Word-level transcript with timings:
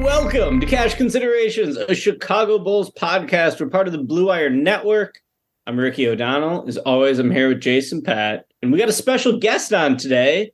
Welcome 0.00 0.60
to 0.60 0.66
Cash 0.66 0.94
Considerations, 0.94 1.76
a 1.76 1.94
Chicago 1.94 2.58
Bulls 2.58 2.90
podcast. 2.92 3.60
We're 3.60 3.68
part 3.68 3.88
of 3.88 3.92
the 3.92 3.98
Blue 3.98 4.28
Wire 4.28 4.48
Network. 4.48 5.20
I'm 5.66 5.76
Ricky 5.76 6.06
O'Donnell. 6.08 6.68
As 6.68 6.78
always, 6.78 7.18
I'm 7.18 7.32
here 7.32 7.48
with 7.48 7.60
Jason 7.60 8.00
Patt, 8.00 8.46
and 8.62 8.70
we 8.70 8.78
got 8.78 8.88
a 8.88 8.92
special 8.92 9.38
guest 9.38 9.72
on 9.72 9.96
today 9.96 10.52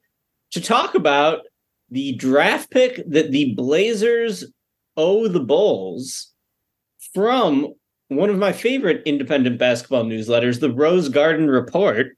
to 0.53 0.61
talk 0.63 0.95
about 0.95 1.41
the 1.91 2.15
draft 2.15 2.71
pick 2.71 3.03
that 3.09 3.31
the 3.31 3.55
Blazers 3.55 4.45
owe 4.97 5.29
the 5.29 5.41
Bulls 5.41 6.33
from 7.13 7.75
one 8.09 8.31
of 8.31 8.39
my 8.39 8.53
favorite 8.53 9.03
independent 9.05 9.59
basketball 9.59 10.05
newsletters, 10.05 10.61
the 10.61 10.73
Rose 10.73 11.09
Garden 11.09 11.51
Report. 11.51 12.09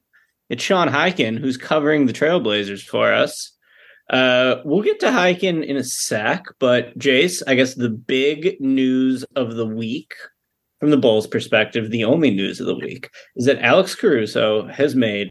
It's 0.49 0.63
Sean 0.63 0.87
Highkin 0.87 1.37
who's 1.37 1.57
covering 1.57 2.05
the 2.05 2.13
Trailblazers 2.13 2.81
for 2.81 3.13
us. 3.13 3.51
Uh, 4.09 4.61
we'll 4.65 4.81
get 4.81 4.99
to 4.99 5.07
Highkin 5.07 5.63
in 5.63 5.77
a 5.77 5.83
sec, 5.83 6.45
but 6.59 6.97
Jace, 6.97 7.43
I 7.45 7.55
guess 7.55 7.75
the 7.75 7.89
big 7.89 8.59
news 8.59 9.23
of 9.35 9.55
the 9.55 9.67
week 9.67 10.13
from 10.79 10.89
the 10.89 10.97
Bulls' 10.97 11.27
perspective, 11.27 11.91
the 11.91 12.05
only 12.05 12.31
news 12.31 12.59
of 12.59 12.65
the 12.65 12.75
week 12.75 13.09
is 13.35 13.45
that 13.45 13.61
Alex 13.61 13.95
Caruso 13.95 14.67
has 14.67 14.95
made 14.95 15.29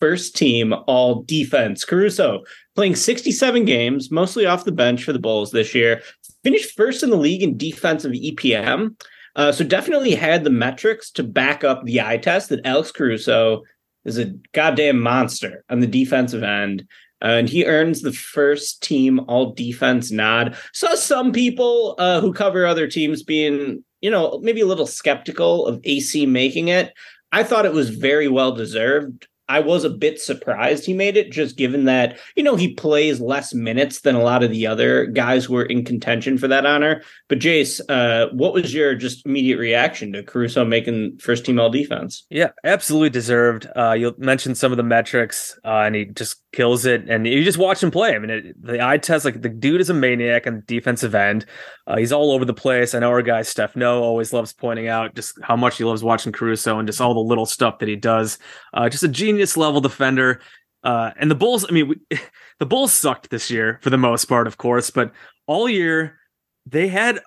first 0.00 0.34
team 0.34 0.74
all 0.86 1.22
defense. 1.22 1.84
Caruso 1.84 2.42
playing 2.74 2.96
67 2.96 3.64
games, 3.64 4.10
mostly 4.10 4.46
off 4.46 4.64
the 4.64 4.72
bench 4.72 5.04
for 5.04 5.12
the 5.12 5.18
Bulls 5.18 5.52
this 5.52 5.74
year, 5.74 6.02
finished 6.42 6.76
first 6.76 7.02
in 7.02 7.10
the 7.10 7.16
league 7.16 7.42
in 7.42 7.56
defensive 7.56 8.12
EPM. 8.12 9.00
Uh, 9.36 9.52
so 9.52 9.64
definitely 9.64 10.14
had 10.14 10.42
the 10.42 10.50
metrics 10.50 11.10
to 11.12 11.22
back 11.22 11.62
up 11.62 11.84
the 11.84 12.00
eye 12.00 12.16
test 12.16 12.48
that 12.48 12.66
Alex 12.66 12.90
Caruso 12.90 13.62
is 14.04 14.18
a 14.18 14.32
goddamn 14.52 15.00
monster 15.00 15.64
on 15.70 15.80
the 15.80 15.86
defensive 15.86 16.42
end. 16.42 16.86
Uh, 17.22 17.28
and 17.28 17.48
he 17.48 17.66
earns 17.66 18.02
the 18.02 18.12
first 18.12 18.82
team 18.82 19.20
all 19.28 19.52
defense 19.52 20.10
nod. 20.10 20.56
Saw 20.72 20.94
some 20.94 21.32
people 21.32 21.94
uh, 21.98 22.20
who 22.20 22.32
cover 22.32 22.66
other 22.66 22.86
teams 22.86 23.22
being, 23.22 23.84
you 24.00 24.10
know, 24.10 24.38
maybe 24.42 24.60
a 24.60 24.66
little 24.66 24.86
skeptical 24.86 25.66
of 25.66 25.80
AC 25.84 26.26
making 26.26 26.68
it. 26.68 26.94
I 27.32 27.42
thought 27.44 27.66
it 27.66 27.72
was 27.72 27.90
very 27.90 28.28
well 28.28 28.52
deserved. 28.52 29.28
I 29.50 29.58
was 29.58 29.82
a 29.82 29.90
bit 29.90 30.20
surprised 30.20 30.86
he 30.86 30.94
made 30.94 31.16
it, 31.16 31.32
just 31.32 31.56
given 31.56 31.84
that, 31.86 32.20
you 32.36 32.42
know, 32.44 32.54
he 32.54 32.72
plays 32.72 33.20
less 33.20 33.52
minutes 33.52 34.02
than 34.02 34.14
a 34.14 34.22
lot 34.22 34.44
of 34.44 34.52
the 34.52 34.68
other 34.68 35.06
guys 35.06 35.44
who 35.44 35.54
were 35.54 35.64
in 35.64 35.84
contention 35.84 36.38
for 36.38 36.46
that 36.46 36.64
honor. 36.64 37.02
But 37.28 37.40
Jace, 37.40 37.80
uh, 37.88 38.28
what 38.32 38.54
was 38.54 38.72
your 38.72 38.94
just 38.94 39.26
immediate 39.26 39.58
reaction 39.58 40.12
to 40.12 40.22
Caruso 40.22 40.64
making 40.64 41.18
first 41.18 41.44
team 41.44 41.58
all 41.58 41.68
defense? 41.68 42.24
Yeah, 42.30 42.50
absolutely 42.62 43.10
deserved. 43.10 43.66
Uh, 43.74 43.90
you 43.90 44.14
mentioned 44.18 44.56
some 44.56 44.70
of 44.70 44.76
the 44.76 44.84
metrics, 44.84 45.58
uh, 45.64 45.80
and 45.80 45.96
he 45.96 46.04
just 46.04 46.39
kills 46.52 46.84
it. 46.84 47.08
And 47.08 47.26
you 47.26 47.44
just 47.44 47.58
watch 47.58 47.82
him 47.82 47.90
play. 47.90 48.14
I 48.14 48.18
mean, 48.18 48.30
it, 48.30 48.62
the 48.62 48.84
eye 48.84 48.98
test, 48.98 49.24
like 49.24 49.40
the 49.40 49.48
dude 49.48 49.80
is 49.80 49.90
a 49.90 49.94
maniac 49.94 50.46
on 50.46 50.56
the 50.56 50.62
defensive 50.62 51.14
end. 51.14 51.46
Uh, 51.86 51.96
he's 51.96 52.12
all 52.12 52.32
over 52.32 52.44
the 52.44 52.54
place. 52.54 52.94
I 52.94 52.98
know 53.00 53.10
our 53.10 53.22
guy 53.22 53.42
Steph 53.42 53.76
Noh 53.76 54.02
always 54.02 54.32
loves 54.32 54.52
pointing 54.52 54.88
out 54.88 55.14
just 55.14 55.38
how 55.42 55.56
much 55.56 55.78
he 55.78 55.84
loves 55.84 56.02
watching 56.02 56.32
Caruso 56.32 56.78
and 56.78 56.88
just 56.88 57.00
all 57.00 57.14
the 57.14 57.20
little 57.20 57.46
stuff 57.46 57.78
that 57.78 57.88
he 57.88 57.96
does. 57.96 58.38
Uh, 58.74 58.88
just 58.88 59.04
a 59.04 59.08
genius 59.08 59.56
level 59.56 59.80
defender. 59.80 60.40
Uh, 60.82 61.10
and 61.18 61.30
the 61.30 61.34
Bulls, 61.34 61.66
I 61.68 61.72
mean, 61.72 61.88
we, 61.88 62.18
the 62.58 62.66
Bulls 62.66 62.92
sucked 62.92 63.30
this 63.30 63.50
year 63.50 63.78
for 63.82 63.90
the 63.90 63.98
most 63.98 64.26
part, 64.26 64.46
of 64.46 64.56
course, 64.56 64.90
but 64.90 65.12
all 65.46 65.68
year 65.68 66.18
they 66.66 66.88
had 66.88 67.20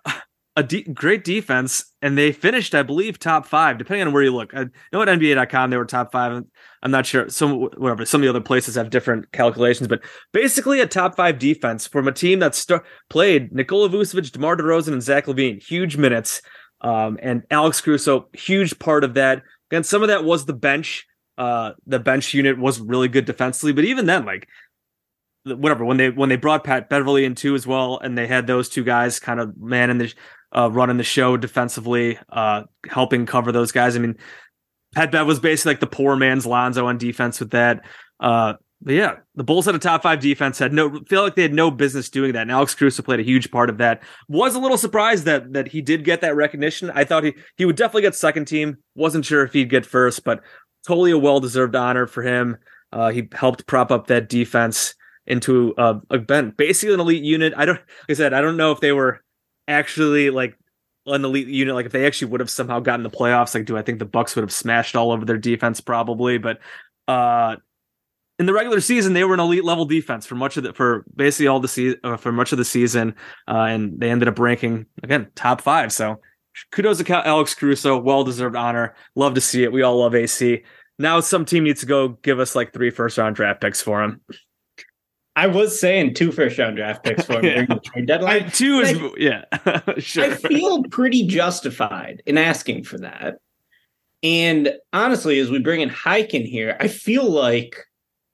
a 0.55 0.63
de- 0.63 0.83
great 0.83 1.23
defense 1.23 1.85
and 2.01 2.17
they 2.17 2.31
finished, 2.31 2.75
I 2.75 2.83
believe, 2.83 3.17
top 3.17 3.45
five, 3.45 3.77
depending 3.77 4.07
on 4.07 4.13
where 4.13 4.23
you 4.23 4.31
look. 4.35 4.53
I 4.53 4.65
know 4.91 5.01
at 5.01 5.07
NBA.com 5.07 5.69
they 5.69 5.77
were 5.77 5.85
top 5.85 6.11
five. 6.11 6.43
I'm 6.83 6.91
not 6.91 7.05
sure. 7.05 7.29
Some 7.29 7.61
whatever. 7.77 8.05
Some 8.05 8.21
of 8.21 8.23
the 8.23 8.29
other 8.29 8.41
places 8.41 8.75
have 8.75 8.89
different 8.89 9.31
calculations, 9.31 9.87
but 9.87 10.03
basically 10.31 10.79
a 10.79 10.87
top 10.87 11.15
five 11.15 11.39
defense 11.39 11.87
from 11.87 12.07
a 12.07 12.11
team 12.11 12.39
that 12.39 12.53
st- 12.53 12.81
played 13.09 13.51
Nikola 13.51 13.89
Vucevic, 13.89 14.31
DeMar 14.31 14.57
DeRozan, 14.57 14.93
and 14.93 15.01
Zach 15.01 15.25
LaVine, 15.25 15.63
huge 15.63 15.97
minutes, 15.97 16.41
um, 16.81 17.17
and 17.21 17.43
Alex 17.49 17.81
Caruso, 17.81 18.29
huge 18.33 18.77
part 18.77 19.03
of 19.03 19.15
that. 19.15 19.41
Again, 19.71 19.83
some 19.83 20.03
of 20.03 20.09
that 20.09 20.23
was 20.23 20.45
the 20.45 20.53
bench. 20.53 21.07
Uh, 21.35 21.71
the 21.87 21.99
bench 21.99 22.31
unit 22.35 22.59
was 22.59 22.79
really 22.79 23.07
good 23.07 23.25
defensively, 23.25 23.73
but 23.73 23.85
even 23.85 24.05
then, 24.05 24.23
like 24.23 24.47
whatever 25.45 25.83
when 25.83 25.97
they 25.97 26.09
when 26.09 26.29
they 26.29 26.35
brought 26.35 26.63
Pat 26.63 26.89
Beverley 26.89 27.25
in 27.25 27.35
too 27.35 27.55
as 27.55 27.67
well, 27.67 27.99
and 27.99 28.17
they 28.17 28.27
had 28.27 28.47
those 28.47 28.69
two 28.69 28.83
guys 28.83 29.19
kind 29.19 29.39
of 29.39 29.57
man 29.57 29.89
in 29.89 29.97
the 29.97 30.13
uh, 30.55 30.69
running 30.71 30.97
the 30.97 31.03
show 31.03 31.37
defensively, 31.37 32.17
uh, 32.29 32.63
helping 32.87 33.25
cover 33.25 33.51
those 33.51 33.71
guys. 33.71 33.95
I 33.95 33.99
mean, 33.99 34.17
Pat 34.95 35.11
Bev 35.11 35.25
was 35.25 35.39
basically 35.39 35.71
like 35.71 35.79
the 35.79 35.87
poor 35.87 36.15
man's 36.15 36.45
Lonzo 36.45 36.85
on 36.87 36.97
defense 36.97 37.39
with 37.39 37.51
that. 37.51 37.85
Uh, 38.19 38.53
but 38.81 38.93
yeah, 38.93 39.15
the 39.35 39.43
Bulls 39.43 39.65
had 39.65 39.75
a 39.75 39.79
top 39.79 40.03
five 40.03 40.19
defense. 40.19 40.59
Had 40.59 40.73
no 40.73 40.99
feel 41.07 41.23
like 41.23 41.35
they 41.35 41.41
had 41.41 41.53
no 41.53 41.71
business 41.71 42.09
doing 42.09 42.33
that. 42.33 42.43
And 42.43 42.51
Alex 42.51 42.75
Caruso 42.75 43.01
played 43.01 43.21
a 43.21 43.23
huge 43.23 43.49
part 43.49 43.69
of 43.69 43.77
that. 43.77 44.03
Was 44.27 44.55
a 44.55 44.59
little 44.59 44.77
surprised 44.77 45.23
that 45.25 45.53
that 45.53 45.69
he 45.69 45.81
did 45.81 46.03
get 46.03 46.21
that 46.21 46.35
recognition. 46.35 46.91
I 46.93 47.05
thought 47.05 47.23
he 47.23 47.33
he 47.55 47.65
would 47.65 47.77
definitely 47.77 48.01
get 48.01 48.15
second 48.15 48.45
team. 48.45 48.77
Wasn't 48.95 49.25
sure 49.25 49.43
if 49.43 49.53
he'd 49.53 49.69
get 49.69 49.85
first, 49.85 50.25
but 50.25 50.41
totally 50.85 51.11
a 51.11 51.17
well 51.17 51.39
deserved 51.39 51.75
honor 51.75 52.07
for 52.07 52.23
him. 52.23 52.57
Uh, 52.91 53.09
he 53.09 53.27
helped 53.31 53.65
prop 53.65 53.89
up 53.89 54.07
that 54.07 54.29
defense 54.29 54.95
into 55.25 55.73
a, 55.77 55.99
a 56.09 56.19
ben, 56.19 56.53
basically 56.55 56.93
an 56.93 56.99
elite 56.99 57.23
unit. 57.23 57.53
I 57.55 57.65
don't, 57.65 57.77
like 57.77 58.09
I 58.09 58.13
said, 58.13 58.33
I 58.33 58.41
don't 58.41 58.57
know 58.57 58.71
if 58.71 58.81
they 58.81 58.91
were 58.91 59.22
actually 59.67 60.29
like 60.29 60.57
an 61.05 61.25
elite 61.25 61.47
unit. 61.47 61.75
Like 61.75 61.85
if 61.85 61.91
they 61.91 62.05
actually 62.05 62.31
would 62.31 62.39
have 62.39 62.49
somehow 62.49 62.79
gotten 62.79 63.03
the 63.03 63.09
playoffs, 63.09 63.53
like 63.53 63.65
do 63.65 63.77
I 63.77 63.81
think 63.81 63.99
the 63.99 64.05
Bucks 64.05 64.35
would 64.35 64.43
have 64.43 64.51
smashed 64.51 64.95
all 64.95 65.11
over 65.11 65.25
their 65.25 65.37
defense? 65.37 65.81
Probably, 65.81 66.37
but 66.37 66.59
uh, 67.07 67.57
in 68.39 68.45
the 68.45 68.53
regular 68.53 68.81
season, 68.81 69.13
they 69.13 69.23
were 69.23 69.33
an 69.33 69.39
elite 69.39 69.63
level 69.63 69.85
defense 69.85 70.25
for 70.25 70.35
much 70.35 70.57
of 70.57 70.63
the 70.63 70.73
for 70.73 71.05
basically 71.15 71.47
all 71.47 71.59
the 71.59 71.67
season 71.67 71.99
uh, 72.03 72.17
for 72.17 72.31
much 72.31 72.51
of 72.51 72.57
the 72.57 72.65
season, 72.65 73.15
uh, 73.47 73.65
and 73.69 73.99
they 73.99 74.09
ended 74.09 74.27
up 74.27 74.39
ranking 74.39 74.85
again 75.03 75.27
top 75.35 75.61
five. 75.61 75.91
So 75.91 76.19
kudos 76.71 77.01
to 77.01 77.27
Alex 77.27 77.53
Caruso, 77.53 77.97
well 77.97 78.23
deserved 78.23 78.55
honor. 78.55 78.95
Love 79.15 79.35
to 79.35 79.41
see 79.41 79.63
it. 79.63 79.71
We 79.71 79.81
all 79.81 79.97
love 79.97 80.15
AC. 80.15 80.63
Now 80.99 81.19
some 81.19 81.45
team 81.45 81.63
needs 81.63 81.81
to 81.81 81.85
go 81.85 82.09
give 82.09 82.39
us 82.39 82.55
like 82.55 82.73
three 82.73 82.89
first 82.89 83.17
round 83.17 83.35
draft 83.35 83.61
picks 83.61 83.81
for 83.81 84.03
him. 84.03 84.21
I 85.35 85.47
was 85.47 85.79
saying 85.79 86.13
two 86.13 86.31
first 86.31 86.57
round 86.59 86.75
draft 86.77 87.03
picks 87.03 87.25
for 87.25 87.33
him 87.39 87.45
Yeah. 87.45 87.53
during 87.53 87.67
the 87.69 87.79
trade 87.83 88.05
deadline. 88.07 88.51
two 88.51 88.79
is 88.79 88.97
I- 88.97 89.11
yeah, 89.17 89.93
sure. 89.99 90.25
I 90.25 90.29
feel 90.35 90.83
pretty 90.83 91.25
justified 91.27 92.21
in 92.25 92.37
asking 92.37 92.83
for 92.83 92.97
that. 92.99 93.35
And 94.21 94.73
honestly, 94.93 95.39
as 95.39 95.49
we 95.49 95.59
bring 95.59 95.81
in 95.81 95.89
Highkin 95.89 96.45
here, 96.45 96.77
I 96.79 96.87
feel 96.87 97.29
like, 97.29 97.75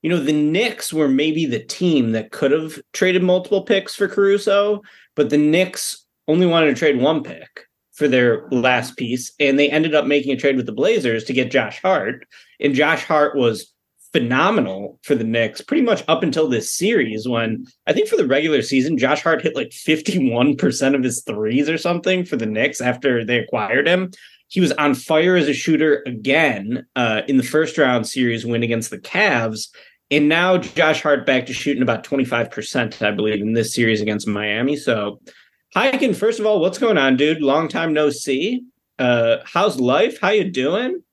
you 0.01 0.09
know, 0.09 0.19
the 0.19 0.33
Knicks 0.33 0.93
were 0.93 1.07
maybe 1.07 1.45
the 1.45 1.63
team 1.63 2.11
that 2.11 2.31
could 2.31 2.51
have 2.51 2.79
traded 2.93 3.23
multiple 3.23 3.63
picks 3.63 3.95
for 3.95 4.07
Caruso, 4.07 4.81
but 5.15 5.29
the 5.29 5.37
Knicks 5.37 6.05
only 6.27 6.45
wanted 6.45 6.67
to 6.67 6.75
trade 6.75 6.99
one 7.01 7.23
pick 7.23 7.65
for 7.93 8.07
their 8.07 8.47
last 8.51 8.97
piece. 8.97 9.31
And 9.39 9.57
they 9.57 9.69
ended 9.69 9.95
up 9.95 10.05
making 10.05 10.31
a 10.31 10.37
trade 10.37 10.57
with 10.57 10.67
the 10.67 10.71
Blazers 10.71 11.23
to 11.23 11.33
get 11.33 11.49
Josh 11.51 11.81
Hart. 11.81 12.25
And 12.59 12.75
Josh 12.75 13.03
Hart 13.03 13.35
was 13.35 13.73
phenomenal 14.11 14.99
for 15.03 15.15
the 15.15 15.23
Knicks 15.23 15.61
pretty 15.61 15.83
much 15.83 16.03
up 16.07 16.23
until 16.23 16.47
this 16.47 16.73
series 16.73 17.27
when 17.27 17.65
I 17.85 17.93
think 17.93 18.07
for 18.07 18.15
the 18.15 18.27
regular 18.27 18.61
season, 18.61 18.97
Josh 18.97 19.21
Hart 19.21 19.41
hit 19.41 19.55
like 19.55 19.69
51% 19.69 20.95
of 20.95 21.03
his 21.03 21.23
threes 21.23 21.69
or 21.69 21.77
something 21.77 22.25
for 22.25 22.35
the 22.35 22.45
Knicks 22.45 22.81
after 22.81 23.23
they 23.23 23.37
acquired 23.37 23.87
him. 23.87 24.11
He 24.47 24.59
was 24.59 24.71
on 24.73 24.95
fire 24.95 25.35
as 25.35 25.47
a 25.47 25.53
shooter 25.53 26.03
again 26.07 26.87
uh, 26.95 27.21
in 27.27 27.37
the 27.37 27.43
first 27.43 27.77
round 27.77 28.07
series 28.07 28.45
win 28.45 28.63
against 28.63 28.89
the 28.89 28.97
Cavs. 28.97 29.67
And 30.09 30.27
now 30.27 30.57
Josh 30.57 31.03
Hart 31.03 31.27
back 31.27 31.45
to 31.45 31.53
shooting 31.53 31.83
about 31.83 32.03
25%, 32.03 33.05
I 33.05 33.11
believe, 33.11 33.41
in 33.41 33.53
this 33.53 33.75
series 33.75 34.01
against 34.01 34.27
Miami. 34.27 34.75
So, 34.75 35.21
Highkin, 35.75 36.15
first 36.15 36.39
of 36.39 36.47
all, 36.47 36.59
what's 36.59 36.79
going 36.79 36.97
on, 36.97 37.15
dude? 37.15 37.43
Long 37.43 37.67
time 37.67 37.93
no 37.93 38.09
see. 38.09 38.63
Uh, 38.97 39.37
how's 39.45 39.79
life? 39.79 40.19
How 40.19 40.29
you 40.29 40.49
doing? 40.49 41.03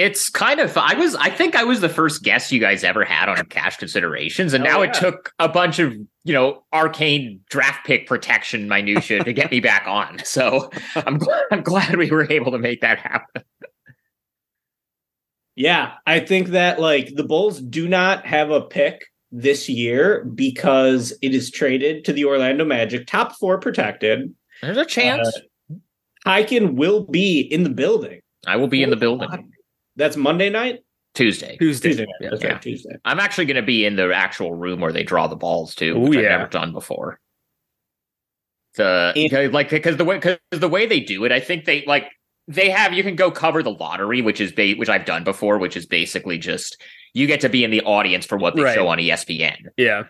It's 0.00 0.30
kind 0.30 0.60
of 0.60 0.74
I 0.78 0.94
was 0.94 1.14
I 1.16 1.28
think 1.28 1.54
I 1.54 1.62
was 1.62 1.82
the 1.82 1.88
first 1.90 2.22
guest 2.22 2.50
you 2.50 2.58
guys 2.58 2.84
ever 2.84 3.04
had 3.04 3.28
on 3.28 3.44
cash 3.46 3.76
considerations, 3.76 4.54
and 4.54 4.64
Oh, 4.64 4.66
now 4.66 4.82
yeah. 4.82 4.88
it 4.88 4.94
took 4.94 5.34
a 5.38 5.46
bunch 5.46 5.78
of 5.78 5.92
you 5.92 6.32
know 6.32 6.64
arcane 6.72 7.40
draft 7.50 7.84
pick 7.84 8.06
protection 8.06 8.66
minutia 8.66 9.22
to 9.22 9.32
get 9.34 9.50
me 9.50 9.60
back 9.70 9.86
on. 9.86 10.18
So 10.24 10.70
I'm 10.96 11.18
glad 11.18 11.42
I'm 11.52 11.62
glad 11.62 11.96
we 11.96 12.10
were 12.10 12.26
able 12.32 12.50
to 12.52 12.58
make 12.58 12.80
that 12.80 12.98
happen. 12.98 13.42
Yeah, 15.54 15.92
I 16.06 16.20
think 16.20 16.48
that 16.48 16.80
like 16.80 17.14
the 17.14 17.24
Bulls 17.24 17.60
do 17.60 17.86
not 17.86 18.24
have 18.24 18.50
a 18.50 18.62
pick 18.62 19.04
this 19.30 19.68
year 19.68 20.24
because 20.24 21.12
it 21.20 21.34
is 21.34 21.50
traded 21.50 22.06
to 22.06 22.14
the 22.14 22.24
Orlando 22.24 22.64
Magic, 22.64 23.06
top 23.06 23.36
four 23.36 23.58
protected. 23.58 24.34
There's 24.62 24.78
a 24.78 24.86
chance 24.86 25.28
uh, 25.28 25.74
Highkin 26.26 26.76
will 26.76 27.04
be 27.04 27.40
in 27.40 27.64
the 27.64 27.70
building. 27.70 28.20
I 28.46 28.56
will 28.56 28.68
be 28.68 28.82
in 28.82 28.88
the 28.88 28.96
oh, 28.96 29.00
building 29.00 29.52
That's 30.00 30.16
Monday 30.16 30.48
night? 30.48 30.80
Tuesday. 31.14 31.56
Tuesday. 31.58 31.90
Tuesday 31.90 32.06
night. 32.06 32.30
That's 32.30 32.42
Yeah. 32.42 32.52
right, 32.52 32.62
Tuesday. 32.62 32.96
I'm 33.04 33.20
actually 33.20 33.44
going 33.44 33.56
to 33.56 33.62
be 33.62 33.84
in 33.84 33.96
the 33.96 34.10
actual 34.14 34.54
room 34.54 34.80
where 34.80 34.92
they 34.92 35.02
draw 35.04 35.26
the 35.26 35.36
balls 35.36 35.74
too, 35.74 35.94
Ooh, 35.96 36.00
which 36.08 36.18
I've 36.18 36.24
never 36.24 36.46
done 36.46 36.72
before. 36.72 37.20
The 38.76 39.12
And- 39.16 39.52
like 39.52 39.68
because 39.68 39.96
the 39.96 40.04
way 40.04 40.16
because 40.16 40.38
the 40.50 40.68
way 40.68 40.86
they 40.86 41.00
do 41.00 41.24
it, 41.24 41.32
I 41.32 41.40
think 41.40 41.64
they 41.64 41.84
like 41.86 42.06
they 42.48 42.70
have 42.70 42.92
you 42.94 43.02
can 43.02 43.16
go 43.16 43.30
cover 43.30 43.62
the 43.62 43.72
lottery, 43.72 44.22
which 44.22 44.40
is 44.40 44.52
ba- 44.52 44.74
which 44.76 44.88
I've 44.88 45.04
done 45.04 45.24
before, 45.24 45.58
which 45.58 45.76
is 45.76 45.86
basically 45.86 46.38
just 46.38 46.80
you 47.12 47.26
get 47.26 47.40
to 47.40 47.48
be 47.48 47.64
in 47.64 47.70
the 47.72 47.82
audience 47.82 48.24
for 48.24 48.38
what 48.38 48.54
they 48.56 48.62
Right. 48.62 48.74
show 48.74 48.86
on 48.88 48.98
ESPN. 48.98 49.66
Yeah. 49.76 50.04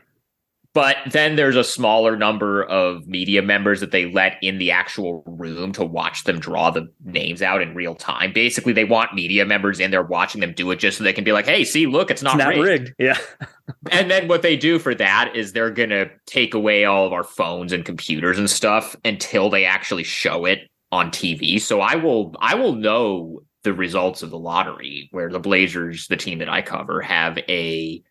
But 0.73 0.99
then 1.11 1.35
there's 1.35 1.57
a 1.57 1.65
smaller 1.65 2.17
number 2.17 2.63
of 2.63 3.05
media 3.09 3.43
members 3.43 3.81
that 3.81 3.91
they 3.91 4.07
let 4.13 4.37
in 4.41 4.59
the 4.59 4.71
actual 4.71 5.25
room 5.27 5.73
to 5.73 5.85
watch 5.85 6.23
them 6.25 6.39
draw 6.39 6.71
the 6.71 6.87
names 7.05 7.43
out 7.43 7.61
in 7.61 7.75
real 7.75 7.97
time. 7.97 8.33
Basically, 8.33 8.73
they 8.73 8.85
want 8.85 9.13
media 9.13 9.45
members 9.45 9.81
in 9.81 9.91
there 9.91 10.03
watching 10.05 10.41
them 10.41 10.53
do 10.53 10.71
it 10.71 10.79
just 10.79 10.99
so 10.99 11.03
they 11.03 11.13
can 11.13 11.25
be 11.25 11.33
like, 11.33 11.47
"Hey, 11.47 11.65
see, 11.65 11.87
look, 11.87 12.09
it's 12.09 12.23
not, 12.23 12.35
It's 12.37 12.45
not 12.45 12.49
rigged. 12.51 12.65
rigged. 12.65 12.95
Yeah. 12.99 13.19
And 13.91 14.11
then 14.11 14.27
what 14.27 14.43
they 14.43 14.57
do 14.57 14.79
for 14.81 14.95
that 14.97 15.35
is 15.37 15.53
they're 15.53 15.71
going 15.71 15.91
to 15.91 16.11
take 16.27 16.55
away 16.55 16.85
all 16.85 17.07
of 17.07 17.13
our 17.13 17.23
phones 17.23 17.73
and 17.73 17.85
computers 17.85 18.37
and 18.37 18.51
stuff 18.51 18.97
until 19.05 19.49
they 19.49 19.65
actually 19.65 20.03
show 20.03 20.45
it 20.45 20.69
on 20.93 21.11
TV. 21.13 21.61
So 21.61 21.81
I 21.81 21.95
will 21.95 22.35
I 22.41 22.57
will 22.57 22.75
know 22.75 23.41
the 23.63 23.73
results 23.73 24.23
of 24.23 24.31
the 24.31 24.39
lottery 24.39 25.09
where 25.13 25.31
the 25.31 25.39
Blazers, 25.39 26.09
the 26.09 26.17
team 26.17 26.41
that 26.41 26.49
I 26.49 26.63
cover, 26.63 27.01
have 27.01 27.39
a 27.49 28.03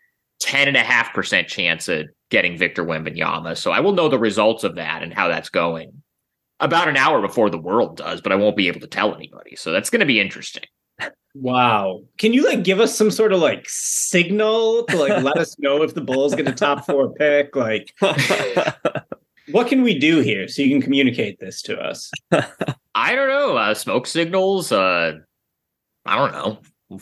10.5% 0.41 1.47
chance 1.47 1.89
at 1.89 2.07
getting 2.29 2.57
Victor 2.57 2.83
Wembanyama. 2.83 3.57
So 3.57 3.71
I 3.71 3.79
will 3.79 3.93
know 3.93 4.09
the 4.09 4.19
results 4.19 4.63
of 4.63 4.75
that 4.75 5.03
and 5.03 5.13
how 5.13 5.27
that's 5.27 5.49
going 5.49 6.01
about 6.59 6.87
an 6.87 6.97
hour 6.97 7.21
before 7.21 7.49
the 7.49 7.57
world 7.57 7.97
does, 7.97 8.21
but 8.21 8.31
I 8.31 8.35
won't 8.35 8.57
be 8.57 8.67
able 8.67 8.81
to 8.81 8.87
tell 8.87 9.15
anybody. 9.15 9.55
So 9.55 9.71
that's 9.71 9.89
going 9.89 10.01
to 10.01 10.05
be 10.05 10.19
interesting. 10.19 10.63
Wow. 11.33 12.01
Can 12.17 12.33
you 12.33 12.45
like 12.45 12.63
give 12.63 12.79
us 12.79 12.97
some 12.97 13.11
sort 13.11 13.31
of 13.31 13.39
like 13.39 13.65
signal 13.67 14.85
to 14.85 14.97
like 14.97 15.23
let 15.23 15.37
us 15.37 15.57
know 15.59 15.83
if 15.83 15.93
the 15.93 16.01
Bulls 16.01 16.35
get 16.35 16.47
a 16.47 16.51
top 16.51 16.85
four 16.85 17.13
pick? 17.13 17.55
Like 17.55 17.93
what 19.51 19.67
can 19.67 19.81
we 19.83 19.97
do 19.97 20.19
here 20.19 20.47
so 20.47 20.61
you 20.61 20.69
can 20.69 20.81
communicate 20.81 21.39
this 21.39 21.61
to 21.63 21.79
us? 21.79 22.11
I 22.95 23.15
don't 23.15 23.29
know. 23.29 23.57
Uh, 23.57 23.73
smoke 23.73 24.07
signals. 24.07 24.71
Uh, 24.71 25.19
I 26.05 26.15
don't 26.17 26.31
know. 26.31 26.99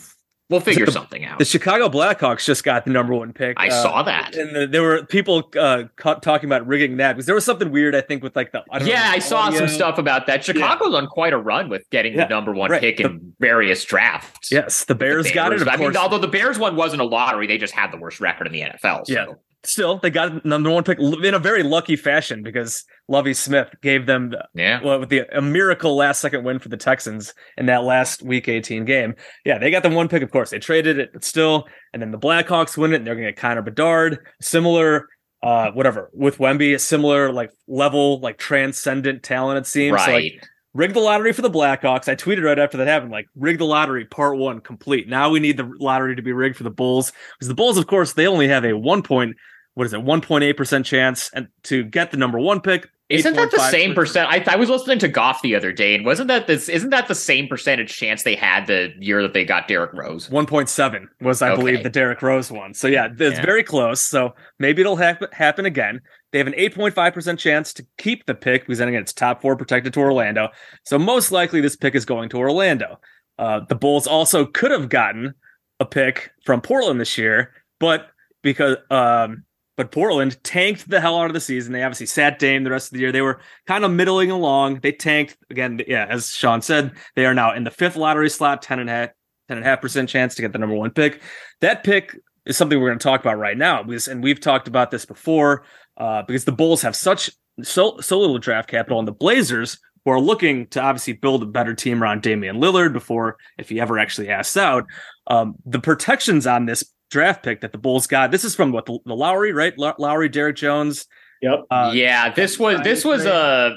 We'll 0.50 0.60
figure 0.60 0.86
The- 0.86 0.92
something 0.92 1.24
out. 1.26 1.38
The 1.38 1.44
Chicago 1.44 1.88
Blackhawks 1.90 2.44
just 2.46 2.64
got 2.64 2.86
the 2.86 2.90
number 2.90 3.14
one 3.14 3.32
pick. 3.34 3.56
I 3.60 3.68
Uh, 3.68 3.82
saw 3.82 4.02
that. 4.04 4.34
And 4.34 4.56
the, 4.56 4.66
there 4.66 4.82
were 4.82 5.04
people 5.04 5.50
uh, 5.58 5.84
ca- 5.96 6.14
talking 6.14 6.48
about 6.48 6.66
rigging 6.66 6.96
that 6.96 7.12
because 7.12 7.26
there 7.26 7.34
was 7.34 7.44
something 7.44 7.70
weird, 7.70 7.94
I 7.94 8.00
think, 8.00 8.22
with 8.22 8.34
like 8.34 8.52
the. 8.52 8.64
I 8.70 8.78
don't 8.78 8.88
Yeah, 8.88 9.04
know, 9.04 9.10
I 9.10 9.18
saw 9.18 9.38
audio. 9.40 9.58
some 9.58 9.68
stuff 9.68 9.98
about 9.98 10.26
that. 10.26 10.42
Chicago's 10.44 10.94
on 10.94 11.06
quite 11.06 11.34
a 11.34 11.38
run 11.38 11.68
with 11.68 11.84
getting 11.90 12.14
Yeah, 12.14 12.24
the 12.24 12.30
number 12.30 12.52
one 12.52 12.70
right. 12.70 12.80
pick 12.80 12.98
in 13.00 13.34
various 13.40 13.84
drafts. 13.84 14.50
Yes, 14.50 14.84
the 14.84 14.94
The 14.94 14.98
Bears, 14.98 15.30
got 15.32 15.52
it. 15.52 15.60
Of 15.60 15.68
I 15.68 15.76
mean, 15.76 15.94
although 15.96 16.18
the 16.18 16.26
Bears 16.28 16.58
one 16.58 16.76
wasn't 16.76 17.02
a 17.02 17.04
lottery, 17.06 17.46
they 17.46 17.58
just 17.58 17.74
had 17.74 17.92
the 17.92 17.98
worst 17.98 18.18
record 18.20 18.46
in 18.46 18.52
the 18.54 18.62
NFL. 18.62 19.06
So. 19.06 19.12
Yeah. 19.12 19.26
Still 19.64 19.98
they 19.98 20.10
got 20.10 20.44
number 20.44 20.70
one 20.70 20.84
pick 20.84 20.98
in 21.00 21.34
a 21.34 21.38
very 21.38 21.62
lucky 21.62 21.96
fashion 21.96 22.42
because 22.42 22.84
Lovie 23.08 23.34
Smith 23.34 23.68
gave 23.82 24.06
them 24.06 24.32
yeah. 24.54 24.80
well, 24.82 25.00
with 25.00 25.08
the 25.08 25.24
a 25.36 25.42
miracle 25.42 25.96
last 25.96 26.20
second 26.20 26.44
win 26.44 26.58
for 26.58 26.68
the 26.68 26.76
Texans 26.76 27.34
in 27.56 27.66
that 27.66 27.82
last 27.82 28.22
Week 28.22 28.48
18 28.48 28.84
game. 28.84 29.14
Yeah, 29.44 29.58
they 29.58 29.70
got 29.70 29.82
the 29.82 29.90
one 29.90 30.08
pick. 30.08 30.22
Of 30.22 30.30
course, 30.30 30.50
they 30.50 30.60
traded 30.60 30.98
it, 30.98 31.12
but 31.12 31.24
still, 31.24 31.66
and 31.92 32.00
then 32.00 32.12
the 32.12 32.18
Blackhawks 32.18 32.76
win 32.76 32.92
it, 32.92 32.96
and 32.96 33.06
they're 33.06 33.14
going 33.14 33.26
to 33.26 33.32
get 33.32 33.40
Connor 33.40 33.62
Bedard, 33.62 34.18
similar. 34.40 35.08
Uh, 35.40 35.70
whatever 35.70 36.10
with 36.12 36.38
Wemby, 36.38 36.74
a 36.74 36.80
similar 36.80 37.32
like 37.32 37.52
level, 37.68 38.18
like 38.18 38.38
transcendent 38.38 39.22
talent. 39.22 39.58
It 39.58 39.68
seems 39.68 40.04
So, 40.04 40.10
like, 40.10 40.22
Right. 40.22 40.48
Rig 40.74 40.92
the 40.94 41.00
lottery 41.00 41.32
for 41.32 41.42
the 41.42 41.50
Blackhawks. 41.50 42.08
I 42.08 42.14
tweeted 42.14 42.44
right 42.44 42.58
after 42.58 42.76
that 42.78 42.86
happened, 42.86 43.10
like 43.10 43.26
rig 43.34 43.58
the 43.58 43.64
lottery 43.64 44.04
part 44.04 44.36
one 44.38 44.60
complete. 44.60 45.08
Now 45.08 45.30
we 45.30 45.40
need 45.40 45.56
the 45.56 45.70
lottery 45.78 46.16
to 46.16 46.22
be 46.22 46.32
rigged 46.32 46.56
for 46.56 46.64
the 46.64 46.70
Bulls 46.70 47.12
because 47.36 47.48
the 47.48 47.54
Bulls, 47.54 47.78
of 47.78 47.86
course, 47.86 48.12
they 48.12 48.26
only 48.26 48.48
have 48.48 48.64
a 48.64 48.76
one 48.76 49.02
point, 49.02 49.36
what 49.74 49.86
is 49.86 49.92
it, 49.92 50.02
one 50.02 50.20
point 50.20 50.44
eight 50.44 50.54
percent 50.56 50.86
chance 50.86 51.30
and 51.34 51.48
to 51.64 51.84
get 51.84 52.10
the 52.10 52.16
number 52.16 52.38
one 52.38 52.60
pick. 52.60 52.88
Isn't 53.08 53.36
that 53.36 53.50
the 53.50 53.70
same 53.70 53.94
percent? 53.94 54.28
I, 54.30 54.44
I 54.52 54.56
was 54.56 54.68
listening 54.68 54.98
to 54.98 55.08
Goff 55.08 55.40
the 55.40 55.54
other 55.54 55.72
day, 55.72 55.94
and 55.94 56.04
wasn't 56.04 56.28
that 56.28 56.46
this? 56.46 56.68
Isn't 56.68 56.90
that 56.90 57.08
the 57.08 57.14
same 57.14 57.48
percentage 57.48 57.96
chance 57.96 58.22
they 58.22 58.34
had 58.34 58.66
the 58.66 58.92
year 59.00 59.22
that 59.22 59.32
they 59.32 59.46
got 59.46 59.66
Derrick 59.66 59.94
Rose? 59.94 60.28
One 60.28 60.44
point 60.44 60.68
seven 60.68 61.08
was, 61.22 61.40
I 61.40 61.48
Okay. 61.52 61.56
believe, 61.56 61.82
the 61.84 61.88
Derrick 61.88 62.20
Rose 62.20 62.52
one. 62.52 62.74
So 62.74 62.86
yeah, 62.86 63.08
it's 63.10 63.38
Yeah. 63.38 63.46
very 63.46 63.62
close. 63.64 64.02
So 64.02 64.34
maybe 64.58 64.82
it'll 64.82 64.96
hap- 64.96 65.32
happen 65.32 65.64
again. 65.64 66.02
They 66.32 66.38
have 66.38 66.46
an 66.46 66.54
eight 66.56 66.74
point 66.74 66.94
five 66.94 67.14
percent 67.14 67.38
chance 67.40 67.72
to 67.74 67.86
keep 67.96 68.26
the 68.26 68.34
pick 68.34 68.62
because 68.62 68.78
then 68.78 68.88
again, 68.88 69.02
it's 69.02 69.12
top 69.12 69.40
four 69.40 69.56
protected 69.56 69.94
to 69.94 70.00
Orlando. 70.00 70.48
So 70.84 70.98
most 70.98 71.32
likely 71.32 71.60
this 71.60 71.76
pick 71.76 71.94
is 71.94 72.04
going 72.04 72.28
to 72.30 72.38
Orlando. 72.38 73.00
Uh, 73.38 73.60
the 73.68 73.74
Bulls 73.74 74.06
also 74.06 74.44
could 74.44 74.70
have 74.70 74.88
gotten 74.88 75.34
a 75.80 75.84
pick 75.84 76.32
from 76.44 76.60
Portland 76.60 77.00
this 77.00 77.16
year, 77.16 77.52
but 77.78 78.08
because 78.42 78.76
um, 78.90 79.44
but 79.78 79.92
Portland 79.92 80.42
tanked 80.42 80.90
the 80.90 81.00
hell 81.00 81.20
out 81.20 81.26
of 81.26 81.34
the 81.34 81.40
season. 81.40 81.72
They 81.72 81.84
obviously 81.84 82.06
sat 82.06 82.40
Dame 82.40 82.64
the 82.64 82.70
rest 82.70 82.88
of 82.88 82.94
the 82.94 82.98
year. 82.98 83.12
They 83.12 83.22
were 83.22 83.40
kind 83.68 83.84
of 83.84 83.92
middling 83.92 84.32
along. 84.32 84.80
They 84.80 84.90
tanked 84.90 85.36
again. 85.50 85.80
Yeah, 85.86 86.04
as 86.10 86.34
Sean 86.34 86.60
said, 86.60 86.92
they 87.14 87.26
are 87.26 87.34
now 87.34 87.54
in 87.54 87.62
the 87.62 87.70
fifth 87.70 87.94
lottery 87.94 88.28
slot, 88.28 88.60
10 88.60 88.80
and 88.80 88.90
a 88.90 88.92
half, 88.92 89.10
10 89.46 89.58
and 89.58 89.64
a 89.64 89.68
half 89.68 89.80
percent 89.80 90.08
chance 90.08 90.34
to 90.34 90.42
get 90.42 90.52
the 90.52 90.58
number 90.58 90.74
one 90.74 90.90
pick. 90.90 91.22
That 91.60 91.84
pick 91.84 92.16
is 92.44 92.56
something 92.56 92.80
we're 92.80 92.88
going 92.88 92.98
to 92.98 93.02
talk 93.02 93.20
about 93.20 93.38
right 93.38 93.56
now 93.56 93.84
because, 93.84 94.08
and 94.08 94.20
we've 94.20 94.40
talked 94.40 94.66
about 94.66 94.90
this 94.90 95.06
before, 95.06 95.64
uh, 95.98 96.22
because 96.22 96.44
the 96.44 96.52
Bulls 96.52 96.82
have 96.82 96.96
such 96.96 97.30
so 97.62 97.98
so 98.00 98.20
little 98.20 98.38
draft 98.38 98.70
capital, 98.70 98.98
and 98.98 99.08
the 99.08 99.12
Blazers 99.12 99.78
who 100.04 100.12
are 100.12 100.20
looking 100.20 100.66
to 100.68 100.80
obviously 100.80 101.12
build 101.12 101.42
a 101.42 101.46
better 101.46 101.74
team 101.74 102.02
around 102.02 102.22
Damian 102.22 102.56
Lillard 102.56 102.92
before 102.92 103.36
if 103.58 103.68
he 103.68 103.80
ever 103.80 103.98
actually 103.98 104.30
asks 104.30 104.56
out. 104.56 104.84
Um, 105.26 105.56
the 105.66 105.80
protections 105.80 106.46
on 106.46 106.66
this 106.66 106.84
draft 107.10 107.42
pick 107.42 107.60
that 107.60 107.72
the 107.72 107.78
Bulls 107.78 108.06
got. 108.06 108.30
This 108.30 108.44
is 108.44 108.54
from 108.54 108.72
what 108.72 108.86
the, 108.86 108.98
the 109.04 109.14
Lauri, 109.14 109.52
right? 109.52 109.76
Low- 109.76 109.94
Lauri, 109.98 110.28
Derrick 110.28 110.56
Jones. 110.56 111.06
Yep. 111.42 111.64
Uh, 111.70 111.92
yeah, 111.94 112.32
this 112.32 112.58
was 112.58 112.80
this 112.82 113.04
was 113.04 113.26
a 113.26 113.76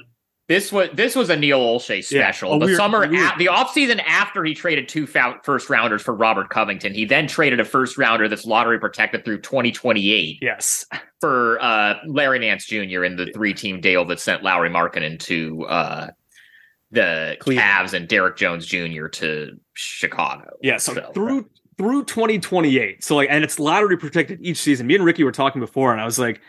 this 0.51 0.69
was 0.71 0.89
this 0.93 1.15
was 1.15 1.29
a 1.29 1.35
Neil 1.37 1.59
Olshey 1.61 2.03
special. 2.03 2.53
a 2.53 2.59
the 2.59 2.65
weird- 2.65 2.77
summer, 2.77 2.99
weird- 3.07 3.13
a- 3.13 3.37
the 3.37 3.45
offseason 3.45 4.01
after 4.05 4.43
he 4.43 4.53
traded 4.53 4.89
two 4.89 5.07
first 5.07 5.69
rounders 5.69 6.01
for 6.01 6.13
Robert 6.13 6.49
Covington, 6.49 6.93
he 6.93 7.05
then 7.05 7.25
traded 7.27 7.59
a 7.61 7.65
first 7.65 7.97
rounder 7.97 8.27
that's 8.27 8.45
lottery 8.45 8.77
protected 8.79 9.23
through 9.23 9.39
2028 9.41 10.39
Yes. 10.41 10.85
for 11.21 11.57
uh, 11.61 11.95
Larry 12.05 12.39
Nance 12.39 12.65
Jr. 12.65 13.03
in 13.05 13.15
the 13.15 13.31
three 13.33 13.53
team 13.53 13.79
deal 13.79 14.03
that 14.05 14.19
sent 14.19 14.43
Lauri 14.43 14.69
Markkanen 14.69 15.17
to 15.21 15.63
uh, 15.67 16.07
the 16.91 17.37
Cleveland. 17.39 17.69
Cavs 17.69 17.93
and 17.93 18.07
Derrick 18.07 18.35
Jones 18.35 18.65
Jr. 18.65 19.07
to 19.07 19.57
Chicago. 19.73 20.49
Yeah. 20.61 20.77
So, 20.77 20.93
So- 20.95 21.11
through 21.13 21.49
through 21.77 22.03
2028. 22.05 23.03
So 23.03 23.15
like, 23.15 23.29
and 23.31 23.43
it's 23.43 23.57
lottery 23.57 23.97
protected 23.97 24.39
each 24.41 24.57
season. 24.57 24.85
Me 24.85 24.95
and 24.95 25.03
Ricky 25.05 25.23
were 25.23 25.31
talking 25.31 25.61
before, 25.61 25.91
and 25.93 26.01
I 26.01 26.05
was 26.05 26.19
like, 26.19 26.41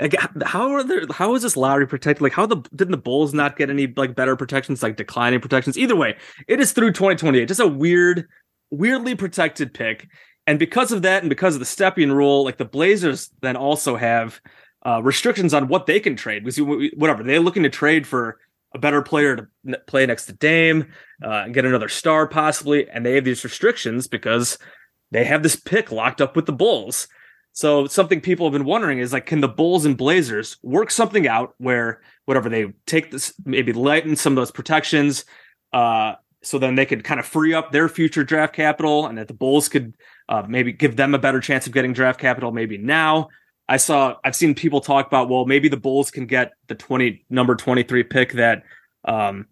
like, 0.00 0.14
how 0.42 0.72
are 0.72 0.82
there? 0.82 1.02
How 1.10 1.34
is 1.34 1.42
this 1.42 1.56
lottery 1.56 1.86
protected? 1.86 2.22
Like, 2.22 2.32
how 2.32 2.46
the 2.46 2.56
didn't 2.74 2.92
the 2.92 2.96
Bulls 2.96 3.34
not 3.34 3.56
get 3.56 3.68
any 3.68 3.86
like 3.86 4.14
better 4.14 4.36
protections, 4.36 4.82
like 4.82 4.96
declining 4.96 5.40
protections? 5.40 5.76
Either 5.76 5.96
way, 5.96 6.16
it 6.48 6.60
is 6.60 6.72
through 6.72 6.92
2028. 6.92 7.46
Just 7.46 7.60
a 7.60 7.66
weird, 7.66 8.26
weirdly 8.70 9.14
protected 9.14 9.74
pick, 9.74 10.08
and 10.46 10.58
because 10.58 10.92
of 10.92 11.02
that, 11.02 11.22
and 11.22 11.28
because 11.28 11.54
of 11.54 11.60
the 11.60 11.66
Stepien 11.66 12.12
rule, 12.14 12.44
like 12.44 12.56
the 12.56 12.64
Blazers 12.64 13.30
then 13.42 13.56
also 13.56 13.96
have 13.96 14.40
uh, 14.86 15.02
restrictions 15.02 15.52
on 15.52 15.68
what 15.68 15.84
they 15.84 16.00
can 16.00 16.16
trade. 16.16 16.44
Because 16.44 16.58
whatever 16.96 17.22
they're 17.22 17.40
looking 17.40 17.64
to 17.64 17.70
trade 17.70 18.06
for 18.06 18.38
a 18.74 18.78
better 18.78 19.02
player 19.02 19.36
to 19.36 19.78
play 19.86 20.06
next 20.06 20.24
to 20.24 20.32
Dame, 20.32 20.90
uh, 21.22 21.48
get 21.48 21.66
another 21.66 21.90
star 21.90 22.26
possibly, 22.26 22.88
and 22.88 23.04
they 23.04 23.14
have 23.14 23.24
these 23.24 23.44
restrictions 23.44 24.08
because 24.08 24.56
they 25.10 25.24
have 25.24 25.42
this 25.42 25.56
pick 25.56 25.92
locked 25.92 26.22
up 26.22 26.34
with 26.34 26.46
the 26.46 26.52
Bulls. 26.52 27.08
So 27.52 27.86
something 27.86 28.20
people 28.20 28.46
have 28.46 28.52
been 28.52 28.64
wondering 28.64 28.98
is 28.98 29.12
like, 29.12 29.26
can 29.26 29.40
the 29.40 29.48
Bulls 29.48 29.84
and 29.84 29.96
Blazers 29.96 30.56
work 30.62 30.90
something 30.90 31.28
out 31.28 31.54
where 31.58 32.00
whatever 32.24 32.48
they 32.48 32.72
take 32.86 33.10
this, 33.10 33.34
maybe 33.44 33.72
lighten 33.72 34.16
some 34.16 34.32
of 34.32 34.36
those 34.36 34.50
protections, 34.50 35.24
uh, 35.72 36.14
so 36.42 36.58
then 36.58 36.74
they 36.74 36.86
could 36.86 37.04
kind 37.04 37.20
of 37.20 37.26
free 37.26 37.54
up 37.54 37.70
their 37.70 37.88
future 37.88 38.24
draft 38.24 38.54
capital, 38.54 39.06
and 39.06 39.16
that 39.18 39.28
the 39.28 39.34
Bulls 39.34 39.68
could 39.68 39.94
uh, 40.28 40.42
maybe 40.48 40.72
give 40.72 40.96
them 40.96 41.14
a 41.14 41.18
better 41.18 41.40
chance 41.40 41.66
of 41.66 41.72
getting 41.72 41.92
draft 41.92 42.18
capital 42.18 42.52
maybe 42.52 42.78
now. 42.78 43.28
I 43.68 43.76
saw 43.76 44.16
I've 44.24 44.36
seen 44.36 44.54
people 44.54 44.80
talk 44.80 45.06
about 45.06 45.28
well 45.28 45.46
maybe 45.46 45.68
the 45.68 45.76
Bulls 45.76 46.10
can 46.10 46.26
get 46.26 46.52
the 46.66 46.74
20 46.74 47.24
number 47.30 47.54
23 47.54 48.02
pick 48.02 48.32
that 48.32 48.64
um 49.04 49.46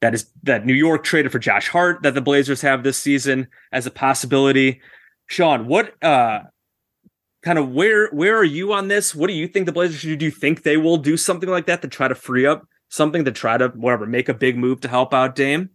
that 0.00 0.14
is 0.14 0.30
that 0.44 0.64
New 0.64 0.74
York 0.74 1.04
traded 1.04 1.30
for 1.30 1.38
Josh 1.38 1.68
Hart 1.68 2.02
that 2.02 2.14
the 2.14 2.22
Blazers 2.22 2.62
have 2.62 2.82
this 2.82 2.96
season 2.96 3.48
as 3.70 3.86
a 3.86 3.90
possibility. 3.90 4.80
Sean, 5.26 5.66
what 5.66 6.02
uh 6.02 6.40
kind 7.42 7.58
of 7.58 7.70
where 7.70 8.08
where 8.10 8.36
are 8.36 8.44
you 8.44 8.72
on 8.72 8.88
this? 8.88 9.14
What 9.14 9.28
do 9.28 9.32
you 9.32 9.48
think 9.48 9.66
the 9.66 9.72
Blazers 9.72 10.00
should 10.00 10.08
do? 10.08 10.16
Do 10.16 10.24
you 10.26 10.30
think 10.30 10.62
they 10.62 10.76
will 10.76 10.96
do 10.96 11.16
something 11.16 11.48
like 11.48 11.66
that 11.66 11.82
to 11.82 11.88
try 11.88 12.08
to 12.08 12.14
free 12.14 12.46
up 12.46 12.66
something 12.88 13.24
to 13.24 13.32
try 13.32 13.56
to 13.56 13.68
whatever 13.68 14.06
make 14.06 14.28
a 14.28 14.34
big 14.34 14.56
move 14.56 14.80
to 14.82 14.88
help 14.88 15.14
out 15.14 15.34
Dame? 15.34 15.70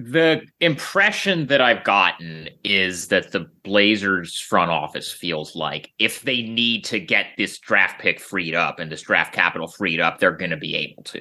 The 0.00 0.42
impression 0.60 1.48
that 1.48 1.60
I've 1.60 1.82
gotten 1.82 2.48
is 2.62 3.08
that 3.08 3.32
the 3.32 3.46
Blazers 3.64 4.38
front 4.38 4.70
office 4.70 5.10
feels 5.10 5.56
like 5.56 5.90
if 5.98 6.22
they 6.22 6.42
need 6.42 6.84
to 6.84 7.00
get 7.00 7.26
this 7.36 7.58
draft 7.58 8.00
pick 8.00 8.20
freed 8.20 8.54
up 8.54 8.78
and 8.78 8.92
this 8.92 9.02
draft 9.02 9.34
capital 9.34 9.66
freed 9.66 9.98
up, 9.98 10.20
they're 10.20 10.36
going 10.36 10.52
to 10.52 10.56
be 10.56 10.76
able 10.76 11.02
to. 11.04 11.20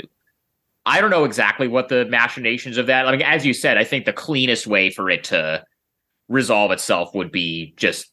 I 0.86 1.02
don't 1.02 1.10
know 1.10 1.24
exactly 1.24 1.68
what 1.68 1.90
the 1.90 2.06
machinations 2.06 2.78
of 2.78 2.86
that. 2.86 3.08
I 3.08 3.12
mean, 3.12 3.22
as 3.24 3.46
you 3.46 3.54
said, 3.54 3.80
I 3.80 3.84
think 3.84 4.06
the 4.06 4.14
cleanest 4.14 4.68
way 4.68 4.92
for 4.92 5.10
it 5.10 5.24
to 5.26 5.64
resolve 6.30 6.72
itself 6.72 7.16
would 7.16 7.32
be 7.32 7.74
just 7.78 8.12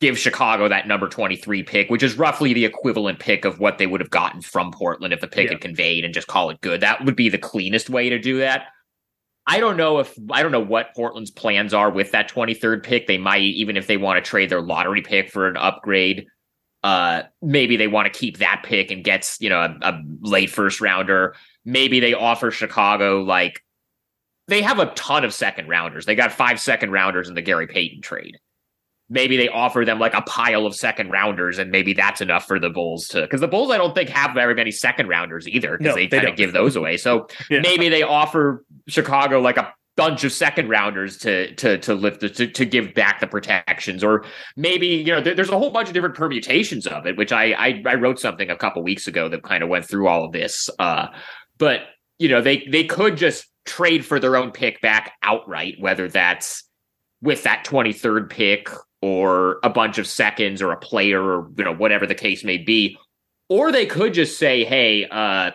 give 0.00 0.18
Chicago 0.18 0.68
that 0.68 0.86
number 0.86 1.08
23 1.08 1.62
pick, 1.64 1.90
which 1.90 2.02
is 2.02 2.16
roughly 2.16 2.52
the 2.52 2.64
equivalent 2.64 3.18
pick 3.18 3.44
of 3.44 3.58
what 3.58 3.78
they 3.78 3.86
would 3.86 4.00
have 4.00 4.10
gotten 4.10 4.40
from 4.40 4.70
Portland 4.70 5.12
if 5.12 5.20
the 5.20 5.26
pick 5.26 5.46
yeah. 5.46 5.52
had 5.52 5.60
conveyed 5.60 6.04
and 6.04 6.14
just 6.14 6.28
call 6.28 6.50
it 6.50 6.60
good. 6.60 6.80
That 6.80 7.04
would 7.04 7.16
be 7.16 7.28
the 7.28 7.38
cleanest 7.38 7.90
way 7.90 8.08
to 8.08 8.18
do 8.18 8.38
that. 8.38 8.66
I 9.46 9.60
don't 9.60 9.76
know 9.76 9.98
if 9.98 10.16
I 10.30 10.42
don't 10.42 10.52
know 10.52 10.60
what 10.60 10.94
Portland's 10.94 11.30
plans 11.30 11.72
are 11.72 11.90
with 11.90 12.12
that 12.12 12.30
23rd 12.30 12.82
pick. 12.82 13.06
They 13.06 13.18
might 13.18 13.42
even 13.42 13.76
if 13.76 13.86
they 13.86 13.96
want 13.96 14.22
to 14.22 14.28
trade 14.28 14.50
their 14.50 14.60
lottery 14.60 15.00
pick 15.02 15.30
for 15.30 15.48
an 15.48 15.56
upgrade, 15.56 16.26
uh 16.84 17.22
maybe 17.42 17.76
they 17.76 17.88
want 17.88 18.12
to 18.12 18.16
keep 18.16 18.38
that 18.38 18.62
pick 18.64 18.90
and 18.90 19.02
gets, 19.02 19.40
you 19.40 19.48
know, 19.48 19.60
a, 19.60 19.76
a 19.82 20.02
late 20.20 20.50
first 20.50 20.80
rounder. 20.80 21.34
Maybe 21.64 21.98
they 21.98 22.14
offer 22.14 22.50
Chicago 22.50 23.22
like 23.22 23.64
they 24.48 24.62
have 24.62 24.78
a 24.78 24.86
ton 24.94 25.24
of 25.24 25.34
second 25.34 25.68
rounders. 25.68 26.06
They 26.06 26.14
got 26.14 26.30
five 26.30 26.60
second 26.60 26.92
rounders 26.92 27.28
in 27.28 27.34
the 27.34 27.42
Gary 27.42 27.66
Payton 27.66 28.02
trade 28.02 28.38
maybe 29.10 29.36
they 29.36 29.48
offer 29.48 29.84
them 29.84 29.98
like 29.98 30.14
a 30.14 30.22
pile 30.22 30.66
of 30.66 30.74
second 30.74 31.10
rounders 31.10 31.58
and 31.58 31.70
maybe 31.70 31.92
that's 31.92 32.20
enough 32.20 32.46
for 32.46 32.58
the 32.58 32.70
bulls 32.70 33.08
to 33.08 33.22
because 33.22 33.40
the 33.40 33.48
bulls 33.48 33.70
i 33.70 33.76
don't 33.76 33.94
think 33.94 34.08
have 34.08 34.34
very 34.34 34.54
many 34.54 34.70
second 34.70 35.08
rounders 35.08 35.48
either 35.48 35.76
because 35.78 35.92
no, 35.92 35.94
they, 35.94 36.06
they 36.06 36.18
kind 36.18 36.28
of 36.28 36.36
give 36.36 36.52
those 36.52 36.76
away 36.76 36.96
so 36.96 37.26
yeah. 37.50 37.60
maybe 37.60 37.88
they 37.88 38.02
offer 38.02 38.64
chicago 38.86 39.40
like 39.40 39.56
a 39.56 39.72
bunch 39.96 40.22
of 40.22 40.32
second 40.32 40.68
rounders 40.68 41.16
to 41.18 41.52
to 41.56 41.76
to 41.78 41.92
lift 41.92 42.20
the, 42.20 42.28
to, 42.28 42.46
to 42.46 42.64
give 42.64 42.94
back 42.94 43.18
the 43.18 43.26
protections 43.26 44.04
or 44.04 44.24
maybe 44.56 44.86
you 44.86 45.06
know 45.06 45.20
there, 45.20 45.34
there's 45.34 45.50
a 45.50 45.58
whole 45.58 45.70
bunch 45.70 45.88
of 45.88 45.94
different 45.94 46.14
permutations 46.14 46.86
of 46.86 47.04
it 47.04 47.16
which 47.16 47.32
I, 47.32 47.52
I 47.52 47.82
i 47.84 47.94
wrote 47.96 48.20
something 48.20 48.48
a 48.48 48.56
couple 48.56 48.82
weeks 48.84 49.08
ago 49.08 49.28
that 49.28 49.42
kind 49.42 49.62
of 49.62 49.68
went 49.68 49.86
through 49.86 50.06
all 50.06 50.24
of 50.24 50.30
this 50.30 50.70
uh 50.78 51.08
but 51.58 51.80
you 52.18 52.28
know 52.28 52.40
they 52.40 52.64
they 52.70 52.84
could 52.84 53.16
just 53.16 53.46
trade 53.66 54.06
for 54.06 54.20
their 54.20 54.36
own 54.36 54.52
pick 54.52 54.80
back 54.80 55.14
outright 55.20 55.74
whether 55.80 56.08
that's 56.08 56.62
with 57.20 57.42
that 57.42 57.64
23rd 57.64 58.30
pick 58.30 58.68
or 59.00 59.58
a 59.62 59.70
bunch 59.70 59.98
of 59.98 60.06
seconds 60.06 60.60
or 60.60 60.72
a 60.72 60.76
player 60.76 61.22
or 61.22 61.50
you 61.56 61.64
know 61.64 61.74
whatever 61.74 62.06
the 62.06 62.14
case 62.14 62.44
may 62.44 62.58
be. 62.58 62.98
Or 63.48 63.72
they 63.72 63.86
could 63.86 64.12
just 64.14 64.38
say 64.38 64.64
hey 64.64 65.06
uh 65.06 65.52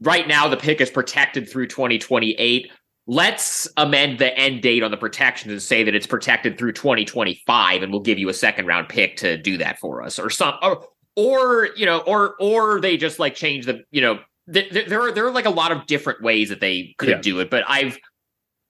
right 0.00 0.26
now 0.26 0.48
the 0.48 0.56
pick 0.56 0.80
is 0.80 0.90
protected 0.90 1.48
through 1.48 1.68
2028 1.68 2.70
let's 3.06 3.68
amend 3.76 4.18
the 4.18 4.36
end 4.38 4.62
date 4.62 4.82
on 4.82 4.90
the 4.90 4.96
protections 4.96 5.52
and 5.52 5.62
say 5.62 5.84
that 5.84 5.94
it's 5.94 6.06
protected 6.06 6.56
through 6.56 6.72
2025 6.72 7.82
and 7.82 7.92
we'll 7.92 8.00
give 8.00 8.18
you 8.18 8.28
a 8.28 8.34
second 8.34 8.66
round 8.66 8.88
pick 8.88 9.16
to 9.16 9.36
do 9.36 9.58
that 9.58 9.78
for 9.78 10.02
us 10.02 10.18
or 10.18 10.30
some 10.30 10.54
or 10.62 10.86
or 11.16 11.68
you 11.76 11.84
know 11.84 11.98
or 12.00 12.34
or 12.40 12.80
they 12.80 12.96
just 12.96 13.18
like 13.18 13.34
change 13.34 13.66
the 13.66 13.82
you 13.90 14.00
know 14.00 14.18
th- 14.52 14.70
th- 14.70 14.88
there 14.88 15.02
are 15.02 15.12
there 15.12 15.26
are 15.26 15.30
like 15.30 15.44
a 15.44 15.50
lot 15.50 15.70
of 15.70 15.86
different 15.86 16.22
ways 16.22 16.48
that 16.48 16.60
they 16.60 16.94
could 16.98 17.08
yeah. 17.10 17.20
do 17.20 17.40
it 17.40 17.50
but 17.50 17.62
i've 17.68 17.98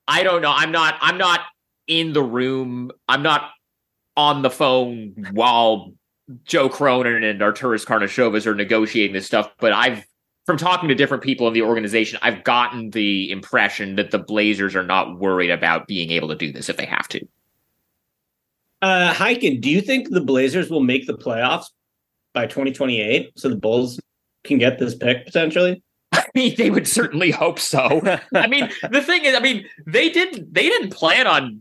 i 0.09 0.23
don't 0.23 0.43
know. 0.43 0.53
I'm 0.55 0.73
not 0.73 0.97
i'm 1.01 1.17
not 1.17 1.41
in 1.87 2.13
the 2.13 2.23
room. 2.23 2.91
I'm 3.09 3.23
not 3.23 3.51
on 4.17 4.43
the 4.43 4.51
phone 4.51 5.15
while 5.33 5.93
Joe 6.45 6.69
Cronin 6.69 7.25
and 7.25 7.41
Arturas 7.41 7.85
Karnisovas 7.85 8.47
are 8.47 8.55
negotiating 8.55 9.15
this 9.15 9.27
stuff, 9.27 9.51
but 9.59 9.73
I've 9.73 10.05
from 10.47 10.57
talking 10.59 10.91
to 10.91 10.95
different 10.95 11.23
people 11.23 11.49
in 11.49 11.55
the 11.55 11.63
organization, 11.63 12.19
I've 12.21 12.45
gotten 12.45 12.91
the 12.91 13.31
impression 13.31 13.97
that 13.97 14.11
the 14.11 14.19
Blazers 14.19 14.77
are 14.77 14.85
not 14.85 15.19
worried 15.19 15.51
about 15.51 15.87
being 15.87 16.11
able 16.11 16.29
to 16.29 16.35
do 16.35 16.53
this 16.53 16.69
if 16.69 16.77
they 16.77 16.85
have 16.85 17.09
to. 17.09 17.27
Uh 18.83 19.13
Highkin, 19.15 19.61
do 19.61 19.71
you 19.71 19.81
think 19.81 20.11
the 20.11 20.21
Blazers 20.21 20.71
will 20.71 20.83
make 20.83 21.07
the 21.07 21.17
playoffs 21.17 21.67
by 22.35 22.47
2028 22.47 23.33
so 23.37 23.49
the 23.49 23.57
Bulls 23.57 23.99
can 24.45 24.59
get 24.59 24.79
this 24.79 24.95
pick 24.95 25.25
potentially? 25.25 25.83
I 26.13 26.25
mean, 26.35 26.55
they 26.57 26.71
would 26.71 26.87
certainly 26.87 27.31
hope 27.31 27.59
so. 27.59 28.03
I 28.35 28.47
mean, 28.47 28.71
the 28.91 29.01
thing 29.01 29.25
is, 29.25 29.35
I 29.35 29.41
mean, 29.41 29.67
they 29.87 30.11
didn't 30.11 30.53
they 30.53 30.69
didn't 30.69 30.91
plan 30.91 31.27
on 31.27 31.61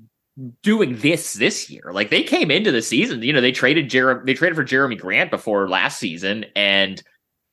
doing 0.62 0.98
this 0.98 1.34
this 1.34 1.70
year. 1.70 1.92
Like 1.92 2.10
they 2.10 2.24
came 2.24 2.50
into 2.50 2.72
the 2.72 2.82
season, 2.82 3.22
you 3.22 3.34
know, 3.34 3.42
they 3.42 3.52
traded 3.52 3.90
Jerami, 3.90 4.26
they 4.26 4.34
traded 4.34 4.56
for 4.56 4.64
Jerami 4.64 5.00
Grant 5.00 5.32
before 5.32 5.70
last 5.70 6.00
season, 6.00 6.46
and 6.56 7.02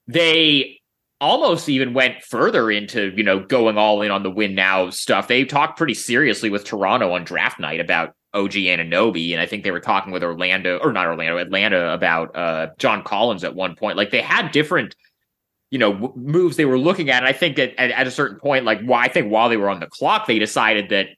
they 0.06 0.80
almost 1.20 1.68
even 1.68 1.92
went 1.92 2.22
further 2.22 2.70
into 2.70 3.12
you 3.14 3.22
know 3.22 3.40
going 3.40 3.76
all 3.76 4.00
in 4.00 4.10
on 4.10 4.22
the 4.22 4.30
win 4.30 4.54
now 4.54 4.90
stuff. 4.90 5.28
They 5.28 5.44
talked 5.44 5.76
pretty 5.76 5.94
seriously 5.94 6.50
with 6.50 6.64
Toronto 6.64 7.12
on 7.12 7.25
draft 7.25 7.60
night 7.60 7.80
about 7.80 8.14
OG 8.32 8.52
Anunoby, 8.52 9.32
and 9.32 9.40
I 9.40 9.46
think 9.46 9.64
they 9.64 9.70
were 9.70 9.80
talking 9.80 10.12
with 10.12 10.22
Orlando 10.22 10.78
or 10.78 10.92
not 10.92 11.06
Orlando, 11.06 11.37
Atlanta 11.37 11.92
about 11.92 12.34
uh, 12.34 12.68
John 12.78 13.02
Collins 13.02 13.44
at 13.44 13.54
one 13.54 13.76
point. 13.76 13.96
Like 13.96 14.10
they 14.10 14.22
had 14.22 14.52
different. 14.52 14.94
You 15.72 15.78
know, 15.78 15.92
w- 15.92 16.12
moves 16.16 16.56
they 16.56 16.64
were 16.64 16.80
looking 16.80 17.10
at. 17.10 17.22
And 17.22 17.28
I 17.28 17.32
think 17.32 17.56
at, 17.56 17.76
at, 17.78 17.92
at 17.92 18.04
a 18.08 18.10
certain 18.10 18.40
point, 18.40 18.64
like, 18.64 18.80
why 18.80 18.87
well, 18.88 18.99
I 18.99 19.06
think 19.06 19.30
while 19.30 19.49
they 19.49 19.56
were 19.56 19.70
on 19.70 19.78
the 19.78 19.87
clock, 19.87 20.26
they 20.26 20.40
decided 20.40 20.88
that 20.88 21.10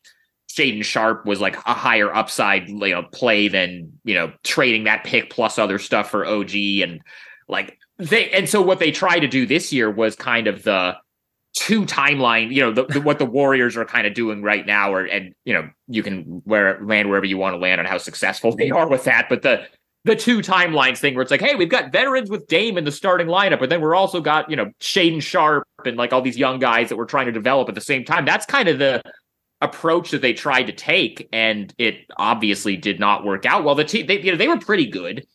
Shaedon 0.52 0.84
Sharpe 0.84 1.24
was 1.24 1.40
like 1.40 1.56
a 1.56 1.72
higher 1.72 2.14
upside, 2.14 2.68
you 2.68 2.90
know, 2.90 3.02
play 3.02 3.48
than 3.48 3.92
you 4.04 4.14
know 4.14 4.32
trading 4.44 4.84
that 4.84 5.04
pick 5.04 5.30
plus 5.30 5.58
other 5.58 5.78
stuff 5.78 6.10
for 6.10 6.26
OG 6.26 6.54
and 6.54 7.00
like 7.48 7.78
they. 7.98 8.30
And 8.30 8.48
so 8.48 8.60
what 8.60 8.78
they 8.78 8.90
tried 8.90 9.20
to 9.20 9.28
do 9.28 9.46
this 9.46 9.72
year 9.72 9.90
was 9.90 10.14
kind 10.14 10.46
of 10.46 10.62
the 10.62 10.96
two 11.54 11.86
timeline. 11.86 12.52
You 12.52 12.62
know, 12.62 12.72
the, 12.72 12.84
the, 12.84 13.00
what 13.00 13.18
the 13.18 13.24
Warriors 13.40 13.76
are 13.76 13.86
kind 13.86 14.06
of 14.06 14.12
doing 14.12 14.42
right 14.42 14.66
now, 14.66 14.92
or 14.92 15.06
and 15.06 15.34
you 15.44 15.54
know 15.54 15.70
you 15.88 16.02
can 16.02 16.42
where 16.44 16.78
land 16.84 17.08
wherever 17.08 17.26
you 17.26 17.38
want 17.38 17.54
to 17.54 17.58
land 17.58 17.80
on 17.80 17.86
how 17.86 17.96
successful 17.96 18.54
they 18.54 18.70
are 18.70 18.88
with 18.88 19.04
that, 19.04 19.28
but 19.30 19.40
the 19.40 19.66
the 20.04 20.16
two 20.16 20.40
timelines 20.40 20.98
thing 20.98 21.14
where 21.14 21.22
it's 21.22 21.30
like, 21.30 21.40
hey, 21.40 21.54
we've 21.54 21.68
got 21.68 21.92
veterans 21.92 22.28
with 22.28 22.46
Dame 22.48 22.76
in 22.76 22.84
the 22.84 22.90
starting 22.90 23.28
lineup, 23.28 23.60
but 23.60 23.70
then 23.70 23.80
we're 23.80 23.94
also 23.94 24.20
got, 24.20 24.50
you 24.50 24.56
know, 24.56 24.72
Shaedon 24.80 25.22
Sharpe 25.22 25.64
and 25.84 25.96
like 25.96 26.12
all 26.12 26.20
these 26.20 26.36
young 26.36 26.58
guys 26.58 26.88
that 26.88 26.96
we're 26.96 27.04
trying 27.04 27.26
to 27.26 27.32
develop 27.32 27.68
at 27.68 27.76
the 27.76 27.80
same 27.80 28.04
time. 28.04 28.24
That's 28.24 28.44
kind 28.44 28.68
of 28.68 28.80
the 28.80 29.00
approach 29.62 30.10
that 30.10 30.20
they 30.20 30.34
tried 30.34 30.64
to 30.64 30.72
take, 30.72 31.28
and 31.32 31.72
it 31.78 32.04
obviously 32.18 32.76
did 32.76 33.00
not 33.00 33.24
work 33.24 33.46
out. 33.46 33.64
Well, 33.64 33.74
the 33.74 33.84
team 33.84 34.06
they 34.06 34.20
you 34.20 34.32
know 34.32 34.36
they 34.36 34.48
were 34.48 34.58
pretty 34.58 34.86
good 34.86 35.26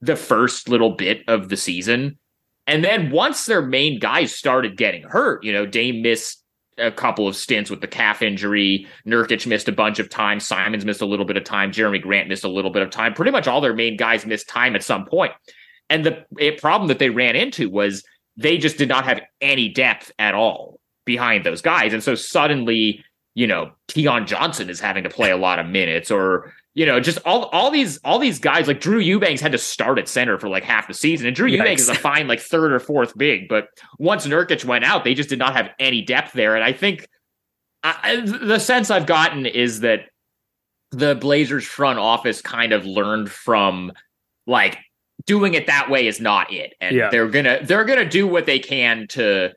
the 0.00 0.16
first 0.16 0.68
little 0.68 0.90
bit 0.90 1.22
of 1.26 1.48
the 1.48 1.56
season, 1.56 2.18
and 2.66 2.84
then 2.84 3.10
once 3.10 3.46
their 3.46 3.62
main 3.62 3.98
guys 3.98 4.34
started 4.34 4.76
getting 4.76 5.02
hurt, 5.02 5.42
you 5.42 5.52
know, 5.52 5.66
Dame 5.66 6.02
missed 6.02 6.44
a 6.78 6.90
couple 6.90 7.28
of 7.28 7.36
stints 7.36 7.68
with 7.68 7.80
the 7.80 7.88
calf 7.88 8.22
injury. 8.22 8.86
Nurkic 9.06 9.46
missed 9.46 9.68
a 9.68 9.72
bunch 9.72 9.98
of 9.98 10.08
time. 10.08 10.40
Simons 10.40 10.84
missed 10.84 11.02
a 11.02 11.06
little 11.06 11.26
bit 11.26 11.36
of 11.36 11.44
time. 11.44 11.72
Jerami 11.72 12.00
Grant 12.00 12.28
missed 12.28 12.44
a 12.44 12.48
little 12.48 12.70
bit 12.70 12.82
of 12.82 12.90
time. 12.90 13.12
Pretty 13.12 13.32
much 13.32 13.46
all 13.46 13.60
their 13.60 13.74
main 13.74 13.96
guys 13.96 14.24
missed 14.24 14.48
time 14.48 14.74
at 14.74 14.82
some 14.82 15.04
point. 15.04 15.32
And 15.90 16.06
the 16.06 16.52
problem 16.58 16.88
that 16.88 16.98
they 16.98 17.10
ran 17.10 17.36
into 17.36 17.68
was 17.68 18.02
they 18.36 18.56
just 18.56 18.78
did 18.78 18.88
not 18.88 19.04
have 19.04 19.20
any 19.40 19.68
depth 19.68 20.12
at 20.18 20.34
all 20.34 20.80
behind 21.04 21.44
those 21.44 21.60
guys. 21.60 21.92
And 21.92 22.02
so 22.02 22.14
suddenly 22.14 23.04
you 23.34 23.46
know, 23.46 23.72
Keon 23.88 24.26
Johnson 24.26 24.68
is 24.68 24.80
having 24.80 25.04
to 25.04 25.10
play 25.10 25.30
a 25.30 25.36
lot 25.36 25.58
of 25.58 25.66
minutes 25.66 26.10
or 26.10 26.52
you 26.74 26.86
know, 26.86 27.00
just 27.00 27.18
all 27.24 27.46
all 27.46 27.70
these 27.70 27.98
all 28.04 28.18
these 28.18 28.38
guys 28.38 28.68
like 28.68 28.80
Drew 28.80 29.00
Eubanks 29.00 29.40
had 29.40 29.52
to 29.52 29.58
start 29.58 29.98
at 29.98 30.08
center 30.08 30.38
for 30.38 30.48
like 30.48 30.62
half 30.62 30.86
the 30.86 30.94
season, 30.94 31.26
and 31.26 31.34
Drew 31.34 31.48
Yikes. 31.48 31.56
Eubanks 31.56 31.82
is 31.82 31.88
a 31.88 31.94
fine 31.94 32.28
like 32.28 32.40
third 32.40 32.72
or 32.72 32.78
fourth 32.78 33.16
big, 33.18 33.48
but 33.48 33.68
once 33.98 34.26
Nurkic 34.26 34.64
went 34.64 34.84
out, 34.84 35.02
they 35.02 35.14
just 35.14 35.28
did 35.28 35.38
not 35.38 35.54
have 35.54 35.70
any 35.80 36.02
depth 36.02 36.32
there, 36.32 36.54
and 36.54 36.64
I 36.64 36.72
think 36.72 37.08
I, 37.82 38.20
the 38.20 38.58
sense 38.60 38.90
I've 38.90 39.06
gotten 39.06 39.46
is 39.46 39.80
that 39.80 40.06
the 40.92 41.16
Blazers 41.16 41.64
front 41.64 41.98
office 41.98 42.40
kind 42.40 42.72
of 42.72 42.86
learned 42.86 43.30
from 43.30 43.92
like 44.46 44.78
doing 45.26 45.54
it 45.54 45.66
that 45.66 45.90
way 45.90 46.06
is 46.06 46.20
not 46.20 46.52
it, 46.52 46.74
and 46.80 46.94
yeah. 46.94 47.10
they're 47.10 47.28
gonna 47.28 47.58
they're 47.64 47.84
gonna 47.84 48.08
do 48.08 48.26
what 48.28 48.46
they 48.46 48.60
can 48.60 49.06
to 49.08 49.52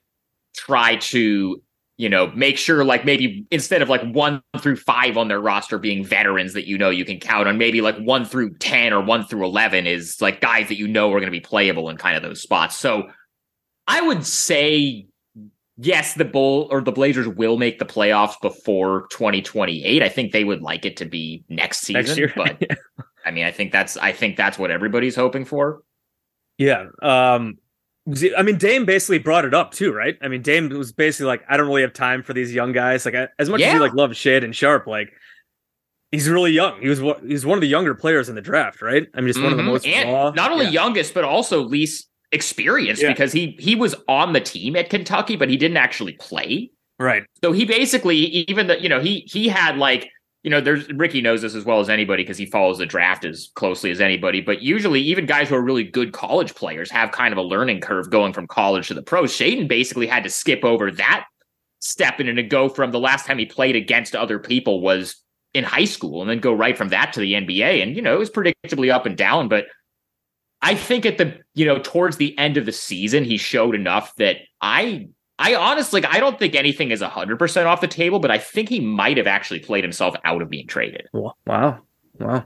try 0.56 0.96
to 0.98 1.62
you 1.98 2.10
know, 2.10 2.28
make 2.32 2.58
sure 2.58 2.84
like 2.84 3.06
maybe 3.06 3.46
instead 3.52 3.82
of 3.82 3.90
like 3.90 4.02
one 4.02 4.42
through 4.60 4.78
five 4.78 5.16
on 5.16 5.28
their 5.28 5.40
roster 5.40 5.78
being 5.78 6.04
veterans 6.04 6.54
that 6.54 6.68
you 6.68 6.78
know 6.78 6.90
you 6.90 7.06
can 7.06 7.20
count 7.20 7.48
on, 7.48 7.58
maybe 7.58 7.82
like 7.82 7.98
one 7.98 8.26
through 8.26 8.56
10 8.56 8.94
or 8.94 9.02
one 9.02 9.24
through 9.26 9.46
11 9.46 9.86
is 9.86 10.20
like 10.22 10.42
guys 10.42 10.68
that 10.70 10.78
you 10.78 10.88
know 10.88 11.10
are 11.10 11.20
going 11.20 11.26
to 11.26 11.32
be 11.32 11.40
playable 11.40 11.90
in 11.90 11.98
kind 11.98 12.18
of 12.18 12.24
those 12.24 12.42
spots. 12.42 12.78
So 12.78 13.10
I 13.88 14.02
would 14.02 14.26
say, 14.26 15.06
yes, 15.78 16.16
the 16.16 16.26
Bull 16.26 16.68
or 16.72 16.82
the 16.82 16.92
Blazers 16.92 17.28
will 17.28 17.58
make 17.58 17.78
the 17.78 17.86
playoffs 17.86 18.42
before 18.42 19.08
2028. 19.12 20.02
I 20.02 20.10
think 20.10 20.32
they 20.32 20.44
would 20.44 20.64
like 20.64 20.86
it 20.86 20.98
to 20.98 21.06
be 21.06 21.44
next 21.48 21.82
season, 21.82 22.06
next 22.06 22.18
year. 22.18 22.34
but 22.36 22.60
I 23.26 23.30
mean, 23.30 23.46
I 23.46 23.52
think 23.52 23.72
that's, 23.72 23.98
I 23.98 24.14
think 24.14 24.36
that's 24.36 24.58
what 24.58 24.72
everybody's 24.72 25.16
hoping 25.16 25.46
for. 25.46 25.84
Yeah. 26.58 26.88
Um, 27.02 27.58
I 28.38 28.42
mean, 28.42 28.58
Dame 28.58 28.86
basically 28.86 29.20
brought 29.20 29.46
it 29.46 29.54
up 29.54 29.72
too, 29.72 29.94
right? 29.94 30.18
I 30.22 30.28
mean, 30.28 30.42
Dame 30.42 30.70
was 30.70 30.92
basically 30.92 31.28
like, 31.28 31.44
I 31.48 31.56
don't 31.56 31.68
really 31.68 31.84
have 31.84 31.94
time 31.94 32.22
for 32.22 32.34
these 32.34 32.54
young 32.54 32.74
guys. 32.74 33.06
Like, 33.06 33.16
as 33.40 33.50
much 33.50 33.62
yeah. 33.62 33.68
as 33.68 33.74
he 33.74 33.80
like 33.80 33.94
loved 33.94 34.26
and 34.26 34.54
Sharpe, 34.54 34.88
like 34.88 35.14
he's 36.14 36.30
really 36.30 36.52
young. 36.52 36.82
He 36.82 36.88
was 36.88 37.02
he's 37.26 37.46
one 37.46 37.58
of 37.58 37.62
the 37.62 37.68
younger 37.68 37.96
players 37.96 38.30
in 38.30 38.36
the 38.36 38.42
draft, 38.42 38.82
right? 38.82 39.08
I 39.14 39.20
mean, 39.20 39.28
just 39.28 39.38
mm-hmm. 39.38 39.44
one 39.46 39.54
of 39.54 39.58
the 39.58 39.64
mm-hmm. 39.64 39.72
most 39.72 39.88
and 39.88 40.12
raw. 40.12 40.32
Not 40.32 40.52
only 40.52 40.66
yeah. 40.66 40.72
youngest, 40.72 41.14
but 41.14 41.24
also 41.24 41.62
least 41.62 42.10
experienced 42.32 43.02
yeah. 43.02 43.10
because 43.10 43.32
he 43.32 43.58
he 43.60 43.76
was 43.76 43.96
on 44.08 44.34
the 44.34 44.42
team 44.42 44.76
at 44.76 44.90
Kentucky, 44.90 45.36
but 45.36 45.50
he 45.50 45.58
didn't 45.58 45.78
actually 45.78 46.14
play. 46.14 46.72
Right. 47.00 47.24
So 47.44 47.52
he 47.52 47.66
basically 47.66 48.18
even 48.18 48.68
the 48.68 48.82
you 48.82 48.90
know 48.90 49.00
he 49.00 49.28
he 49.28 49.48
had 49.48 49.78
like 49.78 50.10
you 50.44 50.50
know, 50.50 50.60
there's 50.60 50.90
Ricky 50.90 51.22
knows 51.22 51.42
this 51.42 51.56
as 51.56 51.64
well 51.64 51.80
as 51.80 51.90
anybody 51.90 52.24
because 52.24 52.38
he 52.38 52.46
follows 52.46 52.78
the 52.78 52.86
draft 52.86 53.24
as 53.24 53.50
closely 53.56 53.92
as 53.92 54.02
anybody. 54.02 54.42
But 54.42 54.62
usually, 54.62 55.00
even 55.02 55.26
guys 55.26 55.50
who 55.50 55.56
are 55.56 55.62
really 55.62 55.86
good 55.86 56.12
college 56.12 56.54
players 56.54 56.92
have 56.92 57.12
kind 57.12 57.32
of 57.32 57.38
a 57.38 57.44
learning 57.44 57.80
curve 57.80 58.10
going 58.10 58.34
from 58.34 58.48
college 58.48 58.90
to 58.90 58.94
the 58.94 59.02
pros. 59.02 59.32
Shaedon 59.32 59.70
basically 59.70 60.06
had 60.06 60.24
to 60.24 60.30
skip 60.30 60.66
over 60.66 60.92
that 60.92 61.26
step 61.80 62.20
and 62.20 62.36
to 62.36 62.44
go 62.44 62.68
from 62.68 62.92
the 62.92 63.00
last 63.00 63.26
time 63.26 63.38
he 63.38 63.46
played 63.46 63.76
against 63.76 64.16
other 64.16 64.38
people 64.38 64.82
was 64.82 65.16
in 65.54 65.64
high 65.64 65.86
school 65.86 66.22
and 66.22 66.30
then 66.30 66.40
go 66.40 66.54
right 66.54 66.78
from 66.78 66.90
that 66.90 67.14
to 67.14 67.22
the 67.22 67.34
NBA. 67.34 67.82
And, 67.82 67.96
you 67.96 68.02
know, 68.02 68.14
it 68.14 68.20
was 68.20 68.30
predictably 68.30 68.92
up 68.92 69.06
and 69.06 69.16
down. 69.16 69.48
But 69.48 69.66
I 70.62 70.76
think 70.76 71.06
at 71.06 71.18
the, 71.18 71.40
you 71.54 71.66
know, 71.66 71.80
towards 71.80 72.18
the 72.18 72.38
end 72.38 72.58
of 72.58 72.66
the 72.66 72.72
season, 72.72 73.24
he 73.24 73.38
showed 73.38 73.76
enough 73.76 74.14
that 74.16 74.38
I 74.62 75.08
I 75.40 75.56
honestly, 75.56 76.04
I 76.06 76.20
don't 76.20 76.38
think 76.38 76.56
anything 76.56 76.92
is 76.92 77.02
100% 77.02 77.66
off 77.66 77.82
the 77.82 77.88
table, 77.88 78.20
but 78.20 78.32
I 78.32 78.38
think 78.38 78.70
he 78.70 78.80
might 78.80 79.18
have 79.18 79.28
actually 79.28 79.60
played 79.60 79.84
himself 79.84 80.16
out 80.24 80.42
of 80.42 80.50
being 80.50 80.68
traded. 80.68 81.08
Wow. 81.12 81.36
Wow. 82.20 82.46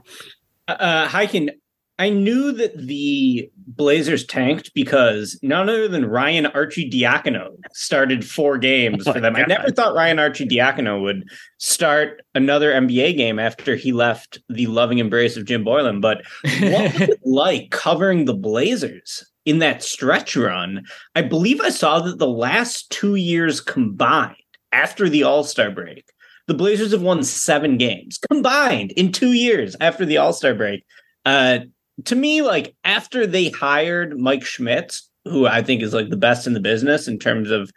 Uh, 0.66 0.70
uh 0.70 1.08
Highkin, 1.08 1.50
I 1.98 2.10
knew 2.10 2.52
that 2.52 2.78
the 2.78 3.50
Blazers 3.66 4.24
tanked 4.24 4.72
because 4.72 5.38
none 5.42 5.68
other 5.68 5.88
than 5.88 6.06
Ryan 6.06 6.44
Arcidiacono 6.44 7.56
started 7.72 8.24
four 8.24 8.56
games 8.56 9.06
oh 9.06 9.12
for 9.12 9.20
them. 9.20 9.34
God. 9.34 9.42
I 9.42 9.46
never 9.46 9.70
thought 9.72 9.96
Ryan 9.96 10.18
Arcidiacono 10.18 11.02
would 11.02 11.24
start 11.58 12.22
another 12.36 12.72
NBA 12.72 13.16
game 13.16 13.40
after 13.40 13.74
he 13.74 13.92
left 13.92 14.38
the 14.48 14.68
loving 14.68 14.98
embrace 14.98 15.36
of 15.36 15.44
Jim 15.44 15.64
Boylen. 15.64 16.00
But 16.00 16.22
what 16.60 16.62
was 16.92 17.00
it 17.00 17.20
like 17.24 17.70
covering 17.70 18.26
the 18.26 18.34
Blazers 18.34 19.28
in 19.48 19.60
that 19.60 19.82
stretch 19.82 20.36
run, 20.36 20.84
I 21.14 21.22
believe 21.22 21.58
I 21.62 21.70
saw 21.70 22.00
that 22.00 22.18
the 22.18 22.28
last 22.28 22.90
two 22.90 23.14
years 23.14 23.62
combined 23.62 24.36
after 24.72 25.08
the 25.08 25.22
All 25.22 25.42
Star 25.42 25.70
break, 25.70 26.04
the 26.48 26.54
Blazers 26.54 26.92
have 26.92 27.00
won 27.00 27.22
seven 27.22 27.78
games 27.78 28.18
combined 28.30 28.92
in 28.92 29.10
two 29.10 29.32
years 29.32 29.74
after 29.80 30.04
the 30.04 30.18
All 30.18 30.34
Star 30.34 30.54
break. 30.54 30.84
Uh, 31.24 31.60
to 32.04 32.14
me, 32.14 32.42
like 32.42 32.76
after 32.84 33.26
they 33.26 33.48
hired 33.48 34.18
Mike 34.18 34.44
Schmitz, 34.44 35.08
who 35.24 35.46
I 35.46 35.62
think 35.62 35.80
is 35.80 35.94
like 35.94 36.10
the 36.10 36.16
best 36.18 36.46
in 36.46 36.52
the 36.52 36.60
business 36.60 37.08
in 37.08 37.18
terms 37.18 37.50
of 37.50 37.70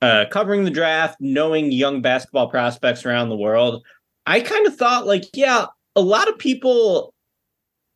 uh, 0.00 0.24
covering 0.30 0.64
the 0.64 0.70
draft, 0.70 1.18
knowing 1.20 1.72
young 1.72 2.00
basketball 2.00 2.48
prospects 2.48 3.04
around 3.04 3.28
the 3.28 3.36
world, 3.36 3.84
I 4.24 4.40
kind 4.40 4.66
of 4.66 4.76
thought 4.76 5.06
like, 5.06 5.24
yeah, 5.34 5.66
a 5.94 6.00
lot 6.00 6.28
of 6.28 6.38
people 6.38 7.12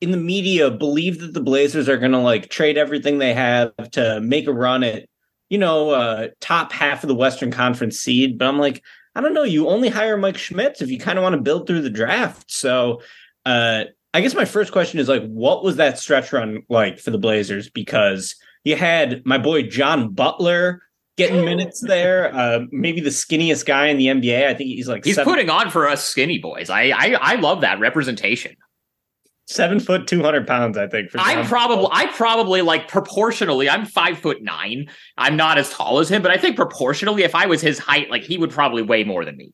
in 0.01 0.11
the 0.11 0.17
media 0.17 0.71
believe 0.71 1.21
that 1.21 1.35
the 1.35 1.41
Blazers 1.43 1.89
are 1.89 1.99
going 1.99 2.13
to 2.13 2.19
like 2.19 2.49
trade 2.49 2.79
everything 2.79 3.19
they 3.19 3.35
have 3.35 3.73
to 3.93 4.21
make 4.21 4.47
a 4.47 4.53
run 4.53 4.83
at, 4.83 5.07
you 5.51 5.59
know, 5.59 5.91
uh, 5.91 6.29
top 6.41 6.73
half 6.73 7.05
of 7.05 7.09
the 7.09 7.15
Western 7.15 7.51
Conference 7.51 7.99
seed. 7.99 8.39
But 8.39 8.49
I'm 8.49 8.59
like, 8.59 8.83
I 9.15 9.21
don't 9.21 9.35
know. 9.35 9.43
You 9.43 9.69
only 9.69 9.89
hire 9.89 10.17
Mike 10.17 10.39
Schmitz 10.39 10.81
if 10.81 10.91
you 10.91 10.99
kind 10.99 11.19
of 11.19 11.23
want 11.23 11.35
to 11.35 11.41
build 11.41 11.67
through 11.67 11.83
the 11.83 11.91
draft. 11.91 12.51
So, 12.51 13.03
uh, 13.45 13.85
I 14.13 14.21
guess 14.21 14.35
my 14.35 14.45
first 14.45 14.73
question 14.73 14.99
is 14.99 15.09
like, 15.09 15.25
what 15.27 15.63
was 15.63 15.77
that 15.77 15.99
stretch 15.99 16.33
run 16.33 16.63
like 16.69 16.99
for 16.99 17.11
the 17.11 17.19
Blazers? 17.19 17.69
Because 17.71 18.35
you 18.65 18.77
had 18.77 19.25
my 19.25 19.39
boy 19.39 19.65
John 19.65 20.13
Butler 20.13 20.83
getting 21.17 21.45
minutes 21.45 21.81
there. 21.81 22.35
Uh, 22.35 22.61
maybe 22.73 23.01
the 23.01 23.11
skinniest 23.11 23.67
guy 23.67 23.87
in 23.87 23.99
the 23.99 24.07
NBA. 24.07 24.47
I 24.47 24.55
think 24.55 24.71
he's 24.71 24.89
like 24.89 25.05
he's 25.05 25.17
seven- 25.17 25.33
putting 25.33 25.51
on 25.51 25.71
for 25.71 25.89
us 25.89 26.05
skinny 26.05 26.39
boys. 26.39 26.71
I, 26.71 26.91
I 26.91 27.17
I 27.21 27.35
love 27.37 27.61
that 27.61 27.79
representation 27.79 28.57
seven 29.51 29.81
foot, 29.81 30.07
two 30.07 30.23
hundred 30.23 30.47
pounds. 30.47 30.79
I 30.79 30.87
think. 30.87 31.11
I'm 31.15 31.47
probably, 31.47 31.89
I 31.91 32.07
probably 32.07 32.63
like 32.63 32.89
proportionally. 32.89 33.69
I'm 33.69 33.85
five 33.85 34.19
foot 34.19 34.43
nine. 34.43 34.89
I'm 35.19 35.37
not 35.37 35.59
as 35.59 35.71
tall 35.71 35.99
as 35.99 36.11
him, 36.11 36.23
but 36.23 36.31
I 36.31 36.39
think 36.39 36.57
proportionally, 36.57 37.25
if 37.25 37.35
I 37.35 37.47
was 37.47 37.61
his 37.61 37.79
height, 37.79 38.11
like 38.11 38.23
he 38.23 38.39
would 38.39 38.51
probably 38.51 38.83
weigh 38.83 39.05
more 39.05 39.25
than 39.25 39.37
me. 39.37 39.53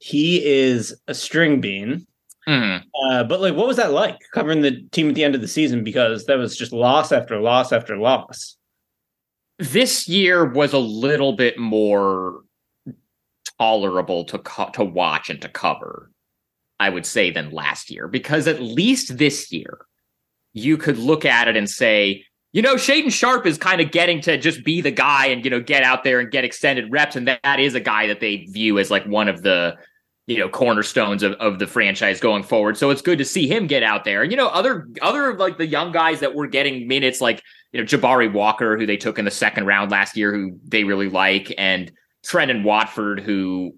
He 0.00 0.44
is 0.44 0.94
a 1.08 1.14
string 1.14 1.60
bean. 1.60 2.06
Mm. 2.48 2.82
Uh, 3.04 3.24
but 3.24 3.40
like, 3.40 3.54
what 3.54 3.66
was 3.66 3.76
that 3.76 3.92
like 3.92 4.16
covering 4.32 4.62
the 4.62 4.82
team 4.92 5.08
at 5.08 5.14
the 5.14 5.24
end 5.24 5.34
of 5.34 5.40
the 5.40 5.48
season? 5.48 5.84
Because 5.84 6.26
that 6.26 6.38
was 6.38 6.56
just 6.56 6.72
loss 6.72 7.12
after 7.12 7.38
loss 7.40 7.72
after 7.72 7.96
loss. 7.96 8.56
This 9.58 10.06
year 10.06 10.44
was 10.44 10.72
a 10.72 10.78
little 10.78 11.32
bit 11.32 11.58
more 11.58 12.42
tolerable 13.58 14.24
to 14.24 14.38
co- 14.38 14.70
to 14.70 14.84
watch 14.84 15.30
and 15.30 15.42
to 15.42 15.48
cover 15.48 16.10
I 16.80 16.90
would 16.90 17.06
say, 17.06 17.30
than 17.30 17.50
last 17.50 17.90
year 17.90 18.08
because 18.08 18.46
at 18.46 18.62
least 18.62 19.18
this 19.18 19.52
year 19.52 19.78
you 20.52 20.76
could 20.76 20.98
look 20.98 21.24
at 21.24 21.48
it 21.48 21.56
and 21.56 21.68
say, 21.68 22.24
you 22.52 22.62
know, 22.62 22.76
Shaedon 22.76 23.12
Sharpe 23.12 23.46
is 23.46 23.58
kind 23.58 23.80
of 23.80 23.90
getting 23.90 24.20
to 24.22 24.38
just 24.38 24.64
be 24.64 24.80
the 24.80 24.90
guy 24.90 25.26
and, 25.26 25.44
you 25.44 25.50
know, 25.50 25.60
get 25.60 25.82
out 25.82 26.02
there 26.02 26.18
and 26.18 26.30
get 26.30 26.44
extended 26.44 26.90
reps. 26.90 27.14
And 27.14 27.28
that, 27.28 27.40
that 27.42 27.60
is 27.60 27.74
a 27.74 27.80
guy 27.80 28.06
that 28.06 28.20
they 28.20 28.46
view 28.46 28.78
as 28.78 28.90
like 28.90 29.04
one 29.04 29.28
of 29.28 29.42
the, 29.42 29.76
you 30.26 30.38
know, 30.38 30.48
cornerstones 30.48 31.22
of, 31.22 31.32
of 31.34 31.58
the 31.58 31.66
franchise 31.66 32.20
going 32.20 32.42
forward. 32.42 32.76
So 32.76 32.90
it's 32.90 33.02
good 33.02 33.18
to 33.18 33.24
see 33.24 33.46
him 33.46 33.66
get 33.66 33.82
out 33.82 34.04
there. 34.04 34.22
And, 34.22 34.30
you 34.30 34.36
know, 34.36 34.48
other, 34.48 34.88
other 35.02 35.34
like 35.34 35.58
the 35.58 35.66
young 35.66 35.92
guys 35.92 36.20
that 36.20 36.34
were 36.34 36.46
getting 36.46 36.88
minutes, 36.88 37.20
like, 37.20 37.42
you 37.72 37.80
know, 37.80 37.86
Jabari 37.86 38.32
Walker, 38.32 38.78
who 38.78 38.86
they 38.86 38.96
took 38.96 39.18
in 39.18 39.26
the 39.26 39.30
second 39.30 39.66
round 39.66 39.90
last 39.90 40.16
year, 40.16 40.32
who 40.32 40.58
they 40.64 40.84
really 40.84 41.10
like, 41.10 41.52
and 41.58 41.92
Trendon 42.24 42.62
Watford, 42.62 43.20
who 43.20 43.74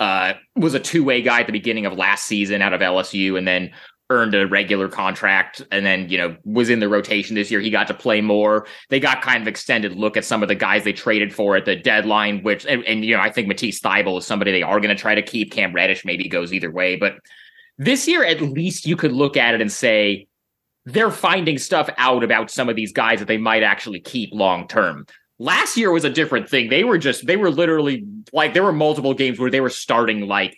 uh, 0.00 0.32
was 0.56 0.74
a 0.74 0.80
two 0.80 1.04
way 1.04 1.22
guy 1.22 1.40
at 1.40 1.46
the 1.46 1.52
beginning 1.52 1.86
of 1.86 1.92
last 1.92 2.24
season 2.24 2.62
out 2.62 2.72
of 2.72 2.80
LSU 2.80 3.38
and 3.38 3.46
then 3.46 3.70
earned 4.08 4.34
a 4.34 4.46
regular 4.46 4.88
contract 4.88 5.62
and 5.70 5.86
then, 5.86 6.08
you 6.08 6.18
know, 6.18 6.36
was 6.44 6.68
in 6.68 6.80
the 6.80 6.88
rotation 6.88 7.36
this 7.36 7.50
year. 7.50 7.60
He 7.60 7.70
got 7.70 7.86
to 7.86 7.94
play 7.94 8.20
more. 8.20 8.66
They 8.88 8.98
got 8.98 9.22
kind 9.22 9.40
of 9.40 9.46
extended 9.46 9.94
look 9.94 10.16
at 10.16 10.24
some 10.24 10.42
of 10.42 10.48
the 10.48 10.56
guys 10.56 10.82
they 10.82 10.92
traded 10.92 11.32
for 11.32 11.54
at 11.54 11.64
the 11.64 11.76
deadline, 11.76 12.42
which, 12.42 12.66
and, 12.66 12.82
and 12.86 13.04
you 13.04 13.16
know, 13.16 13.22
I 13.22 13.30
think 13.30 13.46
Matisse 13.46 13.80
Thybulle 13.80 14.18
is 14.18 14.26
somebody 14.26 14.50
they 14.50 14.62
are 14.62 14.80
going 14.80 14.94
to 14.94 15.00
try 15.00 15.14
to 15.14 15.22
keep. 15.22 15.52
Cam 15.52 15.72
Reddish 15.72 16.04
maybe 16.04 16.28
goes 16.28 16.52
either 16.52 16.72
way. 16.72 16.96
But 16.96 17.18
this 17.78 18.08
year, 18.08 18.24
at 18.24 18.40
least 18.40 18.84
you 18.84 18.96
could 18.96 19.12
look 19.12 19.36
at 19.36 19.54
it 19.54 19.60
and 19.60 19.70
say, 19.70 20.26
they're 20.86 21.10
finding 21.10 21.58
stuff 21.58 21.88
out 21.98 22.24
about 22.24 22.50
some 22.50 22.68
of 22.68 22.74
these 22.74 22.92
guys 22.92 23.20
that 23.20 23.28
they 23.28 23.38
might 23.38 23.62
actually 23.62 24.00
keep 24.00 24.30
long 24.32 24.66
term. 24.66 25.06
Last 25.40 25.76
year 25.76 25.90
was 25.90 26.04
a 26.04 26.10
different 26.10 26.48
thing. 26.48 26.68
They 26.68 26.84
were 26.84 26.98
just, 26.98 27.26
they 27.26 27.36
were 27.36 27.50
literally 27.50 28.06
like, 28.32 28.54
there 28.54 28.62
were 28.62 28.72
multiple 28.72 29.14
games 29.14 29.38
where 29.38 29.50
they 29.50 29.60
were 29.60 29.70
starting 29.70 30.28
like 30.28 30.56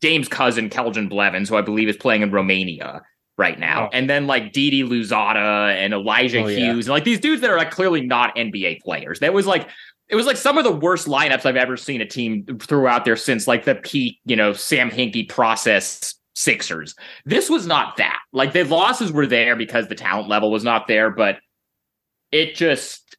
Dame's 0.00 0.28
cousin, 0.28 0.68
Keljin 0.68 1.08
Blevins, 1.08 1.48
who 1.48 1.56
I 1.56 1.62
believe 1.62 1.88
is 1.88 1.96
playing 1.96 2.22
in 2.22 2.30
Romania 2.30 3.02
right 3.38 3.58
now. 3.58 3.86
Oh. 3.86 3.90
And 3.92 4.08
then 4.08 4.26
like 4.26 4.52
Didi 4.52 4.82
Louzada 4.82 5.74
and 5.74 5.94
Elijah 5.94 6.42
oh, 6.42 6.46
Hughes 6.46 6.58
yeah. 6.58 6.68
and 6.68 6.88
like 6.88 7.04
these 7.04 7.18
dudes 7.18 7.40
that 7.40 7.50
are 7.50 7.56
like 7.56 7.70
clearly 7.70 8.02
not 8.02 8.36
NBA 8.36 8.82
players. 8.82 9.20
That 9.20 9.32
was 9.32 9.46
like, 9.46 9.68
it 10.08 10.16
was 10.16 10.26
like 10.26 10.36
some 10.36 10.58
of 10.58 10.64
the 10.64 10.72
worst 10.72 11.08
lineups 11.08 11.46
I've 11.46 11.56
ever 11.56 11.76
seen 11.76 12.00
a 12.00 12.06
team 12.06 12.44
throw 12.60 12.86
out 12.86 13.04
there 13.04 13.16
since 13.16 13.48
like 13.48 13.64
the 13.64 13.76
peak, 13.76 14.18
you 14.26 14.36
know, 14.36 14.52
Sam 14.52 14.90
Hinkie 14.90 15.28
process 15.28 16.14
Sixers. 16.34 16.94
This 17.24 17.50
was 17.50 17.66
not 17.66 17.96
that. 17.96 18.18
Like 18.32 18.52
the 18.52 18.64
losses 18.64 19.12
were 19.12 19.26
there 19.26 19.56
because 19.56 19.88
the 19.88 19.94
talent 19.94 20.28
level 20.28 20.50
was 20.50 20.64
not 20.64 20.88
there, 20.88 21.10
but 21.10 21.38
it 22.32 22.54
just 22.54 23.16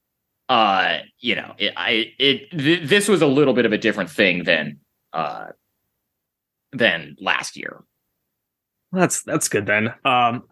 uh, 0.52 1.00
you 1.20 1.34
know, 1.34 1.54
it, 1.58 1.72
I 1.78 2.12
it 2.20 2.52
th- 2.52 2.90
this 2.90 3.08
was 3.08 3.22
a 3.22 3.28
little 3.28 3.54
bit 3.54 3.66
of 3.66 3.72
a 3.72 3.78
different 3.78 4.10
thing 4.10 4.44
than 4.44 4.80
uh 5.14 5.48
than 6.74 7.16
last 7.22 7.56
year. 7.56 7.82
That's 8.92 9.24
that's 9.24 9.48
good 9.48 9.66
then. 9.66 9.88
Um, 10.04 10.44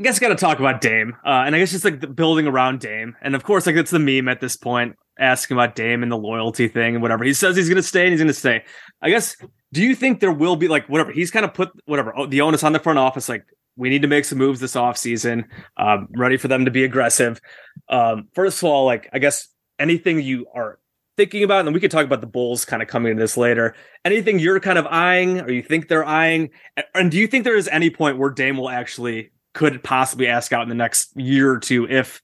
I 0.00 0.02
guess 0.02 0.16
I 0.16 0.20
got 0.20 0.28
to 0.28 0.34
talk 0.34 0.60
about 0.60 0.80
Dame, 0.80 1.14
uh, 1.26 1.42
and 1.44 1.54
I 1.54 1.58
guess 1.58 1.72
just 1.72 1.84
like 1.84 2.00
the 2.00 2.06
building 2.06 2.46
around 2.46 2.80
Dame, 2.80 3.16
and 3.20 3.34
of 3.34 3.44
course, 3.44 3.66
like 3.66 3.76
it's 3.76 3.90
the 3.90 3.98
meme 3.98 4.28
at 4.28 4.40
this 4.40 4.56
point, 4.56 4.96
asking 5.18 5.58
about 5.58 5.74
Dame 5.74 6.02
and 6.02 6.10
the 6.10 6.16
loyalty 6.16 6.66
thing 6.66 6.94
and 6.94 7.02
whatever. 7.02 7.22
He 7.22 7.34
says 7.34 7.54
he's 7.54 7.68
going 7.68 7.76
to 7.76 7.82
stay, 7.82 8.04
and 8.04 8.12
he's 8.12 8.20
going 8.20 8.28
to 8.28 8.34
stay. 8.34 8.64
I 9.02 9.10
guess. 9.10 9.36
Do 9.74 9.82
you 9.82 9.94
think 9.94 10.20
there 10.20 10.32
will 10.32 10.56
be 10.56 10.68
like 10.68 10.88
whatever 10.88 11.12
he's 11.12 11.30
kind 11.30 11.44
of 11.44 11.52
put 11.52 11.68
whatever 11.84 12.16
oh, 12.16 12.24
the 12.24 12.40
onus 12.40 12.64
on 12.64 12.72
the 12.72 12.78
front 12.78 12.98
office? 12.98 13.28
Like 13.28 13.44
we 13.78 13.88
need 13.88 14.02
to 14.02 14.08
make 14.08 14.24
some 14.24 14.38
moves 14.38 14.60
this 14.60 14.74
offseason. 14.74 15.44
Um, 15.76 16.08
ready 16.10 16.36
for 16.36 16.48
them 16.48 16.64
to 16.64 16.70
be 16.70 16.84
aggressive. 16.84 17.40
Um, 17.88 18.28
first 18.34 18.58
of 18.58 18.64
all, 18.64 18.84
like 18.84 19.08
I 19.12 19.20
guess 19.20 19.48
anything 19.78 20.20
you 20.20 20.46
are 20.54 20.78
thinking 21.16 21.44
about, 21.44 21.64
and 21.64 21.74
we 21.74 21.80
could 21.80 21.90
talk 21.90 22.04
about 22.04 22.20
the 22.20 22.26
Bulls 22.26 22.64
kind 22.64 22.82
of 22.82 22.88
coming 22.88 23.16
to 23.16 23.20
this 23.20 23.36
later. 23.36 23.74
Anything 24.04 24.38
you're 24.38 24.60
kind 24.60 24.78
of 24.78 24.86
eyeing, 24.86 25.40
or 25.40 25.50
you 25.50 25.62
think 25.62 25.88
they're 25.88 26.04
eyeing, 26.04 26.50
and 26.94 27.10
do 27.10 27.18
you 27.18 27.26
think 27.26 27.44
there 27.44 27.56
is 27.56 27.68
any 27.68 27.88
point 27.88 28.18
where 28.18 28.30
Dame 28.30 28.56
will 28.56 28.68
actually 28.68 29.30
could 29.54 29.82
possibly 29.82 30.26
ask 30.26 30.52
out 30.52 30.62
in 30.62 30.68
the 30.68 30.74
next 30.74 31.16
year 31.16 31.50
or 31.50 31.58
two 31.58 31.88
if 31.88 32.20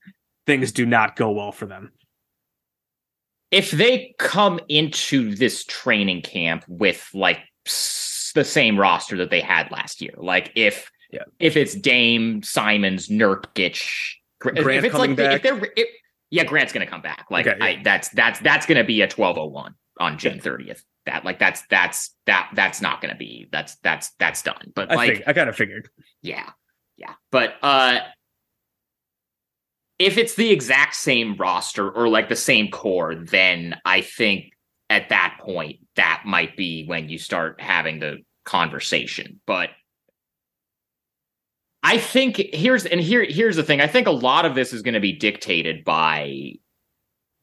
things 0.46 0.72
do 0.72 0.84
not 0.84 1.16
go 1.16 1.30
well 1.30 1.52
for 1.52 1.66
them? 1.66 1.92
If 3.50 3.70
they 3.70 4.14
come 4.18 4.58
into 4.68 5.36
this 5.36 5.64
training 5.64 6.22
camp 6.22 6.64
with 6.66 7.08
like 7.14 7.38
the 8.34 8.44
same 8.44 8.78
roster 8.78 9.16
that 9.18 9.30
they 9.30 9.40
had 9.40 9.70
last 9.70 10.00
year, 10.00 10.14
like 10.16 10.50
if 10.56 10.90
yeah. 11.14 11.22
if 11.38 11.56
it's 11.56 11.74
Dame, 11.74 12.42
Simons, 12.42 13.08
Nurkic, 13.08 13.82
Grant 14.40 14.58
if 14.58 14.84
it's 14.84 14.92
coming 14.92 15.10
like 15.10 15.16
back. 15.16 15.36
if 15.36 15.42
they're 15.42 15.72
if, 15.76 15.88
yeah, 16.30 16.44
Grant's 16.44 16.72
gonna 16.72 16.86
come 16.86 17.02
back. 17.02 17.26
Like 17.30 17.46
Okay, 17.46 17.56
yeah. 17.58 17.64
I, 17.64 17.82
that's 17.82 18.08
that's 18.10 18.40
that's 18.40 18.66
gonna 18.66 18.84
be 18.84 19.02
a 19.02 19.08
twelve 19.08 19.38
oh 19.38 19.46
one 19.46 19.74
on 19.98 20.18
June 20.18 20.40
thirtieth. 20.40 20.84
That 21.06 21.24
like 21.24 21.38
that's 21.38 21.62
that's 21.68 22.14
that 22.26 22.50
that's 22.54 22.80
not 22.80 23.00
gonna 23.00 23.14
be 23.16 23.48
that's 23.52 23.76
that's 23.76 24.10
that's 24.18 24.42
done. 24.42 24.72
But 24.74 24.90
I 24.90 24.94
like 24.94 25.12
think 25.14 25.28
I 25.28 25.32
kind 25.32 25.48
of 25.48 25.56
figured. 25.56 25.88
yeah. 26.22 26.50
Yeah. 26.96 27.14
But 27.30 27.54
uh 27.62 28.00
if 29.98 30.18
it's 30.18 30.34
the 30.34 30.50
exact 30.50 30.96
same 30.96 31.36
roster 31.36 31.88
or 31.88 32.08
like 32.08 32.28
the 32.28 32.36
same 32.36 32.70
core, 32.70 33.14
then 33.14 33.76
I 33.84 34.00
think 34.00 34.52
at 34.90 35.10
that 35.10 35.38
point 35.40 35.80
that 35.96 36.22
might 36.26 36.56
be 36.56 36.84
when 36.86 37.08
you 37.08 37.18
start 37.18 37.60
having 37.60 38.00
the 38.00 38.18
conversation. 38.44 39.40
But 39.46 39.70
I 41.86 41.98
think 41.98 42.38
here's 42.38 42.86
and 42.86 43.00
here 43.00 43.24
here's 43.24 43.56
the 43.56 43.62
thing. 43.62 43.80
I 43.80 43.86
think 43.86 44.06
a 44.06 44.10
lot 44.12 44.46
of 44.46 44.54
this 44.54 44.72
is 44.72 44.82
going 44.82 44.94
to 44.94 45.00
be 45.00 45.12
dictated 45.12 45.84
by 45.84 46.54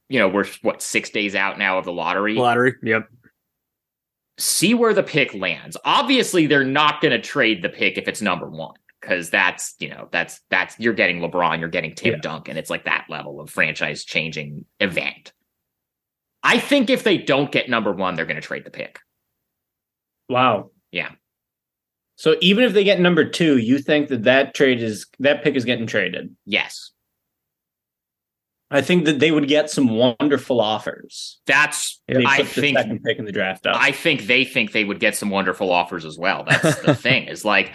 you 0.09 0.19
know, 0.19 0.27
we're 0.27 0.45
what 0.61 0.81
6 0.81 1.09
days 1.11 1.35
out 1.35 1.57
now 1.57 1.77
of 1.77 1.85
the 1.85 1.93
lottery 1.93 2.33
Lottery. 2.33 2.73
Yep. 2.83 3.07
see 4.37 4.73
where 4.73 4.93
the 4.93 5.03
pick 5.03 5.33
lands. 5.33 5.77
Obviously, 5.85 6.47
they're 6.47 6.65
not 6.65 6.99
going 6.99 7.13
to 7.13 7.21
trade 7.21 7.61
the 7.61 7.69
pick 7.69 7.97
if 7.97 8.09
it's 8.09 8.21
number 8.21 8.49
one 8.49 8.75
because 8.99 9.29
that's 9.29 9.75
you 9.79 9.89
know 9.89 10.09
that's 10.11 10.41
that's 10.49 10.77
you're 10.79 10.93
getting 10.93 11.19
LeBron, 11.19 11.59
you're 11.59 11.69
getting 11.69 11.95
Tim 11.95 12.15
Yeah. 12.15 12.19
Duncan. 12.19 12.57
It's 12.57 12.69
like 12.69 12.85
that 12.85 13.05
level 13.09 13.39
of 13.39 13.49
franchise 13.49 14.03
changing 14.03 14.65
event. 14.79 15.31
I 16.43 16.57
think 16.57 16.89
if 16.89 17.03
they 17.03 17.19
don't 17.19 17.51
get 17.51 17.69
number 17.69 17.93
one, 17.93 18.15
they're 18.15 18.25
going 18.25 18.41
to 18.41 18.45
trade 18.45 18.65
the 18.65 18.71
pick. 18.71 18.99
Wow. 20.27 20.71
Yeah. 20.91 21.11
So 22.21 22.35
even 22.39 22.63
if 22.63 22.73
they 22.73 22.83
get 22.83 22.99
number 22.99 23.27
two, 23.27 23.57
you 23.57 23.79
think 23.79 24.09
that 24.09 24.25
that 24.25 24.53
trade 24.53 24.79
is 24.79 25.07
that 25.17 25.43
pick 25.43 25.55
is 25.55 25.65
getting 25.65 25.87
traded? 25.87 26.35
Yes, 26.45 26.91
I 28.69 28.81
think 28.81 29.05
that 29.05 29.17
they 29.17 29.31
would 29.31 29.47
get 29.47 29.71
some 29.71 29.87
wonderful 29.87 30.61
offers. 30.61 31.39
that's. 31.47 31.99
I 32.07 32.43
think 32.43 32.77
second 32.77 33.01
pick 33.03 33.17
in 33.17 33.25
the 33.25 33.31
draft 33.31 33.65
up. 33.65 33.75
I 33.75 33.91
think 33.91 34.27
they 34.27 34.45
think 34.45 34.71
they 34.71 34.83
would 34.83 34.99
get 34.99 35.15
some 35.15 35.31
wonderful 35.31 35.71
offers 35.71 36.05
as 36.05 36.15
well. 36.15 36.45
That's 36.47 36.79
the 36.81 36.93
thing. 37.07 37.27
Is 37.27 37.43
like 37.43 37.73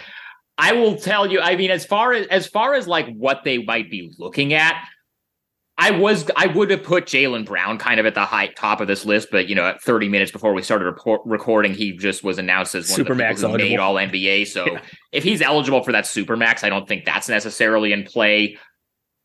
I 0.57 0.71
will 0.71 0.95
tell 0.95 1.29
you. 1.29 1.41
I 1.41 1.57
mean, 1.57 1.69
as 1.69 1.85
far 1.85 2.13
as 2.13 2.25
as 2.27 2.47
far 2.47 2.73
as 2.73 2.87
like 2.87 3.13
what 3.17 3.41
they 3.43 3.57
might 3.57 3.91
be 3.91 4.13
looking 4.17 4.53
at, 4.53 4.81
I 5.79 5.91
was 5.91 6.29
I 6.35 6.47
would 6.47 6.71
have 6.71 6.81
put 6.83 7.05
Jaylen 7.05 7.45
Brown 7.45 7.77
kind 7.77 7.99
of 7.99 8.05
at 8.07 8.15
the 8.15 8.25
high 8.25 8.47
top 8.47 8.81
of 8.81 8.87
this 8.87 9.05
list, 9.05 9.29
but 9.31 9.47
you 9.47 9.53
know, 9.53 9.63
at 9.65 9.81
30 9.81 10.09
minutes 10.09 10.31
before 10.31 10.53
we 10.53 10.63
started 10.63 10.85
report, 10.85 11.21
recording, 11.25 11.73
he 11.73 11.95
just 11.95 12.23
was 12.23 12.39
announced 12.39 12.73
as 12.73 12.89
one 12.89 12.99
Supermax 12.99 13.43
of 13.43 13.51
the 13.51 13.57
made. 13.59 13.77
All 13.77 13.95
NBA. 13.95 14.47
So 14.47 14.65
Yeah. 14.65 14.81
if 15.11 15.23
he's 15.23 15.41
eligible 15.41 15.83
for 15.83 15.91
that 15.91 16.05
supermax, 16.05 16.63
I 16.63 16.69
don't 16.69 16.87
think 16.87 17.05
that's 17.05 17.29
necessarily 17.29 17.93
in 17.93 18.03
play. 18.03 18.57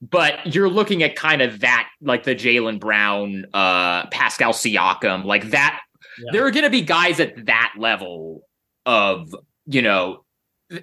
But 0.03 0.55
you're 0.55 0.69
looking 0.69 1.03
at 1.05 1.15
kind 1.17 1.41
of 1.43 1.61
that, 1.61 1.88
like 2.03 2.25
the 2.25 2.35
Jaylen 2.35 2.81
Brown, 2.81 3.47
uh, 3.55 4.07
Pascal 4.09 4.53
Siakam, 4.53 5.25
like 5.25 5.51
that. 5.51 5.81
Yeah. 6.19 6.31
There 6.33 6.47
are 6.47 6.51
going 6.51 6.65
to 6.65 6.71
be 6.71 6.83
guys 6.83 7.21
at 7.21 7.47
that 7.47 7.75
level 7.79 8.43
of, 8.85 9.33
you 9.67 9.81
know, 9.81 10.25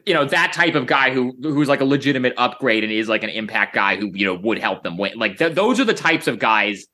you 0.05 0.13
know 0.13 0.25
that 0.25 0.53
type 0.53 0.75
of 0.75 0.85
guy 0.85 1.11
who 1.11 1.35
who's 1.41 1.67
like 1.67 1.81
a 1.81 1.85
legitimate 1.85 2.33
upgrade 2.37 2.83
and 2.83 2.93
is 2.93 3.09
like 3.09 3.23
an 3.23 3.29
impact 3.29 3.73
guy 3.73 3.95
who 3.95 4.11
you 4.13 4.25
know 4.25 4.35
would 4.35 4.59
help 4.59 4.83
them 4.83 4.97
win. 4.97 5.17
Like 5.17 5.37
th- 5.37 5.55
those 5.55 5.79
are 5.79 5.85
the 5.85 5.93
types 5.93 6.27
of 6.27 6.39
guys. 6.39 6.85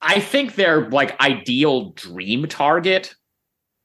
I 0.00 0.20
think 0.20 0.54
they're 0.54 0.88
like 0.90 1.18
ideal 1.20 1.92
dream 1.92 2.46
target, 2.46 3.14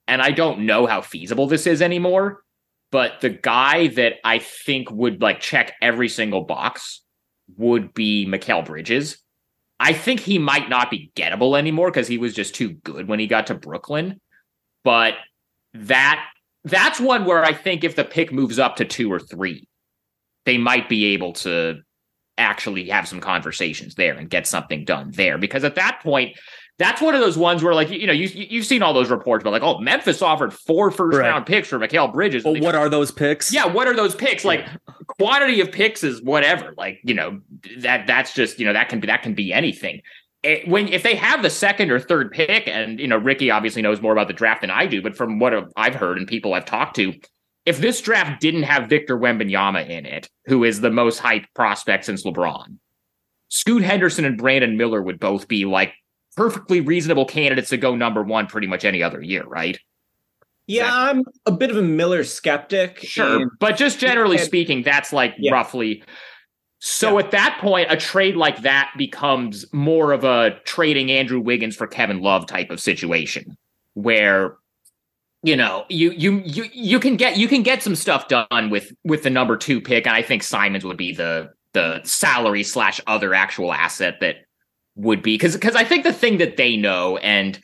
and 0.08 0.22
I 0.22 0.32
don't 0.32 0.66
know 0.66 0.86
how 0.86 1.02
feasible 1.02 1.48
this 1.48 1.66
is 1.66 1.82
anymore. 1.82 2.44
But 2.92 3.22
the 3.22 3.30
guy 3.30 3.88
that 3.88 4.16
I 4.24 4.40
think 4.40 4.92
would 4.92 5.22
like 5.22 5.40
check 5.40 5.74
every 5.82 6.10
single 6.10 6.44
box 6.44 7.02
would 7.58 7.94
be 7.94 8.26
Mikal 8.28 8.66
Bridges. 8.66 9.18
I 9.80 9.94
think 9.94 10.20
he 10.20 10.38
might 10.38 10.70
not 10.70 10.92
be 10.92 11.12
gettable 11.16 11.58
anymore 11.58 11.90
because 11.90 12.08
he 12.08 12.18
was 12.18 12.34
just 12.34 12.54
too 12.54 12.70
good 12.70 13.08
when 13.08 13.20
he 13.20 13.28
got 13.28 13.48
to 13.48 13.56
Brooklyn. 13.56 14.20
But 14.84 15.14
that 15.74 16.24
that's 16.64 17.00
one 17.00 17.26
where 17.26 17.44
I 17.44 17.54
think 17.54 17.84
if 17.84 17.96
the 17.96 18.04
pick 18.04 18.32
moves 18.32 18.60
up 18.60 18.76
to 18.78 18.86
two 18.86 19.12
or 19.12 19.20
three, 19.20 19.68
they 20.46 20.58
might 20.58 20.90
be 20.90 21.14
able 21.14 21.34
to 21.34 21.82
actually 22.38 22.90
have 22.90 23.08
some 23.08 23.20
conversations 23.20 23.96
there 23.96 24.16
and 24.16 24.30
get 24.30 24.48
something 24.48 24.86
done 24.86 25.12
there. 25.12 25.38
Because 25.38 25.64
at 25.64 25.76
that 25.76 26.00
point, 26.02 26.38
that's 26.80 27.00
one 27.02 27.14
of 27.14 27.22
those 27.22 27.38
ones 27.38 27.62
where, 27.62 27.76
like, 27.76 27.92
you 27.92 28.08
know, 28.08 28.14
you 28.14 28.28
you've 28.34 28.66
seen 28.66 28.82
all 28.82 28.94
those 28.94 29.12
reports 29.12 29.44
about 29.44 29.52
like, 29.52 29.62
oh, 29.62 29.78
Memphis 29.80 30.22
offered 30.24 30.52
four 30.52 30.90
first 30.90 31.18
Right. 31.18 31.28
round 31.28 31.46
picks 31.46 31.68
for 31.68 31.78
Mikal 31.78 32.12
Bridges. 32.12 32.44
But 32.44 32.60
what 32.60 32.74
are 32.74 32.90
those 32.90 33.12
picks? 33.12 33.54
Yeah, 33.54 33.68
what 33.68 33.88
are 33.88 33.96
those 33.96 34.16
picks? 34.16 34.44
Like 34.44 34.66
quantity 35.20 35.62
of 35.62 35.72
picks 35.72 36.04
is 36.04 36.22
whatever. 36.24 36.74
Like 36.78 37.00
you 37.04 37.14
know 37.14 37.40
that 37.80 38.08
that's 38.08 38.34
just 38.34 38.58
you 38.60 38.66
know 38.66 38.74
that 38.74 38.90
can 38.90 39.00
be 39.00 39.08
that 39.08 39.22
can 39.22 39.36
be 39.36 39.54
anything. 39.54 40.02
It- 40.44 40.68
when 40.68 40.88
if 40.88 41.04
they 41.04 41.16
have 41.16 41.44
the 41.44 41.50
second 41.50 41.92
or 41.92 42.00
third 42.00 42.32
pick, 42.32 42.68
and 42.68 43.00
you 43.00 43.08
know 43.08 43.18
Ricky 43.18 43.52
obviously 43.52 43.82
knows 43.82 44.02
more 44.02 44.12
about 44.14 44.28
the 44.28 44.34
draft 44.34 44.62
than 44.62 44.72
I 44.72 44.86
do, 44.88 45.02
but 45.02 45.16
from 45.16 45.40
what 45.40 45.54
I've 45.76 45.96
heard 45.96 46.18
and 46.18 46.28
people 46.28 46.54
I've 46.54 46.66
talked 46.66 46.96
to, 46.96 47.14
if 47.66 47.80
this 47.80 48.02
draft 48.02 48.42
didn't 48.42 48.64
have 48.64 48.90
Victor 48.90 49.18
Wembanyama 49.18 49.88
in 49.88 50.06
it, 50.06 50.30
who 50.48 50.64
is 50.64 50.82
the 50.82 50.90
most 50.90 51.22
hyped 51.22 51.46
prospect 51.54 52.06
since 52.06 52.26
LeBron, 52.26 52.78
Scoot 53.50 53.84
Henderson 53.84 54.26
and 54.26 54.38
Brandon 54.38 54.78
Miller 54.78 55.02
would 55.02 55.20
both 55.20 55.48
be 55.48 55.66
like 55.66 55.94
perfectly 56.36 56.80
reasonable 56.82 57.26
candidates 57.26 57.70
to 57.70 57.78
go 57.78 57.96
number 57.96 58.24
one 58.24 58.48
pretty 58.48 58.66
much 58.68 58.84
any 58.86 59.04
other 59.04 59.22
year, 59.22 59.44
right? 59.44 59.78
yeah, 60.68 60.90
I'm 60.94 61.24
a 61.46 61.52
bit 61.52 61.70
of 61.70 61.76
a 61.76 61.82
Miller 61.82 62.24
skeptic. 62.24 63.00
Sure, 63.00 63.52
but 63.60 63.76
just 63.76 64.00
generally 64.00 64.38
speaking, 64.38 64.84
that's 64.84 65.12
like 65.12 65.36
Yeah. 65.38 65.52
roughly. 65.52 66.02
So 66.84 67.20
at 67.20 67.30
that 67.30 67.60
point, 67.62 67.92
a 67.92 67.96
trade 67.96 68.36
like 68.36 68.64
that 68.64 68.92
becomes 68.98 69.72
more 69.72 70.12
of 70.14 70.24
a 70.24 70.60
trading 70.64 71.12
Andrew 71.12 71.40
Wiggins 71.40 71.76
for 71.76 71.86
Kevin 71.86 72.22
Love 72.22 72.48
type 72.48 72.72
of 72.72 72.80
situation, 72.80 73.56
where 73.94 74.58
you 75.44 75.56
know 75.56 75.86
you 75.90 76.10
you 76.12 76.42
you 76.44 76.66
you 76.74 77.00
can 77.00 77.18
get 77.18 77.38
you 77.38 77.48
can 77.48 77.62
get 77.62 77.84
some 77.84 77.96
stuff 77.96 78.28
done 78.28 78.72
with 78.72 78.92
with 79.04 79.22
the 79.22 79.30
number 79.30 79.58
two 79.58 79.80
pick, 79.80 80.08
and 80.08 80.16
I 80.16 80.24
think 80.24 80.42
Simons 80.42 80.84
would 80.84 80.98
be 80.98 81.14
the 81.14 81.52
the 81.74 82.02
salary 82.04 82.64
slash 82.64 83.00
other 83.06 83.36
actual 83.36 83.72
asset 83.72 84.16
that 84.22 84.38
would 84.96 85.22
be. 85.22 85.36
Because 85.36 85.54
because 85.54 85.76
I 85.76 85.84
think 85.84 86.04
the 86.04 86.12
thing 86.12 86.40
that 86.40 86.58
they 86.58 86.78
know 86.78 87.18
and 87.18 87.62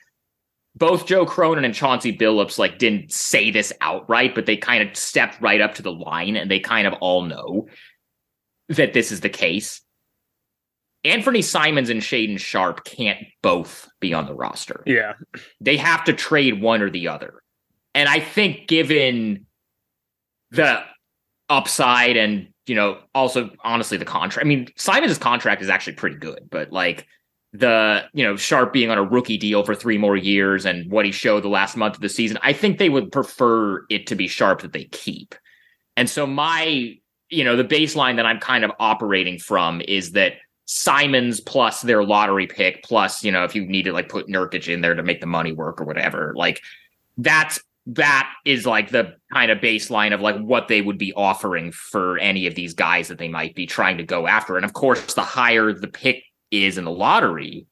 both 0.75 1.08
Joe 1.08 1.25
Cronin 1.25 1.65
and 1.65 1.73
Chauncey 1.73 2.15
Billups 2.15 2.60
like 2.60 2.77
didn't 2.77 3.12
say 3.12 3.49
this 3.49 3.73
outright, 3.82 4.36
but 4.36 4.45
they 4.45 4.58
kind 4.58 4.88
of 4.88 4.95
stepped 4.95 5.41
right 5.41 5.60
up 5.60 5.73
to 5.73 5.82
the 5.82 5.91
line 5.91 6.36
and 6.36 6.51
they 6.51 6.60
kind 6.60 6.86
of 6.86 6.93
all 7.01 7.23
know 7.23 7.67
that 8.69 8.93
this 8.93 9.12
is 9.12 9.21
the 9.21 9.30
case. 9.30 9.82
Anfernee 11.06 11.43
Simons 11.43 11.89
and 11.89 12.01
Shaedon 12.01 12.39
Sharpe 12.39 12.84
can't 12.84 13.19
both 13.41 13.88
be 13.99 14.13
on 14.13 14.25
the 14.25 14.34
roster. 14.34 14.84
Yeah. 14.86 15.13
They 15.62 15.77
have 15.77 16.03
to 16.06 16.13
trade 16.13 16.62
one 16.62 16.82
or 16.82 16.89
the 16.89 17.08
other. 17.08 17.41
And 17.93 18.10
I 18.10 18.19
think 18.19 18.67
given 18.67 19.45
the 20.51 20.82
upside 21.49 22.17
and 22.17 22.47
you 22.65 22.75
know 22.75 22.99
also 23.15 23.49
honestly 23.63 23.97
the 23.97 24.06
contract 24.06 24.45
i 24.45 24.47
mean 24.47 24.67
simons' 24.75 25.17
contract 25.17 25.62
is 25.62 25.69
actually 25.69 25.93
pretty 25.93 26.17
good 26.17 26.39
but 26.49 26.71
like 26.71 27.06
the 27.53 28.03
you 28.13 28.23
know 28.23 28.36
sharpe 28.36 28.73
being 28.73 28.89
on 28.89 28.97
a 28.97 29.03
rookie 29.03 29.38
deal 29.38 29.63
for 29.63 29.73
three 29.73 29.97
more 29.97 30.17
years 30.17 30.65
and 30.65 30.91
what 30.91 31.06
he 31.06 31.12
showed 31.12 31.43
the 31.43 31.49
last 31.49 31.77
month 31.77 31.95
of 31.95 32.01
the 32.01 32.10
season 32.10 32.38
i 32.41 32.51
think 32.51 32.77
they 32.77 32.89
would 32.89 33.12
prefer 33.12 33.86
it 33.89 34.08
to 34.08 34.15
be 34.15 34.27
sharpe 34.27 34.62
that 34.62 34.73
they 34.73 34.86
keep 34.86 35.36
and 35.95 36.10
so 36.10 36.27
my 36.27 36.93
you 37.29 37.43
know 37.43 37.55
the 37.55 37.63
baseline 37.63 38.15
that 38.15 38.25
i'm 38.25 38.39
kind 38.39 38.63
of 38.63 38.71
operating 38.79 39.37
from 39.37 39.81
is 39.87 40.11
that 40.11 40.33
simons 40.65 41.39
plus 41.39 41.81
their 41.81 42.03
lottery 42.03 42.47
pick 42.47 42.83
plus 42.83 43.23
you 43.23 43.31
know 43.31 43.43
if 43.43 43.55
you 43.55 43.65
need 43.65 43.83
to 43.83 43.93
like 43.93 44.09
put 44.09 44.27
nurkic 44.27 44.71
in 44.71 44.81
there 44.81 44.95
to 44.95 45.03
make 45.03 45.21
the 45.21 45.27
money 45.27 45.51
work 45.51 45.79
or 45.79 45.85
whatever 45.85 46.33
like 46.35 46.61
that's 47.17 47.59
that 47.87 48.29
is 48.45 48.65
like 48.65 48.89
the 48.89 49.15
kind 49.31 49.49
of 49.49 49.59
baseline 49.59 50.13
of 50.13 50.19
like 50.19 50.37
what 50.39 50.67
they 50.67 50.81
would 50.81 50.97
be 50.97 51.13
offering 51.13 51.71
for 51.71 52.17
any 52.17 52.45
of 52.45 52.53
these 52.53 52.73
guys 52.73 53.07
that 53.07 53.17
they 53.17 53.29
might 53.29 53.55
be 53.55 53.65
trying 53.65 53.97
to 53.97 54.03
go 54.03 54.27
after. 54.27 54.57
And 54.57 54.65
of 54.65 54.73
course, 54.73 55.13
the 55.13 55.21
higher 55.21 55.71
the 55.71 55.87
pick 55.87 56.23
is 56.51 56.77
in 56.77 56.83
the 56.83 56.91
lottery, 56.91 57.65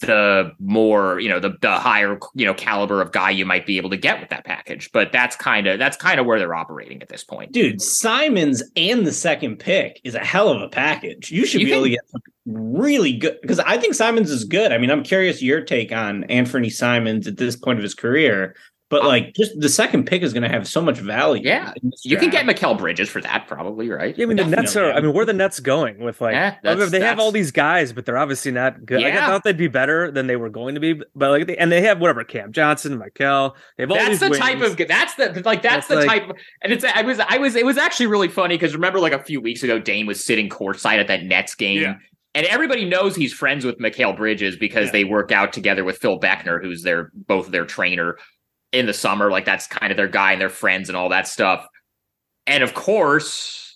the 0.00 0.52
more 0.58 1.18
you 1.20 1.28
know 1.28 1.40
the 1.40 1.56
the 1.62 1.76
higher 1.78 2.18
you 2.34 2.44
know 2.44 2.52
caliber 2.54 3.00
of 3.00 3.12
guy 3.12 3.30
you 3.30 3.46
might 3.46 3.64
be 3.64 3.78
able 3.78 3.90
to 3.90 3.96
get 3.96 4.20
with 4.20 4.28
that 4.30 4.44
package. 4.44 4.90
But 4.92 5.12
that's 5.12 5.36
kind 5.36 5.66
of 5.66 5.78
that's 5.78 5.96
kind 5.96 6.20
of 6.20 6.26
where 6.26 6.38
they're 6.38 6.54
operating 6.54 7.00
at 7.02 7.08
this 7.08 7.24
point. 7.24 7.52
Dude 7.52 7.80
simons 7.80 8.62
and 8.76 9.06
the 9.06 9.12
second 9.12 9.56
pick 9.58 10.00
is 10.04 10.14
a 10.14 10.20
hell 10.20 10.48
of 10.48 10.60
a 10.60 10.68
package. 10.68 11.30
You 11.30 11.46
should 11.46 11.60
You 11.62 11.66
be 11.68 11.72
able 11.72 11.84
to 11.84 11.90
get 11.90 12.00
really 12.48 13.12
good 13.12 13.36
because 13.42 13.58
i 13.58 13.76
think 13.76 13.92
simons 13.92 14.30
is 14.30 14.44
good. 14.44 14.70
I 14.70 14.78
mean 14.78 14.90
i'm 14.90 15.02
curious 15.02 15.42
your 15.42 15.62
take 15.62 15.92
on 15.92 16.22
anfernee 16.24 16.70
simons 16.72 17.26
at 17.26 17.38
this 17.38 17.56
point 17.56 17.78
of 17.78 17.82
his 17.82 17.94
career 17.94 18.54
but 18.88 19.00
um, 19.02 19.08
like 19.08 19.34
just 19.34 19.58
the 19.58 19.68
second 19.68 20.04
pick 20.06 20.22
is 20.22 20.32
going 20.32 20.42
to 20.44 20.48
have 20.48 20.66
so 20.68 20.80
much 20.80 20.98
value 20.98 21.42
Yeah. 21.44 21.72
you 22.04 22.16
can 22.16 22.30
get 22.30 22.44
draft. 22.44 22.60
Mikal 22.62 22.78
Bridges 22.78 23.08
for 23.08 23.20
that 23.20 23.46
probably 23.48 23.88
right 23.88 24.16
Yeah, 24.16 24.24
I 24.24 24.26
mean 24.26 24.36
the 24.36 24.44
Nets 24.46 24.76
are. 24.76 24.92
I 24.92 25.00
mean, 25.00 25.12
where 25.12 25.22
are 25.22 25.26
the 25.26 25.32
Nets 25.32 25.58
going 25.60 25.98
with 25.98 26.20
like? 26.20 26.34
Yeah, 26.34 26.56
I 26.64 26.74
mean, 26.74 26.90
they 26.90 27.00
have 27.00 27.18
all 27.18 27.32
these 27.32 27.50
guys, 27.50 27.92
but 27.92 28.06
they're 28.06 28.16
obviously 28.18 28.52
not 28.52 28.84
good. 28.86 29.02
Like, 29.02 29.14
I 29.14 29.26
thought 29.26 29.44
they'd 29.44 29.56
be 29.56 29.68
better 29.68 30.10
than 30.10 30.26
they 30.28 30.36
were 30.36 30.50
going 30.50 30.74
to 30.74 30.80
be, 30.80 30.94
but 31.14 31.30
like, 31.30 31.46
they, 31.46 31.56
and 31.56 31.70
they 31.72 31.82
have 31.82 32.00
whatever 32.00 32.22
Cam 32.24 32.52
Johnson, 32.52 32.98
Mikal. 32.98 33.54
They 33.76 33.82
have 33.82 33.90
all 33.90 33.96
that's 33.96 34.08
these 34.10 34.20
the 34.20 34.26
wings. 34.30 34.38
type 34.38 34.60
of 34.60 34.76
that's 34.88 35.14
the 35.14 35.42
like 35.44 35.62
that's 35.62 35.86
That's 35.86 35.88
the 35.88 35.96
like- 35.96 36.06
type 36.22 36.30
of, 36.30 36.36
and 36.62 36.72
it's 36.72 36.84
I 36.84 37.02
was 37.02 37.18
I 37.18 37.38
was 37.38 37.56
it 37.56 37.66
was 37.66 37.76
actually 37.78 38.06
really 38.06 38.28
funny 38.28 38.54
because 38.56 38.74
remember 38.74 39.00
like 39.00 39.12
a 39.12 39.22
few 39.22 39.40
weeks 39.40 39.62
ago 39.62 39.78
Dame 39.78 40.06
was 40.06 40.24
sitting 40.24 40.48
courtside 40.48 41.00
at 41.00 41.08
that 41.08 41.24
Nets 41.24 41.54
game 41.54 41.82
Yeah. 41.82 41.94
and 42.34 42.46
everybody 42.46 42.84
knows 42.84 43.16
he's 43.16 43.32
friends 43.32 43.64
with 43.64 43.78
Mikal 43.78 44.16
Bridges 44.16 44.56
because 44.56 44.86
Yeah. 44.86 44.92
they 44.92 45.04
work 45.04 45.32
out 45.32 45.52
together 45.52 45.84
with 45.84 45.98
Phil 45.98 46.18
Beckner 46.20 46.60
who's 46.62 46.82
their 46.82 47.10
both 47.14 47.48
their 47.50 47.64
trainer 47.66 48.16
in 48.72 48.86
the 48.86 48.94
summer 48.94 49.30
like 49.30 49.44
that's 49.44 49.66
kind 49.66 49.90
of 49.90 49.96
their 49.96 50.08
guy 50.08 50.32
and 50.32 50.40
their 50.40 50.50
friends 50.50 50.88
and 50.88 50.96
all 50.96 51.08
that 51.08 51.26
stuff 51.26 51.66
and 52.46 52.62
of 52.62 52.74
course 52.74 53.66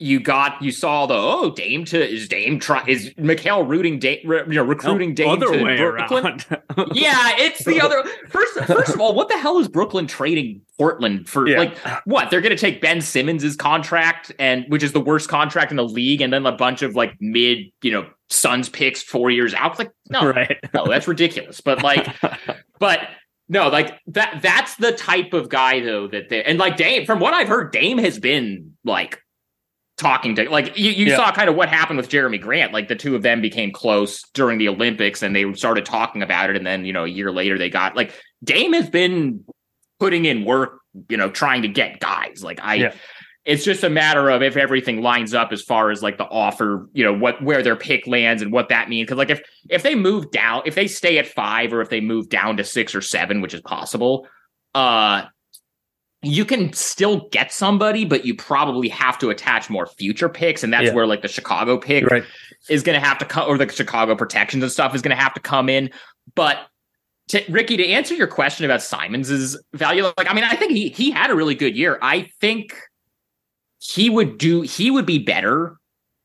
you 0.00 0.18
got 0.18 0.60
you 0.62 0.72
saw 0.72 1.04
the 1.04 1.14
oh 1.14 1.50
Dame 1.50 1.84
to 1.84 2.08
is 2.08 2.26
Dame 2.26 2.58
try 2.58 2.82
is 2.88 3.10
Mikal 3.14 3.68
rooting 3.68 3.98
Dame 3.98 4.20
you 4.24 4.54
know 4.54 4.64
recruiting 4.64 5.14
Dame 5.14 5.28
other 5.28 5.52
to 5.52 5.62
way 5.62 5.76
Brooklyn 5.76 6.24
around. 6.24 6.46
yeah, 6.94 7.32
it's 7.36 7.64
the 7.64 7.80
other. 7.80 8.02
First, 8.28 8.54
first 8.60 8.94
of 8.94 9.00
all, 9.00 9.14
what 9.14 9.28
the 9.28 9.36
hell 9.36 9.58
is 9.58 9.68
Brooklyn 9.68 10.06
trading 10.06 10.62
Portland 10.78 11.28
for? 11.28 11.46
Yeah. 11.46 11.58
Like, 11.58 11.78
what 12.06 12.30
they're 12.30 12.40
going 12.40 12.56
to 12.56 12.58
take 12.58 12.80
Ben 12.80 13.00
Simmons's 13.00 13.56
contract, 13.56 14.32
and 14.38 14.64
which 14.68 14.82
is 14.82 14.92
the 14.92 15.00
worst 15.00 15.28
contract 15.28 15.70
in 15.70 15.76
the 15.76 15.86
league, 15.86 16.20
and 16.22 16.32
then 16.32 16.46
a 16.46 16.52
bunch 16.52 16.80
of 16.82 16.94
like 16.94 17.14
mid, 17.20 17.70
you 17.82 17.92
know, 17.92 18.06
Suns 18.30 18.68
picks 18.68 19.02
four 19.02 19.30
years 19.30 19.52
out. 19.52 19.78
Like, 19.78 19.90
no, 20.08 20.26
right. 20.32 20.58
no, 20.72 20.86
that's 20.86 21.08
ridiculous. 21.08 21.60
But 21.60 21.82
like, 21.82 22.08
but 22.78 23.00
no, 23.50 23.68
like 23.68 23.98
that. 24.06 24.38
That's 24.40 24.76
the 24.76 24.92
type 24.92 25.32
of 25.34 25.48
guy 25.48 25.80
though 25.80 26.06
that 26.08 26.28
they 26.28 26.42
and 26.44 26.58
like 26.58 26.76
Dame. 26.76 27.04
From 27.04 27.18
what 27.18 27.34
I've 27.34 27.48
heard, 27.48 27.72
Dame 27.72 27.98
has 27.98 28.18
been 28.18 28.74
like 28.84 29.20
talking 29.98 30.36
to 30.36 30.48
like 30.48 30.78
you, 30.78 30.92
you 30.92 31.06
Yeah. 31.06 31.16
saw 31.16 31.32
kind 31.32 31.50
of 31.50 31.56
what 31.56 31.68
happened 31.68 31.96
with 31.96 32.08
Jerami 32.08 32.40
Grant. 32.40 32.72
Like 32.72 32.86
the 32.86 32.94
two 32.94 33.16
of 33.16 33.22
them 33.22 33.40
became 33.42 33.72
close 33.72 34.22
during 34.34 34.58
the 34.58 34.68
Olympics, 34.68 35.22
and 35.22 35.34
they 35.34 35.52
started 35.54 35.84
talking 35.84 36.22
about 36.22 36.48
it. 36.48 36.56
And 36.56 36.64
then 36.64 36.84
you 36.84 36.92
know 36.92 37.04
a 37.04 37.08
year 37.08 37.32
later, 37.32 37.58
they 37.58 37.68
got 37.68 37.96
like 37.96 38.14
Dame 38.44 38.72
has 38.72 38.88
been 38.88 39.44
putting 39.98 40.24
in 40.24 40.44
work. 40.44 40.78
You 41.08 41.16
know, 41.16 41.28
trying 41.30 41.62
to 41.62 41.68
get 41.68 42.00
guys. 42.00 42.42
Like 42.44 42.60
I. 42.62 42.74
Yeah. 42.76 42.94
It's 43.50 43.64
just 43.64 43.82
a 43.82 43.90
matter 43.90 44.30
of 44.30 44.42
if 44.42 44.56
everything 44.56 45.02
lines 45.02 45.34
up 45.34 45.50
as 45.50 45.60
far 45.60 45.90
as 45.90 46.04
like 46.04 46.18
the 46.18 46.28
offer, 46.28 46.88
you 46.92 47.02
know, 47.02 47.12
what 47.12 47.42
where 47.42 47.62
their 47.64 47.74
pick 47.74 48.06
lands 48.06 48.42
and 48.42 48.52
what 48.52 48.68
that 48.68 48.88
means. 48.88 49.06
Because 49.06 49.18
like 49.18 49.30
if 49.30 49.42
if 49.68 49.82
they 49.82 49.96
move 49.96 50.30
down, 50.30 50.62
if 50.66 50.76
they 50.76 50.86
stay 50.86 51.18
at 51.18 51.26
five 51.26 51.72
or 51.72 51.80
if 51.80 51.88
they 51.88 52.00
move 52.00 52.28
down 52.28 52.56
to 52.58 52.64
six 52.64 52.94
or 52.94 53.00
seven, 53.00 53.40
which 53.40 53.52
is 53.52 53.60
possible, 53.62 54.28
uh, 54.74 55.24
you 56.22 56.44
can 56.44 56.72
still 56.74 57.28
get 57.30 57.52
somebody, 57.52 58.04
but 58.04 58.24
you 58.24 58.36
probably 58.36 58.88
have 58.88 59.18
to 59.18 59.30
attach 59.30 59.68
more 59.68 59.86
future 59.86 60.28
picks, 60.28 60.62
and 60.62 60.72
that's 60.72 60.86
Yeah. 60.86 60.92
where 60.94 61.06
like 61.06 61.22
the 61.22 61.28
Chicago 61.28 61.76
pick 61.76 62.06
Right. 62.06 62.22
is 62.68 62.84
going 62.84 63.00
to 63.00 63.04
have 63.04 63.18
to 63.18 63.24
come, 63.24 63.48
or 63.48 63.58
the 63.58 63.68
Chicago 63.68 64.14
protections 64.14 64.62
and 64.62 64.70
stuff 64.70 64.94
is 64.94 65.02
going 65.02 65.16
to 65.16 65.20
have 65.20 65.34
to 65.34 65.40
come 65.40 65.68
in. 65.68 65.90
But 66.36 66.58
to, 67.30 67.42
Ricky, 67.48 67.76
to 67.78 67.88
answer 67.88 68.14
your 68.14 68.26
question 68.26 68.64
about 68.64 68.80
Simons's 68.82 69.60
value, 69.72 70.04
like 70.18 70.30
I 70.30 70.34
mean, 70.34 70.44
I 70.44 70.54
think 70.56 70.70
he 70.72 70.90
he 70.90 71.10
had 71.10 71.30
a 71.30 71.34
really 71.34 71.56
good 71.56 71.76
year. 71.76 71.98
I 72.00 72.28
think 72.40 72.76
he 73.80 74.08
would 74.10 74.38
do 74.38 74.60
he 74.60 74.90
would 74.90 75.06
be 75.06 75.18
better 75.18 75.76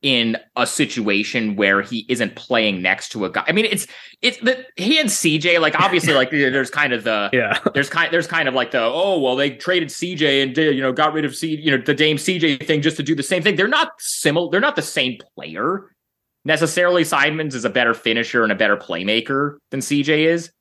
in 0.02 0.38
a 0.56 0.68
situation 0.68 1.56
where 1.56 1.82
he 1.82 2.06
isn't 2.10 2.36
playing 2.36 2.80
next 2.80 3.10
to 3.10 3.26
a 3.26 3.30
guy. 3.32 3.44
I 3.48 3.54
mean, 3.54 3.66
it's 3.66 3.88
it's 4.22 4.38
that 4.42 4.68
he 4.76 5.00
and 5.00 5.10
CJ 5.10 5.60
like 5.60 5.74
obviously 5.80 6.14
like 6.14 6.30
there's 6.32 6.70
kind 6.70 6.94
of 6.94 7.04
the 7.04 7.30
Yeah. 7.34 7.58
there's 7.74 7.90
kind 7.90 8.14
there's 8.14 8.28
kind 8.28 8.48
of 8.48 8.54
like 8.54 8.70
the 8.72 8.82
oh 8.82 9.20
well 9.20 9.36
they 9.36 9.50
traded 9.52 9.90
CJ 9.90 10.44
and 10.44 10.54
did, 10.54 10.76
you 10.76 10.82
know 10.82 10.92
got 10.92 11.14
rid 11.14 11.26
of 11.26 11.36
C 11.36 11.56
you 11.60 11.72
know 11.72 11.84
the 11.84 11.96
Dame 11.96 12.18
CJ 12.18 12.68
thing 12.68 12.82
just 12.84 12.98
to 12.98 13.04
do 13.04 13.16
the 13.16 13.24
same 13.24 13.42
thing. 13.42 13.56
They're 13.56 13.68
not 13.68 13.94
similar. 14.00 14.52
They're 14.52 14.60
not 14.60 14.76
the 14.76 14.82
same 14.84 15.18
player 15.34 15.96
necessarily. 16.44 17.04
Simons 17.04 17.56
is 17.56 17.66
a 17.66 17.70
better 17.70 17.94
finisher 17.94 18.44
and 18.44 18.52
a 18.52 18.56
better 18.56 18.78
playmaker 18.78 19.58
than 19.72 19.80
CJ 19.80 20.28
is, 20.28 20.52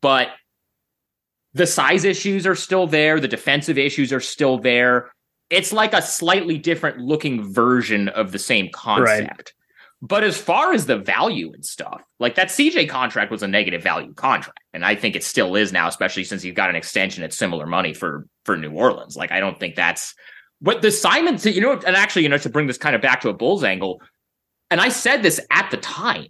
but 0.00 0.30
the 1.54 1.66
size 1.66 2.04
issues 2.04 2.46
are 2.46 2.54
still 2.56 2.86
there. 2.86 3.20
The 3.20 3.28
defensive 3.28 3.78
issues 3.78 4.12
are 4.12 4.20
still 4.20 4.58
there. 4.58 5.12
It's 5.50 5.72
like 5.72 5.94
a 5.94 6.02
slightly 6.02 6.58
different 6.58 6.98
looking 6.98 7.52
version 7.52 8.08
of 8.08 8.32
the 8.32 8.38
same 8.38 8.68
concept. 8.72 9.54
But 10.00 10.22
as 10.22 10.38
far 10.38 10.72
as 10.72 10.86
the 10.86 10.96
value 10.96 11.52
and 11.52 11.64
stuff, 11.64 12.02
like 12.20 12.36
that 12.36 12.48
CJ 12.48 12.88
contract 12.88 13.32
was 13.32 13.42
a 13.42 13.48
negative 13.48 13.82
value 13.82 14.14
contract, 14.14 14.60
and 14.72 14.84
I 14.84 14.94
think 14.94 15.16
it 15.16 15.24
still 15.24 15.56
is 15.56 15.72
now, 15.72 15.88
especially 15.88 16.22
since 16.22 16.44
you've 16.44 16.54
got 16.54 16.70
an 16.70 16.76
extension 16.76 17.24
at 17.24 17.32
similar 17.32 17.66
money 17.66 17.94
for 17.94 18.26
for 18.44 18.56
New 18.56 18.70
Orleans. 18.70 19.16
Like 19.16 19.32
I 19.32 19.40
don't 19.40 19.58
think 19.58 19.74
that's 19.74 20.14
what 20.60 20.82
the 20.82 20.92
Simons, 20.92 21.44
you 21.44 21.60
know, 21.60 21.72
and 21.72 21.96
actually, 21.96 22.22
you 22.22 22.28
know, 22.28 22.38
to 22.38 22.48
bring 22.48 22.68
this 22.68 22.78
kind 22.78 22.94
of 22.94 23.02
back 23.02 23.20
to 23.22 23.28
a 23.28 23.34
Bulls 23.34 23.64
angle, 23.64 24.00
and 24.70 24.80
I 24.80 24.88
said 24.88 25.22
this 25.22 25.40
at 25.50 25.68
the 25.72 25.78
time 25.78 26.28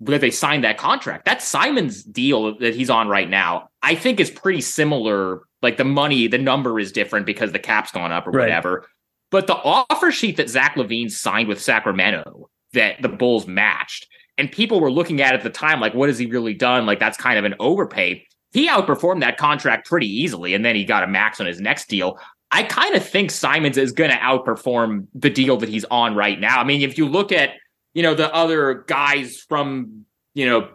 that 0.00 0.20
they 0.20 0.30
signed 0.30 0.64
that 0.64 0.78
contract. 0.78 1.24
That 1.24 1.42
Simons 1.42 2.02
deal 2.02 2.56
that 2.58 2.74
he's 2.74 2.90
on 2.90 3.08
right 3.08 3.28
now, 3.28 3.68
I 3.82 3.94
think 3.94 4.20
is 4.20 4.30
pretty 4.30 4.60
similar. 4.60 5.42
Like 5.60 5.76
the 5.76 5.84
money, 5.84 6.28
the 6.28 6.38
number 6.38 6.78
is 6.78 6.92
different 6.92 7.26
because 7.26 7.52
the 7.52 7.58
cap's 7.58 7.90
gone 7.90 8.12
up 8.12 8.26
or 8.26 8.30
Right. 8.30 8.44
whatever. 8.44 8.86
But 9.30 9.46
the 9.46 9.56
offer 9.56 10.12
sheet 10.12 10.36
that 10.36 10.48
Zach 10.48 10.76
LaVine 10.76 11.10
signed 11.10 11.48
with 11.48 11.60
Sacramento 11.60 12.48
that 12.72 13.02
the 13.02 13.08
Bulls 13.08 13.46
matched, 13.46 14.06
and 14.38 14.50
people 14.50 14.80
were 14.80 14.90
looking 14.90 15.20
at 15.20 15.34
at 15.34 15.42
the 15.42 15.50
time, 15.50 15.80
like, 15.80 15.94
what 15.94 16.08
has 16.08 16.18
he 16.18 16.26
really 16.26 16.54
done? 16.54 16.86
Like, 16.86 17.00
that's 17.00 17.18
kind 17.18 17.38
of 17.38 17.44
an 17.44 17.54
overpay. 17.58 18.24
He 18.52 18.68
outperformed 18.68 19.20
that 19.20 19.36
contract 19.36 19.88
pretty 19.88 20.06
easily, 20.06 20.54
and 20.54 20.64
then 20.64 20.76
he 20.76 20.84
got 20.84 21.02
a 21.02 21.06
max 21.08 21.40
on 21.40 21.46
his 21.46 21.60
next 21.60 21.88
deal. 21.88 22.18
I 22.50 22.62
kind 22.62 22.94
of 22.94 23.06
think 23.06 23.30
Simons 23.30 23.76
is 23.76 23.92
going 23.92 24.10
to 24.10 24.16
outperform 24.16 25.06
the 25.14 25.28
deal 25.28 25.56
that 25.58 25.68
he's 25.68 25.84
on 25.90 26.14
right 26.14 26.40
now. 26.40 26.60
I 26.60 26.64
mean, 26.64 26.80
if 26.80 26.96
you 26.96 27.06
look 27.06 27.32
at, 27.32 27.50
you 27.94 28.02
know, 28.02 28.14
the 28.14 28.32
other 28.32 28.84
guys 28.86 29.38
from, 29.48 30.04
you 30.34 30.46
know, 30.46 30.68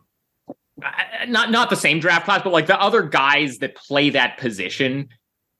not 1.27 1.51
not 1.51 1.69
the 1.69 1.75
same 1.75 1.99
draft 1.99 2.25
class, 2.25 2.41
but 2.43 2.51
like 2.51 2.67
the 2.67 2.79
other 2.79 3.03
guys 3.03 3.59
that 3.59 3.75
play 3.75 4.09
that 4.09 4.37
position 4.37 5.09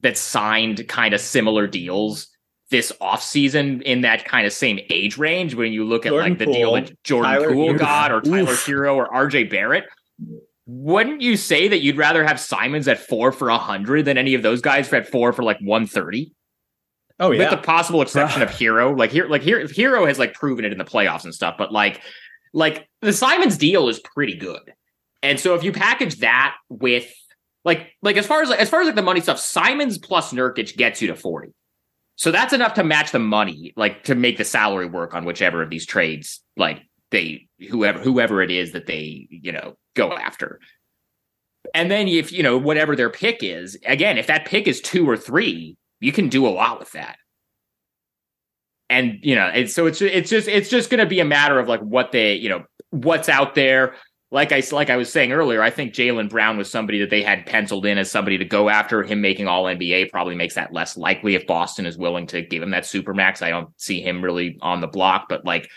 that 0.01 0.17
signed 0.17 0.87
kind 0.87 1.13
of 1.13 1.21
similar 1.21 1.67
deals 1.67 2.29
this 2.69 2.91
offseason 2.99 3.81
in 3.83 4.01
that 4.01 4.25
kind 4.25 4.47
of 4.47 4.53
same 4.53 4.79
age 4.89 5.17
range 5.17 5.53
when 5.53 5.71
you 5.71 5.85
look 5.85 6.05
at 6.05 6.09
Jordan 6.09 6.31
like 6.31 6.39
the 6.39 6.45
deal 6.45 6.71
Poole, 6.71 6.81
that 6.81 7.03
Jordan 7.03 7.31
Tyler 7.31 7.53
Poole 7.53 7.73
got 7.75 8.11
or 8.11 8.21
Tyler 8.21 8.51
Oof. 8.51 8.65
Herro 8.65 8.95
or 8.95 9.07
RJ 9.09 9.49
Barrett. 9.49 9.85
Wouldn't 10.65 11.21
you 11.21 11.37
say 11.37 11.67
that 11.67 11.81
you'd 11.81 11.97
rather 11.97 12.25
have 12.25 12.39
Simons 12.39 12.87
at 12.87 12.97
four 12.97 13.31
for 13.31 13.49
a 13.49 13.57
hundred 13.57 14.05
than 14.05 14.17
any 14.17 14.33
of 14.33 14.41
those 14.41 14.61
guys 14.61 14.91
at 14.91 15.07
four 15.07 15.33
for 15.33 15.43
like 15.43 15.59
one 15.59 15.85
thirty? 15.85 16.33
Oh 17.23 17.29
with 17.29 17.49
the 17.49 17.57
possible 17.57 18.01
exception 18.01 18.41
of 18.41 18.49
Herro. 18.59 18.97
Like 18.97 19.11
here, 19.11 19.27
like 19.27 19.41
here, 19.41 19.65
Herro 19.65 20.05
has 20.05 20.19
like 20.19 20.33
proven 20.33 20.65
it 20.65 20.73
in 20.73 20.77
the 20.77 20.83
playoffs 20.83 21.23
and 21.23 21.33
stuff. 21.33 21.55
But 21.57 21.71
like, 21.71 22.01
like 22.53 22.89
the 23.01 23.13
Simons 23.13 23.57
deal 23.57 23.87
is 23.87 23.99
pretty 23.99 24.35
good. 24.35 24.73
And 25.21 25.39
so 25.39 25.55
if 25.55 25.63
you 25.63 25.71
package 25.71 26.17
that 26.17 26.55
with 26.67 27.09
like, 27.63 27.93
like 28.01 28.17
as 28.17 28.27
far 28.27 28.41
as 28.41 28.51
as 28.51 28.69
far 28.69 28.81
as 28.81 28.87
like 28.87 28.95
the 28.95 29.01
money 29.01 29.21
stuff, 29.21 29.39
Simons 29.39 29.97
plus 29.97 30.33
Nurkic 30.33 30.75
gets 30.75 31.01
you 31.01 31.07
to 31.07 31.15
forty. 31.15 31.53
So 32.17 32.29
that's 32.29 32.51
enough 32.51 32.73
to 32.73 32.83
match 32.83 33.11
the 33.11 33.19
money, 33.19 33.73
like 33.77 34.03
to 34.03 34.15
make 34.15 34.37
the 34.37 34.43
salary 34.43 34.85
work 34.85 35.15
on 35.15 35.23
whichever 35.23 35.63
of 35.63 35.69
these 35.69 35.85
trades, 35.85 36.41
like 36.57 36.81
they 37.09 37.47
whoever 37.69 37.99
whoever 37.99 38.41
it 38.41 38.51
is 38.51 38.73
that 38.73 38.85
they 38.85 39.27
you 39.29 39.53
know 39.53 39.77
go 39.95 40.11
after. 40.11 40.59
And 41.73 41.89
then 41.89 42.09
if 42.09 42.33
you 42.33 42.43
know 42.43 42.57
whatever 42.57 42.97
their 42.97 43.09
pick 43.09 43.41
is, 43.41 43.77
again, 43.85 44.17
if 44.17 44.27
that 44.27 44.45
pick 44.45 44.67
is 44.67 44.81
two 44.81 45.09
or 45.09 45.15
three, 45.15 45.77
you 46.03 46.11
can 46.11 46.27
do 46.27 46.45
a 46.45 46.49
lot 46.49 46.79
with 46.79 46.91
that. 46.91 47.17
And 48.89 49.19
you 49.21 49.35
know, 49.35 49.65
so 49.65 49.87
it's 49.87 50.01
it's 50.01 50.29
just 50.29 50.47
it's 50.47 50.69
just 50.69 50.89
going 50.89 50.99
to 50.99 51.05
be 51.05 51.21
a 51.21 51.25
matter 51.25 51.59
of 51.59 51.67
like 51.67 51.79
what 51.79 52.11
they 52.11 52.35
you 52.35 52.49
know 52.49 52.65
what's 52.91 53.29
out 53.29 53.55
there. 53.55 53.95
Like 54.29 54.51
I 54.51 54.61
like 54.71 54.89
I 54.89 54.97
was 54.97 55.11
saying 55.11 55.31
earlier, 55.31 55.61
I 55.61 55.69
think 55.69 55.93
Jaylen 55.93 56.29
Brown 56.29 56.57
was 56.57 56.69
somebody 56.69 56.99
that 56.99 57.09
they 57.09 57.23
had 57.23 57.45
penciled 57.45 57.85
in 57.85 57.97
as 57.97 58.11
somebody 58.11 58.37
to 58.37 58.45
go 58.45 58.67
after. 58.67 59.01
Him 59.01 59.21
making 59.21 59.47
All 59.47 59.63
NBA 59.63 60.11
probably 60.11 60.35
makes 60.35 60.55
that 60.55 60.73
less 60.73 60.97
likely 60.97 61.35
if 61.35 61.47
Boston 61.47 61.85
is 61.85 61.97
willing 61.97 62.27
to 62.27 62.41
give 62.41 62.61
him 62.61 62.71
that 62.71 62.85
super 62.85 63.13
max. 63.13 63.41
I 63.41 63.49
don't 63.49 63.69
see 63.77 64.01
him 64.01 64.23
really 64.23 64.57
on 64.61 64.81
the 64.81 64.87
block, 64.87 65.27
but 65.29 65.45
like 65.45 65.69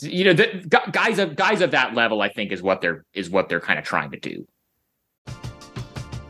you 0.00 0.24
know, 0.24 0.32
the, 0.32 0.66
guys 0.90 1.18
of 1.18 1.36
guys 1.36 1.60
of 1.60 1.72
that 1.72 1.94
level, 1.94 2.22
I 2.22 2.28
think 2.30 2.52
is 2.52 2.62
what 2.62 2.80
they're 2.80 3.04
is 3.12 3.30
what 3.30 3.48
they're 3.48 3.60
kind 3.60 3.78
of 3.78 3.84
trying 3.84 4.12
to 4.12 4.18
do. 4.18 4.46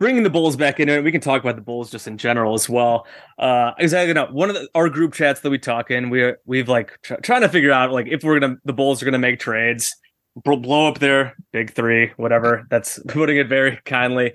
bringing 0.00 0.24
the 0.24 0.30
Bulls 0.30 0.56
back 0.56 0.80
into 0.80 0.94
it, 0.94 1.04
we 1.04 1.12
can 1.12 1.20
talk 1.20 1.40
about 1.42 1.54
the 1.54 1.62
Bulls 1.62 1.90
just 1.90 2.08
in 2.08 2.18
general 2.18 2.54
as 2.54 2.68
well. 2.68 3.06
Uh, 3.38 3.72
exactly. 3.78 4.08
You 4.08 4.14
know, 4.14 4.28
one 4.32 4.48
of 4.48 4.56
the, 4.56 4.68
our 4.74 4.88
group 4.88 5.12
chats 5.12 5.40
that 5.40 5.50
we 5.50 5.58
talk 5.58 5.92
in, 5.92 6.10
we're 6.10 6.38
we've 6.44 6.68
like 6.68 6.98
tr- 7.02 7.20
trying 7.22 7.42
to 7.42 7.48
figure 7.48 7.70
out 7.70 7.92
like 7.92 8.08
if 8.08 8.24
we're 8.24 8.40
gonna 8.40 8.56
the 8.64 8.72
Bulls 8.72 9.00
are 9.00 9.04
gonna 9.04 9.18
make 9.18 9.38
trades, 9.38 9.94
blow 10.34 10.88
up 10.88 10.98
their 10.98 11.36
big 11.52 11.72
three, 11.72 12.10
whatever. 12.16 12.66
That's 12.70 12.98
putting 13.08 13.36
it 13.36 13.48
very 13.48 13.78
kindly. 13.84 14.32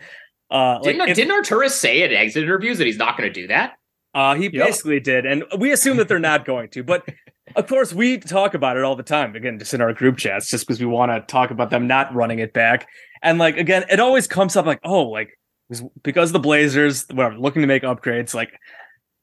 Uh, 0.49 0.79
didn't, 0.79 0.99
like, 0.99 1.09
if, 1.09 1.15
didn't 1.15 1.43
Arturas 1.43 1.71
say 1.71 2.03
at 2.03 2.13
exit 2.13 2.43
interviews 2.43 2.77
that 2.77 2.85
he's 2.85 2.97
not 2.97 3.17
going 3.17 3.27
to 3.27 3.41
do 3.41 3.47
that? 3.47 3.73
Uh, 4.13 4.35
he 4.35 4.43
yep. 4.43 4.67
basically 4.67 4.99
did, 4.99 5.25
and 5.25 5.43
we 5.57 5.73
assume 5.73 5.97
that 5.97 6.07
they're 6.07 6.19
not 6.19 6.45
going 6.45 6.69
to. 6.69 6.83
But 6.83 7.09
of 7.55 7.67
course, 7.67 7.91
we 7.91 8.17
talk 8.17 8.53
about 8.53 8.77
it 8.77 8.83
all 8.83 8.95
the 8.95 9.03
time. 9.03 9.35
Again, 9.35 9.59
just 9.59 9.73
in 9.73 9.81
our 9.81 9.91
group 9.91 10.17
chats, 10.17 10.49
just 10.49 10.65
because 10.65 10.79
we 10.79 10.85
want 10.85 11.11
to 11.11 11.19
talk 11.21 11.51
about 11.51 11.71
them 11.71 11.87
not 11.87 12.13
running 12.13 12.39
it 12.39 12.53
back. 12.53 12.87
And 13.21 13.39
like 13.39 13.57
again, 13.57 13.83
it 13.89 13.99
always 13.99 14.27
comes 14.27 14.55
up 14.55 14.65
like, 14.65 14.79
oh, 14.83 15.03
like 15.09 15.37
because 16.03 16.31
the 16.31 16.39
Blazers, 16.39 17.05
whatever, 17.11 17.37
looking 17.37 17.61
to 17.61 17.67
make 17.67 17.83
upgrades. 17.83 18.33
Like, 18.33 18.59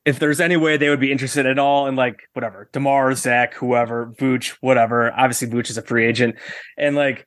if 0.04 0.18
there's 0.18 0.40
any 0.40 0.56
way 0.56 0.76
they 0.76 0.88
would 0.88 1.00
be 1.00 1.12
interested 1.12 1.46
at 1.46 1.58
all 1.58 1.86
in 1.86 1.94
like 1.96 2.28
whatever, 2.32 2.68
Demar, 2.72 3.14
Zach, 3.14 3.54
whoever, 3.54 4.12
Vooch, 4.18 4.56
whatever. 4.60 5.12
Obviously, 5.12 5.48
Vooch 5.48 5.70
is 5.70 5.78
a 5.78 5.82
free 5.82 6.06
agent, 6.06 6.36
and 6.76 6.96
like 6.96 7.26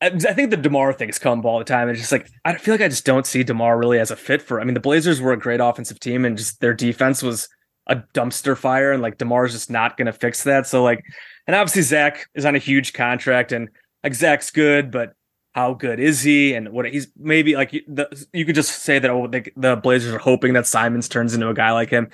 I 0.00 0.10
think 0.10 0.50
the 0.50 0.58
Demar 0.58 0.92
things 0.92 1.18
come 1.18 1.38
up 1.38 1.44
all 1.44 1.58
the 1.58 1.64
time. 1.64 1.88
It's 1.88 2.00
just 2.00 2.12
like 2.12 2.28
I 2.44 2.56
feel 2.56 2.74
like 2.74 2.82
I 2.82 2.88
just 2.88 3.06
don't 3.06 3.26
see 3.26 3.42
Demar 3.44 3.78
really 3.78 3.98
as 3.98 4.10
a 4.10 4.16
fit 4.16 4.42
for. 4.42 4.60
I 4.60 4.64
mean, 4.64 4.74
the 4.74 4.80
Blazers 4.80 5.20
were 5.20 5.32
a 5.32 5.38
great 5.38 5.60
offensive 5.60 6.00
team, 6.00 6.24
and 6.24 6.36
just 6.36 6.60
their 6.60 6.74
defense 6.74 7.22
was 7.22 7.48
a 7.86 7.96
dumpster 8.12 8.56
fire, 8.56 8.92
and 8.92 9.02
like 9.02 9.18
Demar's 9.18 9.52
just 9.52 9.70
not 9.70 9.96
going 9.96 10.06
to 10.06 10.12
fix 10.12 10.42
that. 10.44 10.66
So 10.66 10.82
like, 10.82 11.02
and 11.46 11.54
obviously 11.54 11.82
Zach 11.82 12.26
is 12.34 12.44
on 12.44 12.56
a 12.56 12.58
huge 12.58 12.92
contract, 12.92 13.52
and 13.52 13.68
like 14.02 14.14
Zach's 14.14 14.50
good, 14.50 14.90
but 14.90 15.12
how 15.56 15.72
good 15.72 15.98
is 15.98 16.20
he? 16.20 16.54
And 16.54 16.68
what 16.68 16.84
he's 16.84 17.08
maybe 17.16 17.56
like 17.56 17.70
the, 17.70 18.26
you 18.34 18.44
could 18.44 18.54
just 18.54 18.82
say 18.82 18.98
that 18.98 19.10
oh 19.10 19.26
the, 19.26 19.50
the 19.56 19.76
Blazers 19.76 20.12
are 20.12 20.18
hoping 20.18 20.52
that 20.52 20.66
Simons 20.66 21.08
turns 21.08 21.32
into 21.34 21.48
a 21.48 21.54
guy 21.54 21.72
like 21.72 21.88
him. 21.88 22.10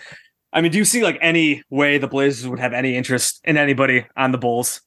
I 0.52 0.60
mean, 0.60 0.70
do 0.70 0.78
you 0.78 0.84
see 0.84 1.02
like 1.02 1.18
any 1.20 1.64
way 1.68 1.98
the 1.98 2.06
Blazers 2.06 2.48
would 2.48 2.60
have 2.60 2.72
any 2.72 2.96
interest 2.96 3.40
in 3.42 3.56
anybody 3.56 4.06
on 4.16 4.30
the 4.30 4.38
Bulls? 4.38 4.80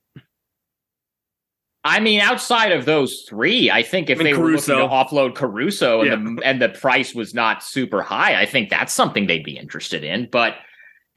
I 1.83 1.99
mean, 1.99 2.21
outside 2.21 2.71
of 2.71 2.85
those 2.85 3.25
three, 3.27 3.69
I 3.69 3.83
think 3.83 4.09
if 4.09 4.19
I 4.19 4.23
mean, 4.23 4.33
they 4.33 4.39
Caruso. 4.39 4.73
were 4.73 4.81
looking 4.83 4.89
to 4.89 4.95
offload 4.95 5.35
Caruso 5.35 6.01
and 6.01 6.09
yeah. 6.09 6.15
the 6.15 6.47
and 6.47 6.61
the 6.61 6.69
price 6.69 7.13
was 7.13 7.33
not 7.33 7.61
super 7.61 8.01
high, 8.01 8.41
I 8.41 8.45
think 8.45 8.69
that's 8.69 8.93
something 8.93 9.27
they'd 9.27 9.43
be 9.43 9.57
interested 9.57 10.05
in. 10.05 10.29
But 10.31 10.55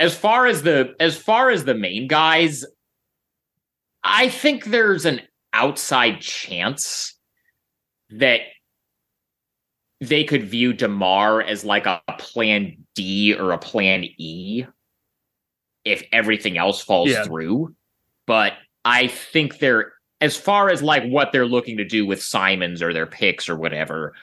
as 0.00 0.16
far 0.16 0.46
as 0.46 0.62
the 0.62 0.94
as 0.98 1.16
far 1.16 1.50
as 1.50 1.64
the 1.64 1.74
main 1.74 2.08
guys, 2.08 2.64
I 4.02 4.28
think 4.28 4.64
there's 4.64 5.04
an 5.04 5.20
outside 5.52 6.20
chance 6.20 7.14
that 8.10 8.40
they 10.00 10.24
could 10.24 10.44
view 10.44 10.72
DeMar 10.72 11.42
as 11.42 11.64
like 11.64 11.86
a 11.86 12.00
plan 12.18 12.76
D 12.94 13.34
or 13.34 13.52
a 13.52 13.58
plan 13.58 14.04
E 14.16 14.64
if 15.84 16.02
everything 16.12 16.58
else 16.58 16.80
falls 16.80 17.10
yeah. 17.10 17.24
through. 17.24 17.74
But 18.26 18.54
I 18.84 19.08
think 19.08 19.58
they're 19.58 19.92
as 20.20 20.36
far 20.36 20.70
as 20.70 20.82
like 20.82 21.04
what 21.04 21.32
they're 21.32 21.46
looking 21.46 21.76
to 21.78 21.84
do 21.84 22.06
with 22.06 22.22
Simons 22.22 22.82
or 22.82 22.92
their 22.92 23.06
picks 23.06 23.48
or 23.48 23.56
whatever, 23.56 24.14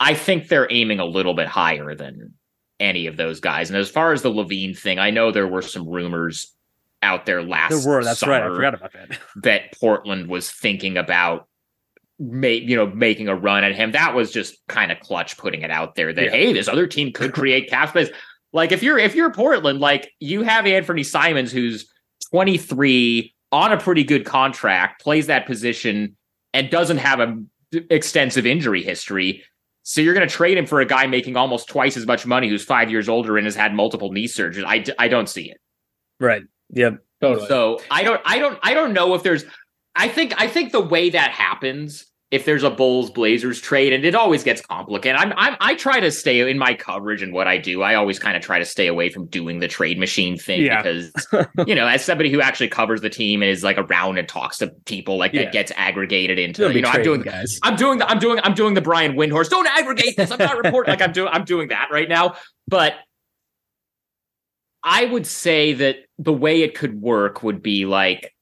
I 0.00 0.14
think 0.14 0.48
they're 0.48 0.70
aiming 0.70 1.00
a 1.00 1.04
little 1.04 1.34
bit 1.34 1.46
higher 1.46 1.94
than 1.94 2.34
any 2.80 3.06
of 3.06 3.16
those 3.16 3.40
guys. 3.40 3.70
And 3.70 3.78
as 3.78 3.88
far 3.90 4.12
as 4.12 4.22
the 4.22 4.30
LaVine 4.30 4.76
thing, 4.76 4.98
I 4.98 5.10
know 5.10 5.30
there 5.30 5.46
were 5.46 5.62
some 5.62 5.88
rumors 5.88 6.54
out 7.04 7.26
there 7.26 7.42
last 7.42 7.70
there 7.70 7.92
were 7.92 8.02
that's 8.02 8.26
right 8.26 8.42
i 8.42 8.48
forgot 8.48 8.72
about 8.72 8.92
that 8.94 9.18
that 9.36 9.72
portland 9.78 10.26
was 10.26 10.50
thinking 10.50 10.96
about 10.96 11.46
make 12.30 12.62
you 12.64 12.76
know 12.76 12.86
making 12.86 13.28
a 13.28 13.34
run 13.34 13.64
at 13.64 13.74
him 13.74 13.92
that 13.92 14.14
was 14.14 14.30
just 14.30 14.56
kind 14.68 14.90
of 14.90 14.98
clutch 15.00 15.36
putting 15.36 15.62
it 15.62 15.70
out 15.70 15.94
there 15.94 16.12
that 16.12 16.26
yeah. 16.26 16.30
hey 16.30 16.52
this 16.52 16.68
other 16.68 16.86
team 16.86 17.12
could 17.12 17.32
create 17.32 17.68
cap 17.68 17.90
space 17.90 18.08
like 18.52 18.72
if 18.72 18.82
you're 18.82 18.98
if 18.98 19.14
you're 19.14 19.32
portland 19.32 19.80
like 19.80 20.10
you 20.20 20.42
have 20.42 20.64
anfernee 20.64 21.04
simons 21.04 21.52
who's 21.52 21.90
23 22.30 23.34
on 23.52 23.72
a 23.72 23.76
pretty 23.78 24.02
good 24.02 24.24
contract, 24.24 25.00
plays 25.00 25.28
that 25.28 25.46
position, 25.46 26.16
and 26.52 26.70
doesn't 26.70 26.98
have 26.98 27.20
an 27.20 27.48
extensive 27.72 28.46
injury 28.46 28.82
history. 28.82 29.44
So 29.84 30.00
you're 30.00 30.14
going 30.14 30.26
to 30.26 30.34
trade 30.34 30.58
him 30.58 30.66
for 30.66 30.80
a 30.80 30.84
guy 30.84 31.06
making 31.06 31.36
almost 31.36 31.68
twice 31.68 31.96
as 31.96 32.04
much 32.04 32.26
money 32.26 32.48
who's 32.48 32.64
five 32.64 32.90
years 32.90 33.08
older 33.08 33.36
and 33.36 33.46
has 33.46 33.54
had 33.54 33.72
multiple 33.72 34.10
knee 34.10 34.26
surgeries. 34.26 34.64
I, 34.66 34.84
I 34.98 35.06
don't 35.06 35.28
see 35.28 35.50
it. 35.50 35.58
Right. 36.18 36.42
Yep. 36.70 36.98
Totally. 37.20 37.46
So 37.46 37.80
I 37.90 38.02
don't 38.02 38.20
I 38.24 38.38
don't 38.38 38.58
I 38.62 38.74
don't 38.74 38.92
know 38.92 39.14
if 39.14 39.22
there's 39.22 39.44
I 39.94 40.08
think 40.08 40.34
I 40.36 40.48
think 40.48 40.72
the 40.72 40.80
way 40.80 41.10
that 41.10 41.30
happens 41.30 42.06
if 42.34 42.44
there's 42.44 42.62
a 42.64 42.70
Bulls 42.70 43.10
Blazers 43.10 43.60
trade, 43.60 43.92
and 43.92 44.04
it 44.04 44.14
always 44.14 44.42
gets 44.42 44.60
complicated. 44.60 45.16
I'm, 45.20 45.32
I'm 45.36 45.56
I 45.60 45.74
try 45.76 46.00
to 46.00 46.10
stay 46.10 46.48
in 46.50 46.58
my 46.58 46.74
coverage 46.74 47.22
and 47.22 47.32
what 47.32 47.46
I 47.46 47.56
do. 47.58 47.82
I 47.82 47.94
always 47.94 48.18
kind 48.18 48.36
of 48.36 48.42
try 48.42 48.58
to 48.58 48.64
stay 48.64 48.88
away 48.88 49.08
from 49.08 49.26
doing 49.26 49.60
the 49.60 49.68
trade 49.68 49.98
machine 49.98 50.36
thing 50.36 50.62
Yeah. 50.62 50.82
because 50.82 51.12
you 51.66 51.74
know, 51.74 51.86
as 51.86 52.04
somebody 52.04 52.30
who 52.30 52.40
actually 52.40 52.68
covers 52.68 53.00
the 53.00 53.08
team 53.10 53.42
and 53.42 53.50
is 53.50 53.62
like 53.62 53.78
around 53.78 54.18
and 54.18 54.28
talks 54.28 54.58
to 54.58 54.68
people, 54.84 55.16
like 55.16 55.32
Yeah. 55.32 55.44
that 55.44 55.52
gets 55.52 55.72
aggregated 55.76 56.38
into. 56.38 56.62
Don't 56.62 56.74
You 56.74 56.82
know, 56.82 56.90
I'm 56.90 57.02
doing 57.02 57.22
guys. 57.22 57.58
I'm 57.62 57.76
doing 57.76 57.98
the 57.98 58.10
I'm 58.10 58.18
doing 58.18 58.40
I'm 58.42 58.54
doing 58.54 58.74
the 58.74 58.82
Brian 58.82 59.14
Windhorst. 59.14 59.50
Don't 59.50 59.68
aggregate 59.68 60.16
this. 60.16 60.30
I'm 60.30 60.38
not 60.38 60.56
reporting 60.62 60.90
like 60.92 61.00
I'm 61.02 61.12
doing 61.12 61.28
I'm 61.32 61.44
doing 61.44 61.68
that 61.68 61.88
right 61.92 62.08
now. 62.08 62.34
But 62.66 62.94
I 64.82 65.04
would 65.06 65.26
say 65.26 65.72
that 65.74 65.96
the 66.18 66.32
way 66.32 66.62
it 66.62 66.74
could 66.74 67.00
work 67.00 67.42
would 67.42 67.62
be 67.62 67.86
like 67.86 68.34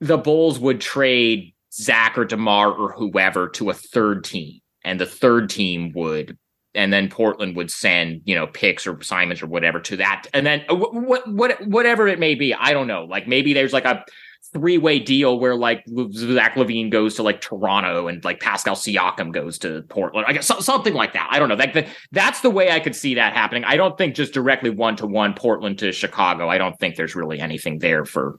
the 0.00 0.18
Bulls 0.18 0.58
would 0.58 0.80
trade 0.80 1.54
Zach 1.72 2.18
or 2.18 2.24
DeMar 2.24 2.72
or 2.72 2.92
whoever 2.92 3.48
to 3.50 3.70
a 3.70 3.74
third 3.74 4.24
team, 4.24 4.60
and 4.84 5.00
the 5.00 5.06
third 5.06 5.50
team 5.50 5.92
would, 5.94 6.36
and 6.74 6.92
then 6.92 7.08
Portland 7.08 7.56
would 7.56 7.70
send 7.70 8.22
you 8.24 8.34
know 8.34 8.46
picks 8.46 8.86
or 8.86 8.96
assignments 8.96 9.42
or 9.42 9.46
whatever 9.46 9.80
to 9.80 9.96
that, 9.96 10.26
and 10.34 10.46
then 10.46 10.64
uh, 10.68 10.74
what 10.74 11.26
what 11.28 11.66
whatever 11.66 12.08
it 12.08 12.18
may 12.18 12.34
be, 12.34 12.54
I 12.54 12.72
don't 12.72 12.86
know. 12.86 13.04
Like 13.04 13.26
maybe 13.26 13.52
there's 13.52 13.72
like 13.72 13.84
a 13.84 14.04
three 14.52 14.76
way 14.76 14.98
deal 14.98 15.38
where 15.38 15.56
like 15.56 15.84
Zach 16.12 16.56
LaVine 16.56 16.90
goes 16.90 17.14
to 17.14 17.22
like 17.22 17.40
Toronto 17.40 18.06
and 18.06 18.22
like 18.24 18.40
Pascal 18.40 18.74
Siakam 18.74 19.32
goes 19.32 19.58
to 19.58 19.82
Portland. 19.88 20.26
I 20.28 20.34
guess 20.34 20.46
something 20.64 20.94
like 20.94 21.14
that. 21.14 21.28
I 21.30 21.38
don't 21.38 21.48
know. 21.48 21.54
Like 21.54 21.88
that's 22.10 22.40
the 22.40 22.50
way 22.50 22.70
I 22.70 22.80
could 22.80 22.94
see 22.94 23.14
that 23.14 23.32
happening. 23.32 23.64
I 23.64 23.76
don't 23.76 23.96
think 23.96 24.14
just 24.14 24.34
directly 24.34 24.70
one 24.70 24.96
to 24.96 25.06
one 25.06 25.34
Portland 25.34 25.78
to 25.78 25.92
Chicago. 25.92 26.48
I 26.48 26.58
don't 26.58 26.78
think 26.78 26.96
there's 26.96 27.16
really 27.16 27.40
anything 27.40 27.78
there 27.78 28.04
for 28.04 28.38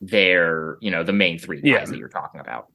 their, 0.00 0.76
you 0.80 0.90
know, 0.90 1.02
the 1.02 1.12
main 1.12 1.38
three 1.38 1.58
guys 1.60 1.64
Yeah. 1.64 1.84
that 1.84 1.96
you're 1.98 2.08
talking 2.08 2.40
about. 2.40 2.66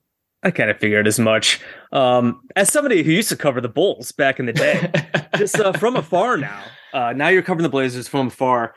I 0.44 0.52
kind 0.52 0.70
of 0.70 0.78
figured 0.80 1.08
as 1.08 1.20
much. 1.20 1.60
Um, 1.92 2.42
as 2.56 2.72
somebody 2.72 3.02
who 3.02 3.12
used 3.12 3.30
to 3.30 3.36
cover 3.36 3.60
the 3.62 3.70
Bulls 3.70 4.12
back 4.12 4.40
in 4.40 4.46
the 4.46 4.54
day, 4.54 4.92
just 5.38 5.60
uh, 5.60 5.74
from 5.74 5.96
afar 5.96 6.38
now. 6.38 6.62
Uh, 6.94 7.14
now 7.14 7.30
you're 7.30 7.42
covering 7.42 7.64
the 7.64 7.70
Blazers 7.70 8.08
from 8.08 8.28
afar. 8.28 8.76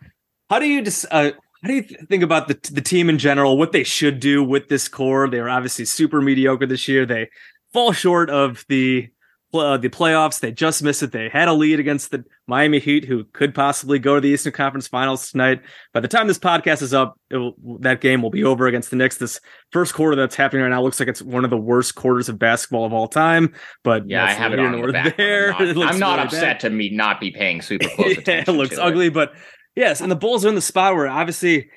How 0.49 0.59
do 0.59 0.67
you 0.67 0.81
just 0.83 1.05
uh, 1.11 1.33
how 1.63 1.69
do 1.69 1.75
you 1.75 1.83
th- 1.83 2.01
think 2.09 2.23
about 2.23 2.49
the 2.49 2.59
the 2.73 2.81
team 2.81 3.11
in 3.11 3.19
general? 3.19 3.59
What 3.59 3.73
they 3.73 3.85
should 3.85 4.19
do 4.19 4.43
with 4.43 4.69
this 4.69 4.89
core? 4.89 5.29
They 5.29 5.41
are 5.41 5.51
obviously 5.51 5.85
super 5.85 6.23
mediocre 6.23 6.65
this 6.67 6.89
year. 6.89 7.05
They 7.05 7.29
fall 7.75 7.93
short 7.93 8.31
of 8.31 8.65
the 8.71 9.09
uh, 9.55 9.77
the 9.79 9.89
playoffs. 9.89 10.41
They 10.41 10.53
just 10.53 10.83
missed 10.83 11.03
it. 11.03 11.13
They 11.13 11.29
had 11.29 11.49
a 11.49 11.53
lead 11.53 11.81
against 11.81 12.11
the 12.11 12.25
Miami 12.47 12.79
Heat, 12.79 13.05
who 13.05 13.25
could 13.33 13.55
possibly 13.55 13.99
go 13.99 14.15
to 14.17 14.21
the 14.21 14.29
Eastern 14.29 14.53
Conference 14.53 14.89
Finals 14.89 15.31
tonight. 15.31 15.63
By 15.95 16.01
the 16.01 16.09
time 16.09 16.27
this 16.27 16.39
podcast 16.39 16.83
is 16.83 16.93
up, 16.93 17.19
it 17.31 17.37
will, 17.37 17.55
that 17.81 18.01
game 18.01 18.21
will 18.23 18.31
be 18.31 18.45
over 18.45 18.67
against 18.67 18.91
the 18.91 18.97
Knicks. 18.97 19.17
This 19.17 19.41
first 19.73 19.95
quarter 19.95 20.17
that's 20.17 20.37
happening 20.37 20.63
right 20.63 20.69
now 20.69 20.83
looks 20.83 21.01
like 21.01 21.09
it's 21.09 21.23
one 21.23 21.45
of 21.45 21.51
the 21.51 21.57
worst 21.57 21.95
quarters 21.95 22.29
of 22.29 22.39
basketball 22.39 22.85
of 22.85 22.93
all 22.93 23.09
time. 23.09 23.55
But 23.85 24.09
Yeah, 24.09 24.25
I 24.25 24.33
have 24.33 24.53
it 24.53 24.59
on 24.59 24.81
the 24.81 24.93
back. 24.93 25.17
there. 25.17 25.53
I'm 25.55 25.75
not, 25.75 25.89
I'm 25.95 25.99
not 25.99 26.13
really 26.17 26.25
upset 26.27 26.43
bad. 26.43 26.61
to 26.61 26.71
me 26.71 26.91
not 26.91 27.21
be 27.21 27.31
paying 27.31 27.63
super 27.63 27.89
close 27.89 28.13
yeah, 28.15 28.19
attention. 28.21 28.55
it 28.55 28.59
looks 28.59 28.79
ugly, 28.79 29.09
but 29.09 29.33
yes, 29.77 30.01
and 30.01 30.11
the 30.11 30.17
Bulls 30.17 30.45
are 30.45 30.49
in 30.49 30.55
the 30.55 30.61
spot 30.61 30.95
where 30.95 31.09
obviously 31.09 31.71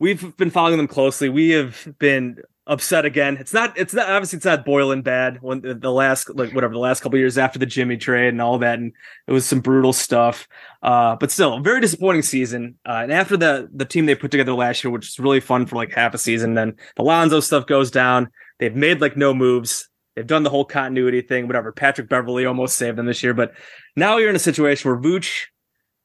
we've 0.00 0.36
been 0.36 0.50
following 0.50 0.76
them 0.76 0.88
closely. 0.88 1.28
We 1.28 1.50
have 1.50 1.86
been 1.98 2.36
upset 2.66 3.04
again. 3.04 3.36
It's 3.38 3.52
not. 3.52 3.76
It's 3.76 3.94
not 3.94 4.08
obviously 4.08 4.36
it's 4.36 4.46
not 4.46 4.64
boiling 4.64 5.02
bad. 5.02 5.38
When 5.40 5.60
the, 5.60 5.90
last 5.90 6.34
like 6.34 6.52
whatever 6.52 6.74
the 6.74 6.80
last 6.80 7.00
couple 7.00 7.18
years 7.18 7.38
after 7.38 7.58
the 7.58 7.66
Jimmy 7.66 7.96
trade 7.96 8.28
and 8.28 8.40
all 8.40 8.58
that, 8.58 8.78
and 8.78 8.92
it 9.26 9.32
was 9.32 9.46
some 9.46 9.60
brutal 9.60 9.92
stuff. 9.92 10.46
Uh, 10.82 11.16
but 11.16 11.30
still, 11.30 11.60
very 11.60 11.80
disappointing 11.80 12.22
season. 12.22 12.78
Uh, 12.86 13.00
and 13.02 13.12
after 13.12 13.36
the 13.36 13.68
the 13.72 13.84
team 13.84 14.06
they 14.06 14.14
put 14.14 14.30
together 14.30 14.52
last 14.52 14.84
year, 14.84 14.90
which 14.90 15.06
was 15.06 15.18
really 15.18 15.40
fun 15.40 15.66
for 15.66 15.76
like 15.76 15.92
half 15.92 16.14
a 16.14 16.18
season, 16.18 16.54
then 16.54 16.74
the 16.96 17.02
Lonzo 17.02 17.40
stuff 17.40 17.66
goes 17.66 17.90
down. 17.90 18.28
They've 18.58 18.74
made 18.74 19.00
like 19.00 19.16
no 19.16 19.34
moves. 19.34 19.88
They've 20.14 20.26
done 20.26 20.42
the 20.42 20.50
whole 20.50 20.64
continuity 20.64 21.22
thing, 21.22 21.46
whatever. 21.46 21.72
Patrick 21.72 22.08
Beverley 22.08 22.44
almost 22.44 22.76
saved 22.76 22.98
them 22.98 23.06
this 23.06 23.22
year, 23.22 23.32
but 23.32 23.54
now 23.96 24.18
you're 24.18 24.28
in 24.28 24.36
a 24.36 24.40
situation 24.40 24.90
where 24.90 25.00
Vooch 25.00 25.46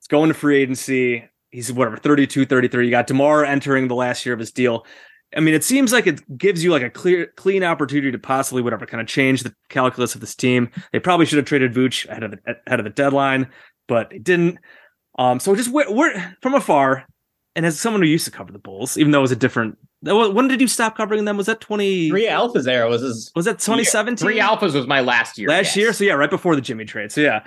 is 0.02 0.08
going 0.10 0.30
to 0.30 0.34
free 0.34 0.62
agency. 0.62 1.26
He's 1.52 1.72
whatever, 1.72 1.98
32, 1.98 2.46
33. 2.46 2.86
You 2.86 2.92
got 2.92 3.08
DeMar 3.08 3.44
entering 3.44 3.88
the 3.88 3.96
last 3.96 4.26
year 4.26 4.34
of 4.34 4.40
his 4.40 4.52
deal. 4.52 4.86
I 5.36 5.42
mean, 5.42 5.54
it 5.54 5.64
seems 5.64 5.92
like 5.92 6.08
it 6.08 6.38
gives 6.38 6.64
you 6.64 6.72
like 6.72 6.84
a 6.84 6.90
clear, 6.90 7.28
clean 7.36 7.64
opportunity 7.64 8.12
to 8.12 8.20
possibly 8.20 8.62
whatever 8.62 8.86
kind 8.86 9.02
of 9.02 9.08
change 9.08 9.44
the 9.44 9.54
calculus 9.70 10.16
of 10.16 10.22
this 10.22 10.36
team. 10.36 10.70
They 10.94 11.00
probably 11.00 11.26
should 11.26 11.38
have 11.38 11.46
traded 11.46 11.74
Vooch 11.74 12.08
ahead 12.08 12.24
of 12.24 12.32
the 12.32 12.40
ahead 12.66 12.80
of 12.80 12.86
the 12.86 12.90
deadline, 12.92 13.50
but 13.88 14.10
they 14.10 14.20
didn't. 14.20 14.60
Um, 15.20 15.40
so 15.40 15.56
just 15.56 15.70
we're, 15.70 15.92
we're 15.92 16.36
from 16.42 16.54
afar, 16.54 17.06
and 17.56 17.66
as 17.66 17.80
someone 17.80 18.02
who 18.02 18.08
used 18.08 18.26
to 18.26 18.32
cover 18.32 18.54
the 18.54 18.60
Bulls, 18.60 18.98
even 18.98 19.12
though 19.12 19.20
it 19.20 19.24
was 19.24 19.32
a 19.32 19.36
different. 19.36 19.78
When 20.02 20.48
did 20.48 20.62
you 20.62 20.68
stop 20.68 20.96
covering 20.96 21.26
them? 21.26 21.38
Was 21.38 21.48
that 21.48 21.60
twenty? 21.60 22.10
Three 22.10 22.28
Alphas 22.28 22.68
era 22.68 22.88
was 22.88 23.02
his. 23.02 23.32
Was 23.36 23.46
that 23.46 23.60
twenty 23.60 23.84
seventeen? 23.84 24.26
Three 24.26 24.40
alphas 24.40 24.76
was 24.76 24.88
my 24.88 25.02
last 25.02 25.38
year. 25.38 25.50
last 25.50 25.66
yes. 25.66 25.76
year. 25.76 25.94
So 25.94 26.04
yeah, 26.04 26.14
right 26.14 26.30
before 26.30 26.56
the 26.56 26.62
Jimmy 26.62 26.86
trade. 26.86 27.12
So 27.12 27.22
yeah, 27.22 27.44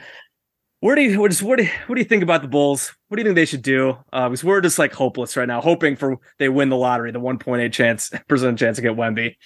where 0.81 0.97
do 0.97 1.03
you 1.03 1.21
what, 1.21 1.31
is, 1.31 1.43
what 1.43 1.59
do 1.59 1.65
you, 1.65 1.71
what 1.87 1.95
do 1.97 2.01
you 2.01 2.07
think 2.09 2.23
about 2.23 2.43
the 2.43 2.49
Bulls? 2.49 2.95
What 3.09 3.17
do 3.17 3.23
you 3.23 3.25
think 3.25 3.37
they 3.37 3.45
should 3.47 3.63
do? 3.63 3.97
Uh, 4.13 4.29
because 4.29 4.43
we're 4.45 4.61
just 4.61 4.79
like 4.79 4.93
hopeless 4.93 5.37
right 5.37 5.47
now, 5.49 5.61
hoping 5.61 5.95
for 5.97 6.19
they 6.39 6.49
win 6.49 6.69
the 6.69 6.77
lottery, 6.77 7.13
the 7.13 7.21
one 7.21 7.39
point 7.39 7.63
eight 7.63 7.73
chance 7.73 8.11
percent 8.29 8.59
chance 8.59 8.77
to 8.77 8.83
get 8.83 8.93
Wemby. 8.97 9.37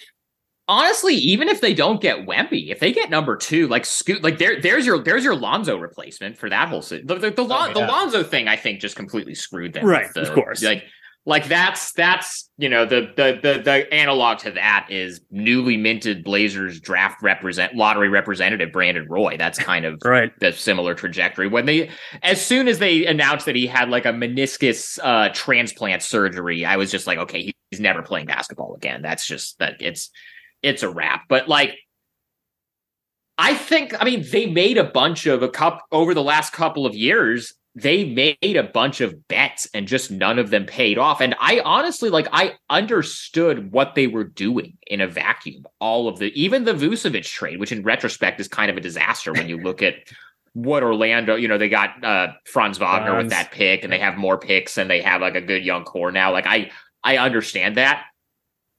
honestly, 0.67 1.13
even 1.15 1.47
if 1.49 1.61
they 1.61 1.73
don't 1.73 2.01
get 2.01 2.25
Wemby, 2.25 2.69
if 2.71 2.79
they 2.79 2.91
get 2.91 3.09
number 3.09 3.35
two, 3.35 3.67
like 3.67 3.85
Scoot, 3.85 4.23
like 4.23 4.37
there, 4.37 4.59
there's 4.61 4.85
your 4.85 5.03
there's 5.03 5.23
your 5.23 5.35
Lonzo 5.35 5.77
replacement 5.77 6.37
for 6.37 6.49
that 6.49 6.69
whole 6.69 6.81
si- 6.81 7.01
the 7.03 7.15
the, 7.15 7.31
the, 7.31 7.41
Oh, 7.43 7.67
yeah. 7.67 7.73
the 7.73 7.79
Lonzo 7.79 8.23
thing. 8.23 8.47
I 8.47 8.55
think 8.55 8.79
just 8.79 8.95
completely 8.95 9.35
screwed 9.35 9.73
them. 9.73 9.85
Right, 9.85 10.13
the- 10.13 10.21
of 10.21 10.31
course. 10.33 10.63
Like 10.63 10.83
like 11.27 11.47
that's 11.47 11.91
that's 11.93 12.49
you 12.57 12.69
know 12.69 12.85
the 12.85 13.11
the 13.15 13.39
the 13.41 13.61
the 13.63 13.91
analog 13.93 14.37
to 14.39 14.51
that 14.51 14.87
is 14.89 15.21
newly 15.31 15.75
minted 15.75 16.23
Blazers 16.23 16.79
draft 16.79 17.21
represent 17.23 17.75
lottery 17.75 18.09
representative 18.09 18.71
Brandon 18.71 19.07
Roy. 19.09 19.35
That's 19.37 19.57
kind 19.57 19.85
of 19.85 19.99
Right. 20.05 20.31
the 20.39 20.51
similar 20.53 20.93
trajectory 20.93 21.47
when 21.47 21.65
they 21.65 21.89
as 22.21 22.45
soon 22.45 22.67
as 22.67 22.77
they 22.79 23.05
announced 23.07 23.47
that 23.47 23.55
he 23.55 23.65
had 23.65 23.89
like 23.89 24.05
a 24.05 24.09
meniscus 24.13 24.99
uh 25.03 25.29
transplant 25.33 26.03
surgery 26.03 26.63
i 26.63 26.77
was 26.77 26.91
just 26.91 27.07
like 27.07 27.17
okay 27.17 27.51
he's 27.71 27.79
never 27.79 28.03
playing 28.03 28.27
basketball 28.27 28.75
again 28.75 29.01
that's 29.01 29.25
just 29.25 29.57
that 29.59 29.75
it's 29.79 30.11
it's 30.61 30.83
a 30.83 30.89
wrap 30.89 31.23
but 31.27 31.47
like 31.49 31.75
i 33.37 33.53
think 33.55 33.93
i 33.99 34.05
mean 34.05 34.23
they 34.31 34.45
made 34.45 34.77
a 34.77 34.83
bunch 34.83 35.25
of 35.25 35.41
a 35.41 35.49
cup 35.49 35.83
over 35.91 36.13
the 36.13 36.23
last 36.23 36.53
couple 36.53 36.85
of 36.85 36.93
years 36.95 37.53
they 37.77 38.05
made 38.05 38.55
a 38.55 38.63
bunch 38.63 39.01
of 39.01 39.27
bets 39.27 39.67
and 39.73 39.85
just 39.87 40.09
none 40.09 40.39
of 40.39 40.49
them 40.49 40.65
paid 40.65 40.97
off 40.97 41.19
and 41.21 41.35
i 41.39 41.59
honestly 41.65 42.09
like 42.09 42.27
i 42.31 42.53
understood 42.69 43.71
what 43.71 43.95
they 43.95 44.07
were 44.07 44.23
doing 44.23 44.77
in 44.87 45.01
a 45.01 45.07
vacuum 45.07 45.65
all 45.79 46.07
of 46.07 46.17
the 46.19 46.31
even 46.39 46.63
the 46.63 46.73
Vucevic 46.73 47.25
trade 47.25 47.59
which 47.59 47.71
in 47.71 47.83
retrospect 47.83 48.39
is 48.39 48.47
kind 48.47 48.71
of 48.71 48.77
a 48.77 48.81
disaster 48.81 49.33
when 49.33 49.49
you 49.49 49.57
look 49.57 49.81
at 49.81 49.95
what 50.55 50.83
Orlando, 50.83 51.35
you 51.35 51.49
know, 51.49 51.57
they 51.57 51.69
got 51.69 52.03
uh 52.03 52.29
Franz 52.45 52.77
Wagner 52.77 53.11
Franz. 53.11 53.23
with 53.25 53.31
that 53.31 53.51
pick 53.51 53.83
and 53.83 53.91
they 53.91 53.99
have 53.99 54.15
more 54.15 54.37
picks 54.37 54.77
and 54.77 54.89
they 54.89 55.01
have 55.01 55.21
like 55.21 55.35
a 55.35 55.41
good 55.41 55.63
young 55.63 55.83
core 55.83 56.11
now. 56.11 56.31
Like 56.31 56.47
I 56.47 56.71
I 57.03 57.17
understand 57.17 57.75
that. 57.77 58.05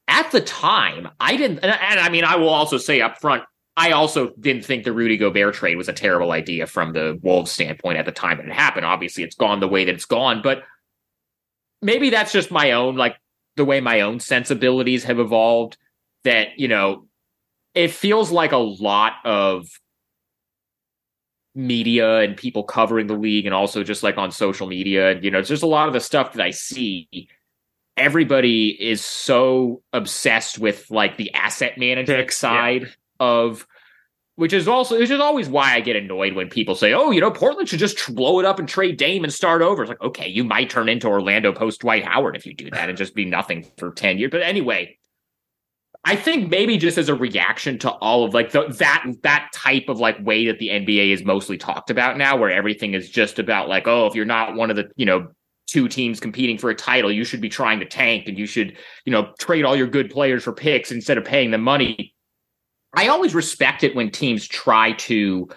At 0.09 0.31
the 0.31 0.41
time, 0.41 1.09
I 1.19 1.37
didn't 1.37 1.59
and, 1.59 1.71
and 1.71 1.99
I 1.99 2.09
mean 2.09 2.23
I 2.23 2.37
will 2.37 2.49
also 2.49 2.77
say 2.77 2.99
up 2.99 3.21
front, 3.21 3.43
I 3.77 3.91
also 3.91 4.31
didn't 4.39 4.65
think 4.65 4.83
the 4.83 4.91
Rudy 4.91 5.17
Gobert 5.17 5.53
trade 5.53 5.77
was 5.77 5.87
a 5.87 5.93
terrible 5.93 6.31
idea 6.31 6.65
from 6.65 6.93
the 6.93 7.19
Wolves 7.21 7.51
standpoint 7.51 7.99
at 7.99 8.05
the 8.05 8.11
time 8.11 8.37
that 8.37 8.47
it 8.47 8.51
happened. 8.51 8.87
Obviously, 8.87 9.23
it's 9.23 9.35
gone 9.35 9.59
the 9.59 9.67
way 9.67 9.85
that 9.85 9.93
it's 9.93 10.05
gone, 10.05 10.41
but 10.41 10.63
maybe 11.83 12.09
that's 12.09 12.31
just 12.31 12.49
my 12.49 12.71
own 12.71 12.95
like 12.95 13.15
the 13.55 13.63
way 13.63 13.79
my 13.79 14.01
own 14.01 14.19
sensibilities 14.19 15.03
have 15.03 15.19
evolved 15.19 15.77
that, 16.23 16.57
you 16.57 16.67
know, 16.67 17.05
it 17.75 17.91
feels 17.91 18.31
like 18.31 18.51
a 18.51 18.57
lot 18.57 19.13
of 19.23 19.67
media 21.53 22.19
and 22.19 22.35
people 22.35 22.63
covering 22.63 23.05
the 23.05 23.15
league 23.15 23.45
and 23.45 23.53
also 23.53 23.83
just 23.83 24.01
like 24.01 24.17
on 24.17 24.31
social 24.31 24.67
media 24.67 25.09
and 25.09 25.23
you 25.23 25.31
know 25.31 25.39
it's 25.39 25.49
just 25.49 25.63
a 25.63 25.67
lot 25.67 25.87
of 25.87 25.93
the 25.93 25.99
stuff 25.99 26.33
that 26.33 26.43
i 26.43 26.51
see 26.51 27.09
everybody 27.97 28.69
is 28.79 29.03
so 29.03 29.81
obsessed 29.91 30.59
with 30.59 30.85
like 30.91 31.17
the 31.17 31.33
asset 31.33 31.75
management 31.79 32.19
Picks, 32.19 32.43
yeah. 32.83 32.89
Of 33.19 33.65
which 34.37 34.53
is 34.53 34.67
also 34.67 34.99
which 34.99 35.09
is 35.09 35.19
always 35.19 35.49
why 35.49 35.73
I 35.73 35.79
get 35.79 35.95
annoyed 35.95 36.33
when 36.33 36.47
people 36.47 36.75
say, 36.75 36.93
"Oh, 36.93 37.09
you 37.09 37.19
know, 37.19 37.31
Portland 37.31 37.67
should 37.67 37.79
just 37.79 38.13
blow 38.13 38.39
it 38.39 38.45
up 38.45 38.59
and 38.59 38.69
trade 38.69 38.97
Dame 38.97 39.23
and 39.23 39.33
start 39.33 39.63
over." 39.63 39.81
It's 39.81 39.89
like, 39.89 40.01
okay, 40.01 40.27
you 40.27 40.43
might 40.43 40.69
turn 40.69 40.89
into 40.89 41.07
Orlando 41.07 41.51
post 41.51 41.81
Dwight 41.81 42.05
Howard 42.05 42.35
if 42.35 42.45
you 42.45 42.53
do 42.53 42.69
that 42.69 42.87
and 42.87 42.97
just 42.97 43.15
be 43.15 43.25
nothing 43.25 43.65
for 43.77 43.91
ten 43.91 44.19
years. 44.19 44.29
But 44.29 44.43
anyway, 44.43 44.97
I 46.05 46.15
think 46.15 46.49
maybe 46.51 46.77
just 46.77 46.99
as 46.99 47.09
a 47.09 47.15
reaction 47.15 47.79
to 47.79 47.89
all 47.89 48.23
of 48.23 48.33
like 48.33 48.51
the, 48.51 48.67
that 48.77 49.05
that 49.23 49.49
type 49.53 49.89
of 49.89 49.99
like 49.99 50.23
way 50.23 50.45
that 50.45 50.59
the 50.59 50.69
NBA 50.69 51.11
is 51.11 51.25
mostly 51.25 51.57
talked 51.57 51.89
about 51.89 52.17
now, 52.17 52.37
where 52.37 52.51
everything 52.51 52.93
is 52.93 53.09
just 53.09 53.39
about 53.39 53.67
like, 53.67 53.87
oh, 53.87 54.05
if 54.05 54.13
you're 54.13 54.23
not 54.23 54.55
one 54.55 54.69
of 54.69 54.75
the 54.75 54.89
you 54.95 55.05
know 55.07 55.29
two 55.65 55.87
teams 55.87 56.19
competing 56.19 56.57
for 56.59 56.69
a 56.69 56.75
title, 56.75 57.11
you 57.11 57.23
should 57.23 57.41
be 57.41 57.49
trying 57.49 57.79
to 57.79 57.85
tank 57.85 58.27
and 58.27 58.37
you 58.37 58.45
should 58.45 58.77
you 59.03 59.11
know 59.11 59.33
trade 59.39 59.65
all 59.65 59.75
your 59.75 59.87
good 59.87 60.11
players 60.11 60.43
for 60.43 60.53
picks 60.53 60.91
instead 60.91 61.17
of 61.17 61.25
paying 61.25 61.49
them 61.49 61.61
money. 61.61 62.13
I 62.97 63.07
always 63.07 63.33
respect 63.33 63.83
it 63.83 63.95
when 63.95 64.11
teams 64.11 64.47
try 64.47 64.91
to 65.07 65.47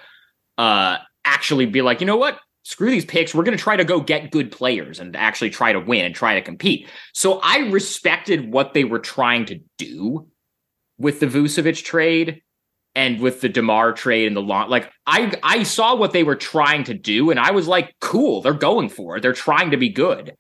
uh 0.59 0.99
actually 1.25 1.67
be 1.67 1.83
like, 1.83 2.01
you 2.01 2.07
know 2.07 2.17
what? 2.17 2.39
Screw 2.65 2.91
these 2.91 3.05
picks. 3.07 3.35
We're 3.35 3.45
going 3.45 3.57
to 3.57 3.63
try 3.63 3.77
to 3.77 3.85
go 3.85 4.01
get 4.01 4.31
good 4.31 4.53
players 4.53 5.01
and 5.01 5.17
actually 5.17 5.51
try 5.51 5.73
to 5.73 5.81
win 5.81 6.05
and 6.05 6.15
try 6.15 6.35
to 6.35 6.43
compete. 6.43 6.89
So 7.15 7.41
I 7.43 7.71
respected 7.71 8.53
what 8.53 8.75
they 8.75 8.85
were 8.85 9.01
trying 9.01 9.47
to 9.47 9.61
do 9.79 10.29
with 10.99 11.21
the 11.21 11.27
Vucevic 11.27 11.83
trade. 11.85 12.43
and 12.95 13.21
with 13.21 13.41
the 13.41 13.49
Demar 13.49 13.93
trade 13.93 14.27
and 14.27 14.37
the 14.37 14.43
long, 14.43 14.69
like 14.69 14.91
I 15.07 15.33
I 15.43 15.63
saw 15.63 15.95
what 15.97 16.13
they 16.13 16.25
were 16.25 16.37
trying 16.37 16.85
to 16.85 16.95
do, 16.95 17.31
and 17.31 17.39
I 17.39 17.53
was 17.53 17.69
like, 17.69 17.95
cool, 18.01 18.43
they're 18.43 18.53
going 18.53 18.89
for 18.89 19.17
it. 19.17 19.23
They're 19.23 19.33
trying 19.33 19.71
to 19.71 19.77
be 19.77 19.89
good. 19.89 20.35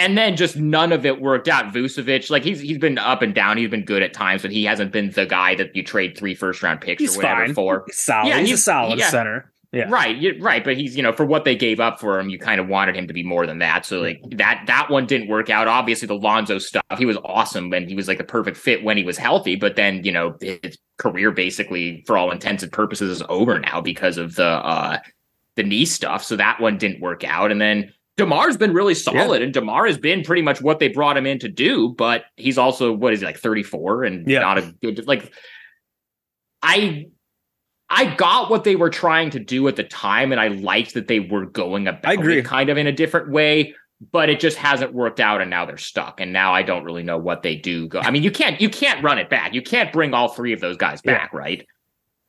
And 0.00 0.16
then 0.16 0.34
just 0.34 0.56
none 0.56 0.92
of 0.92 1.04
it 1.04 1.20
worked 1.20 1.46
out. 1.46 1.74
Vucevic, 1.74 2.30
like 2.30 2.42
he's 2.42 2.58
he's 2.60 2.78
been 2.78 2.96
up 2.96 3.20
and 3.20 3.34
down. 3.34 3.58
He's 3.58 3.68
been 3.68 3.84
good 3.84 4.02
at 4.02 4.14
times, 4.14 4.42
but 4.42 4.50
he 4.50 4.64
hasn't 4.64 4.92
been 4.92 5.10
the 5.10 5.26
guy 5.26 5.54
that 5.56 5.76
you 5.76 5.84
trade 5.84 6.16
three 6.16 6.34
first 6.34 6.62
round 6.62 6.80
picks 6.80 7.00
He's 7.02 7.14
or 7.14 7.18
whatever 7.18 7.44
fine. 7.46 7.54
for. 7.54 7.84
He's 7.86 7.98
solid. 7.98 8.28
Yeah, 8.28 8.38
he's, 8.38 8.48
he's- 8.48 8.60
a 8.60 8.62
solid 8.62 8.98
yeah. 8.98 9.10
center. 9.10 9.52
Yeah. 9.72 9.88
Right, 9.88 10.34
right, 10.40 10.64
but 10.64 10.76
he's 10.76 10.96
you 10.96 11.02
know 11.04 11.12
for 11.12 11.24
what 11.24 11.44
they 11.44 11.54
gave 11.54 11.78
up 11.78 12.00
for 12.00 12.18
him, 12.18 12.28
you 12.28 12.40
kind 12.40 12.60
of 12.60 12.66
wanted 12.66 12.96
him 12.96 13.06
to 13.06 13.12
be 13.14 13.22
more 13.22 13.46
than 13.46 13.58
that. 13.58 13.86
So 13.86 14.00
like 14.00 14.20
that 14.32 14.64
that 14.66 14.90
one 14.90 15.06
didn't 15.06 15.28
work 15.28 15.48
out. 15.48 15.68
Obviously, 15.68 16.08
the 16.08 16.16
Lonzo 16.16 16.58
stuff, 16.58 16.82
he 16.98 17.06
was 17.06 17.16
awesome 17.24 17.72
and 17.72 17.88
he 17.88 17.94
was 17.94 18.08
like 18.08 18.18
the 18.18 18.24
perfect 18.24 18.56
fit 18.56 18.82
when 18.82 18.96
he 18.96 19.04
was 19.04 19.16
healthy. 19.16 19.54
But 19.54 19.76
then 19.76 20.02
you 20.02 20.10
know 20.10 20.36
his 20.40 20.76
career 20.96 21.30
basically, 21.30 22.02
for 22.04 22.18
all 22.18 22.32
intents 22.32 22.64
and 22.64 22.72
purposes, 22.72 23.20
is 23.20 23.22
over 23.28 23.60
now 23.60 23.80
because 23.80 24.18
of 24.18 24.34
the 24.34 24.44
uh 24.44 24.98
the 25.54 25.62
knee 25.62 25.84
stuff. 25.84 26.24
So 26.24 26.34
that 26.34 26.60
one 26.60 26.76
didn't 26.76 27.00
work 27.00 27.22
out. 27.22 27.52
And 27.52 27.60
then 27.60 27.92
Demar's 28.16 28.56
been 28.56 28.74
really 28.74 28.94
solid, 28.94 29.40
and 29.42 29.52
Demar 29.52 29.86
has 29.86 29.96
been 29.96 30.22
pretty 30.22 30.42
much 30.42 30.60
what 30.60 30.78
they 30.78 30.88
brought 30.88 31.16
him 31.16 31.26
in 31.26 31.38
to 31.38 31.48
do. 31.48 31.88
But 31.96 32.24
he's 32.36 32.58
also 32.58 32.92
what 32.92 33.12
is 33.12 33.20
he 33.20 33.26
like 33.26 33.38
thirty 33.38 33.62
four 33.62 34.04
and 34.04 34.28
Yeah. 34.28 34.40
not 34.40 34.58
a 34.58 34.74
good 34.82 35.06
like. 35.06 35.32
I 36.62 37.06
I 37.88 38.14
got 38.14 38.50
what 38.50 38.64
they 38.64 38.76
were 38.76 38.90
trying 38.90 39.30
to 39.30 39.40
do 39.40 39.66
at 39.68 39.76
the 39.76 39.84
time, 39.84 40.32
and 40.32 40.40
I 40.40 40.48
liked 40.48 40.94
that 40.94 41.08
they 41.08 41.20
were 41.20 41.46
going 41.46 41.88
about 41.88 42.24
it 42.24 42.44
kind 42.44 42.68
of 42.68 42.76
in 42.78 42.86
a 42.86 42.92
different 42.92 43.30
way. 43.30 43.74
But 44.12 44.30
it 44.30 44.40
just 44.40 44.56
hasn't 44.56 44.94
worked 44.94 45.20
out, 45.20 45.42
and 45.42 45.50
now 45.50 45.66
they're 45.66 45.76
stuck. 45.76 46.20
And 46.22 46.32
now 46.32 46.54
I 46.54 46.62
don't 46.62 46.84
really 46.84 47.02
know 47.02 47.18
what 47.18 47.42
they 47.42 47.54
do. 47.56 47.86
Go. 47.86 48.00
I 48.00 48.10
mean, 48.10 48.22
you 48.22 48.30
can't 48.30 48.60
you 48.60 48.70
can't 48.70 49.02
run 49.04 49.18
it 49.18 49.28
back. 49.28 49.52
You 49.54 49.60
can't 49.62 49.92
bring 49.92 50.14
all 50.14 50.28
three 50.28 50.52
of 50.54 50.60
those 50.60 50.76
guys 50.78 51.00
Yeah. 51.04 51.12
back, 51.18 51.32
right? 51.34 51.66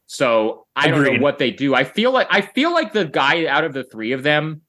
So 0.07 0.65
I 0.75 0.89
don't 0.89 1.03
know 1.03 1.19
what 1.21 1.37
they 1.37 1.51
do. 1.51 1.73
I 1.73 1.85
feel 1.85 2.11
like 2.11 2.27
I 2.29 2.41
feel 2.41 2.73
like 2.73 2.91
the 2.91 3.05
guy 3.05 3.45
out 3.45 3.63
of 3.63 3.71
the 3.73 3.85
three 3.85 4.11
of 4.11 4.23
them, 4.23 4.61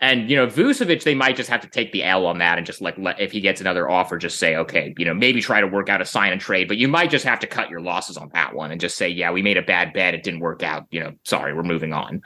and 0.00 0.30
you 0.30 0.36
know 0.36 0.46
Vucevic, 0.46 1.04
they 1.04 1.14
might 1.14 1.36
just 1.36 1.48
have 1.48 1.62
to 1.62 1.68
take 1.68 1.92
the 1.92 2.04
L 2.04 2.26
on 2.26 2.38
that 2.38 2.58
and 2.58 2.66
just 2.66 2.80
like 2.80 2.96
let 2.98 3.20
if 3.20 3.32
he 3.32 3.40
gets 3.40 3.60
another 3.60 3.88
offer, 3.88 4.18
just 4.18 4.38
say 4.38 4.56
okay, 4.56 4.94
you 4.98 5.04
know 5.04 5.14
maybe 5.14 5.40
try 5.40 5.60
to 5.60 5.66
work 5.66 5.88
out 5.88 6.00
a 6.02 6.04
sign 6.04 6.32
and 6.32 6.40
trade, 6.40 6.68
but 6.68 6.76
you 6.76 6.88
might 6.88 7.10
just 7.10 7.24
have 7.24 7.40
to 7.40 7.46
cut 7.46 7.70
your 7.70 7.80
losses 7.80 8.16
on 8.16 8.30
that 8.34 8.54
one 8.54 8.70
and 8.72 8.80
just 8.80 8.96
say 8.96 9.08
yeah, 9.08 9.30
we 9.30 9.42
made 9.42 9.56
a 9.56 9.62
bad 9.62 9.92
bet, 9.92 10.14
it 10.14 10.22
didn't 10.22 10.40
work 10.40 10.62
out. 10.62 10.86
You 10.90 11.00
know, 11.00 11.12
sorry, 11.24 11.54
we're 11.54 11.62
moving 11.62 11.92
on. 11.92 12.22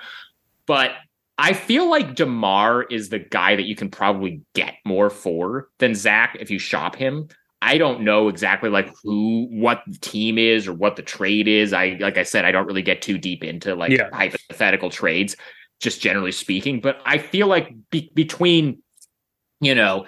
But 0.66 0.92
I 1.38 1.54
feel 1.54 1.88
like 1.88 2.16
Demar 2.16 2.82
is 2.82 3.08
the 3.08 3.18
guy 3.18 3.56
that 3.56 3.64
you 3.64 3.74
can 3.74 3.90
probably 3.90 4.42
get 4.54 4.74
more 4.84 5.08
for 5.08 5.68
than 5.78 5.94
Zach 5.94 6.36
if 6.38 6.50
you 6.50 6.58
shop 6.58 6.96
him. 6.96 7.28
I 7.62 7.78
don't 7.78 8.02
know 8.02 8.28
exactly 8.28 8.70
like 8.70 8.90
who, 9.02 9.46
what 9.50 9.82
the 9.86 9.98
team 9.98 10.38
is 10.38 10.66
or 10.66 10.72
what 10.72 10.96
the 10.96 11.02
trade 11.02 11.46
is. 11.46 11.72
I 11.72 11.96
like 12.00 12.18
I 12.18 12.22
said, 12.24 12.44
I 12.44 12.52
don't 12.52 12.66
really 12.66 12.82
get 12.82 13.02
too 13.02 13.18
deep 13.18 13.44
into 13.44 13.74
like 13.74 13.90
Yeah. 13.90 14.08
hypothetical 14.12 14.90
trades, 14.90 15.36
just 15.80 16.00
generally 16.00 16.32
speaking. 16.32 16.80
But 16.80 17.00
I 17.04 17.18
feel 17.18 17.46
like 17.46 17.74
be- 17.90 18.10
between, 18.14 18.82
you 19.60 19.74
know, 19.74 20.06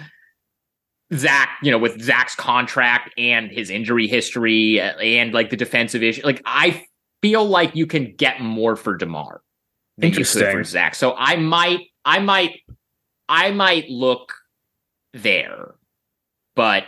Zach, 1.15 1.51
you 1.63 1.71
know, 1.71 1.79
with 1.79 2.01
Zach's 2.01 2.35
contract 2.35 3.13
and 3.19 3.51
his 3.51 3.69
injury 3.71 4.07
history 4.07 4.81
uh, 4.81 4.97
and 4.99 5.35
like 5.35 5.51
the 5.51 5.57
defensive 5.57 6.03
issue, 6.03 6.23
like 6.25 6.41
I 6.47 6.85
feel 7.21 7.45
like 7.45 7.75
you 7.77 7.87
can 7.87 8.15
get 8.17 8.41
more 8.41 8.77
for 8.77 8.97
Demar 8.97 9.43
than 9.99 10.09
you 10.11 10.17
could 10.17 10.21
Interesting. 10.21 10.53
for 10.53 10.65
Zach. 10.65 10.95
So 10.95 11.15
I 11.17 11.37
might, 11.37 11.81
I 12.05 12.19
might, 12.19 12.61
I 13.29 13.51
might 13.51 13.89
look 13.91 14.33
there, 15.13 15.75
but 16.57 16.85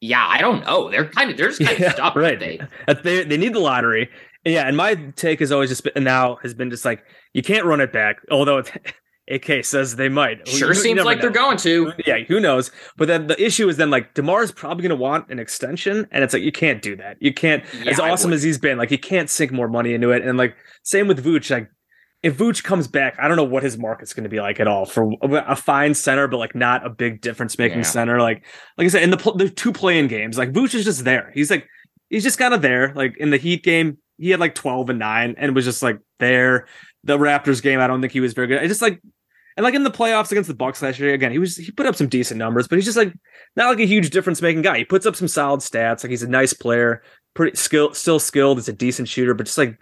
yeah, 0.00 0.26
I 0.26 0.40
don't 0.40 0.64
know. 0.64 0.90
They're 0.90 1.08
kind 1.08 1.30
of 1.30 1.36
they're 1.36 1.48
just 1.48 1.60
kind 1.62 1.78
Yeah, 1.78 1.86
of 1.88 1.92
stuck, 1.94 2.16
right. 2.16 2.38
They 2.38 2.60
They 3.02 3.24
they 3.24 3.36
need 3.36 3.52
the 3.54 3.60
lottery. 3.60 4.08
Yeah, 4.46 4.66
and 4.68 4.76
my 4.76 4.94
take 5.16 5.40
has 5.40 5.50
always 5.52 5.68
just 5.70 5.82
been 5.84 6.04
now 6.04 6.36
has 6.36 6.54
been 6.54 6.70
just 6.70 6.84
like 6.84 7.04
you 7.34 7.42
can't 7.42 7.64
run 7.66 7.80
it 7.80 7.92
back. 7.92 8.18
Although 8.30 8.62
AK 9.28 9.62
says 9.64 9.96
they 9.96 10.08
might. 10.08 10.46
sure 10.46 10.72
seems 10.72 11.02
like 11.04 11.20
they're 11.20 11.30
going 11.30 11.56
to. 11.58 11.92
Yeah, 12.06 12.18
who 12.20 12.38
knows? 12.38 12.70
But 12.96 13.08
then 13.08 13.26
the 13.26 13.42
issue 13.44 13.68
is 13.68 13.76
then 13.76 13.90
like 13.90 14.14
Demar 14.14 14.42
is 14.44 14.52
probably 14.52 14.82
going 14.82 14.96
to 14.96 15.02
want 15.02 15.28
an 15.30 15.38
extension, 15.40 16.06
and 16.12 16.22
it's 16.22 16.32
like 16.32 16.44
you 16.44 16.52
can't 16.52 16.80
do 16.80 16.94
that. 16.96 17.16
You 17.20 17.34
can't. 17.34 17.64
Yeah, 17.82 17.90
as 17.90 17.98
awesome 18.00 18.32
as 18.32 18.42
he's 18.42 18.56
been, 18.58 18.78
like 18.78 18.90
you 18.92 18.98
can't 18.98 19.28
sink 19.28 19.50
more 19.50 19.68
money 19.68 19.94
into 19.94 20.10
it. 20.12 20.22
And 20.24 20.38
like 20.38 20.54
same 20.84 21.08
with 21.08 21.24
Vooch. 21.24 21.50
Like 21.50 21.68
if 22.22 22.38
Vooch 22.38 22.62
comes 22.62 22.86
back, 22.86 23.16
I 23.20 23.26
don't 23.26 23.36
know 23.36 23.44
what 23.44 23.64
his 23.64 23.76
market's 23.76 24.14
going 24.14 24.24
to 24.24 24.30
be 24.30 24.40
like 24.40 24.60
at 24.60 24.68
all 24.68 24.86
for 24.86 25.10
a 25.22 25.56
fine 25.56 25.92
center, 25.94 26.28
but 26.28 26.36
like 26.38 26.54
not 26.54 26.86
a 26.86 26.90
big 26.90 27.20
difference 27.20 27.58
making 27.58 27.78
Yeah. 27.78 27.84
center. 27.84 28.20
Like 28.20 28.44
like 28.78 28.84
I 28.84 28.88
said, 28.88 29.02
in 29.02 29.10
the 29.10 29.16
pl- 29.16 29.36
the 29.36 29.50
two 29.50 29.72
playing 29.72 30.06
games, 30.06 30.38
like 30.38 30.52
Vooch 30.52 30.74
is 30.76 30.84
just 30.84 31.04
there. 31.04 31.32
He's 31.34 31.50
like 31.50 31.66
he's 32.10 32.22
just 32.22 32.38
kind 32.38 32.54
of 32.54 32.62
there. 32.62 32.92
Like 32.94 33.16
in 33.18 33.30
the 33.30 33.36
Heat 33.38 33.64
game, 33.64 33.98
he 34.18 34.30
had 34.30 34.40
like 34.40 34.54
twelve 34.54 34.90
and 34.90 34.98
nine, 34.98 35.34
and 35.38 35.54
was 35.54 35.64
just 35.64 35.82
like 35.82 35.98
there. 36.18 36.66
The 37.04 37.18
Raptors 37.18 37.62
game, 37.62 37.78
I 37.78 37.86
don't 37.86 38.00
think 38.00 38.12
he 38.12 38.20
was 38.20 38.32
very 38.32 38.48
good. 38.48 38.60
I 38.60 38.66
just 38.66 38.82
like 38.82 39.00
and 39.56 39.64
like 39.64 39.74
in 39.74 39.84
the 39.84 39.90
playoffs 39.90 40.30
against 40.30 40.48
the 40.48 40.54
Bucks 40.54 40.82
last 40.82 40.98
year, 40.98 41.14
again, 41.14 41.32
he 41.32 41.38
was 41.38 41.56
he 41.56 41.70
put 41.72 41.86
up 41.86 41.96
some 41.96 42.08
decent 42.08 42.38
numbers, 42.38 42.68
but 42.68 42.76
he's 42.76 42.84
just 42.84 42.98
like 42.98 43.12
not 43.56 43.68
like 43.68 43.80
a 43.80 43.86
huge 43.86 44.10
difference 44.10 44.42
making 44.42 44.62
guy. 44.62 44.78
He 44.78 44.84
puts 44.84 45.06
up 45.06 45.16
some 45.16 45.28
solid 45.28 45.60
stats. 45.60 46.04
Like 46.04 46.10
he's 46.10 46.22
a 46.22 46.28
nice 46.28 46.52
player, 46.52 47.02
pretty 47.32 47.56
skill, 47.56 47.94
still 47.94 48.18
skilled. 48.18 48.58
He's 48.58 48.68
a 48.68 48.74
decent 48.74 49.08
shooter, 49.08 49.32
but 49.32 49.46
just 49.46 49.56
like 49.56 49.78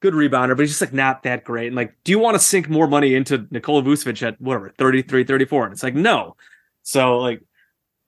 good 0.00 0.14
rebounder, 0.14 0.56
but 0.56 0.60
he's 0.60 0.70
just 0.70 0.80
like 0.80 0.94
not 0.94 1.24
that 1.24 1.44
great. 1.44 1.66
And 1.66 1.76
like, 1.76 1.94
do 2.04 2.12
you 2.12 2.18
want 2.18 2.36
to 2.36 2.38
sink 2.38 2.70
more 2.70 2.86
money 2.86 3.14
into 3.14 3.46
Nikola 3.50 3.82
Vucevic 3.82 4.26
at 4.26 4.40
whatever 4.40 4.72
33, 4.78 5.24
34? 5.24 5.64
And 5.64 5.72
it's 5.74 5.82
like 5.82 5.94
no. 5.94 6.36
So 6.82 7.18
like, 7.18 7.42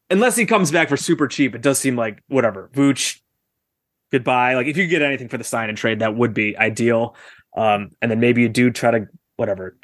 unless 0.08 0.36
he 0.36 0.46
comes 0.46 0.70
back 0.70 0.88
for 0.88 0.96
super 0.96 1.28
cheap, 1.28 1.54
it 1.54 1.60
does 1.60 1.78
seem 1.78 1.96
like 1.96 2.22
whatever 2.28 2.70
Vooch. 2.72 3.20
Goodbye. 4.12 4.54
Like 4.54 4.66
if 4.66 4.76
you 4.76 4.86
get 4.86 5.02
anything 5.02 5.28
for 5.28 5.38
the 5.38 5.44
sign 5.44 5.68
and 5.68 5.78
trade, 5.78 6.00
that 6.00 6.16
would 6.16 6.34
be 6.34 6.56
ideal. 6.56 7.14
Um, 7.56 7.90
and 8.00 8.10
then 8.10 8.20
maybe 8.20 8.42
you 8.42 8.48
do 8.48 8.70
try 8.70 8.90
to 8.90 9.06
whatever 9.36 9.76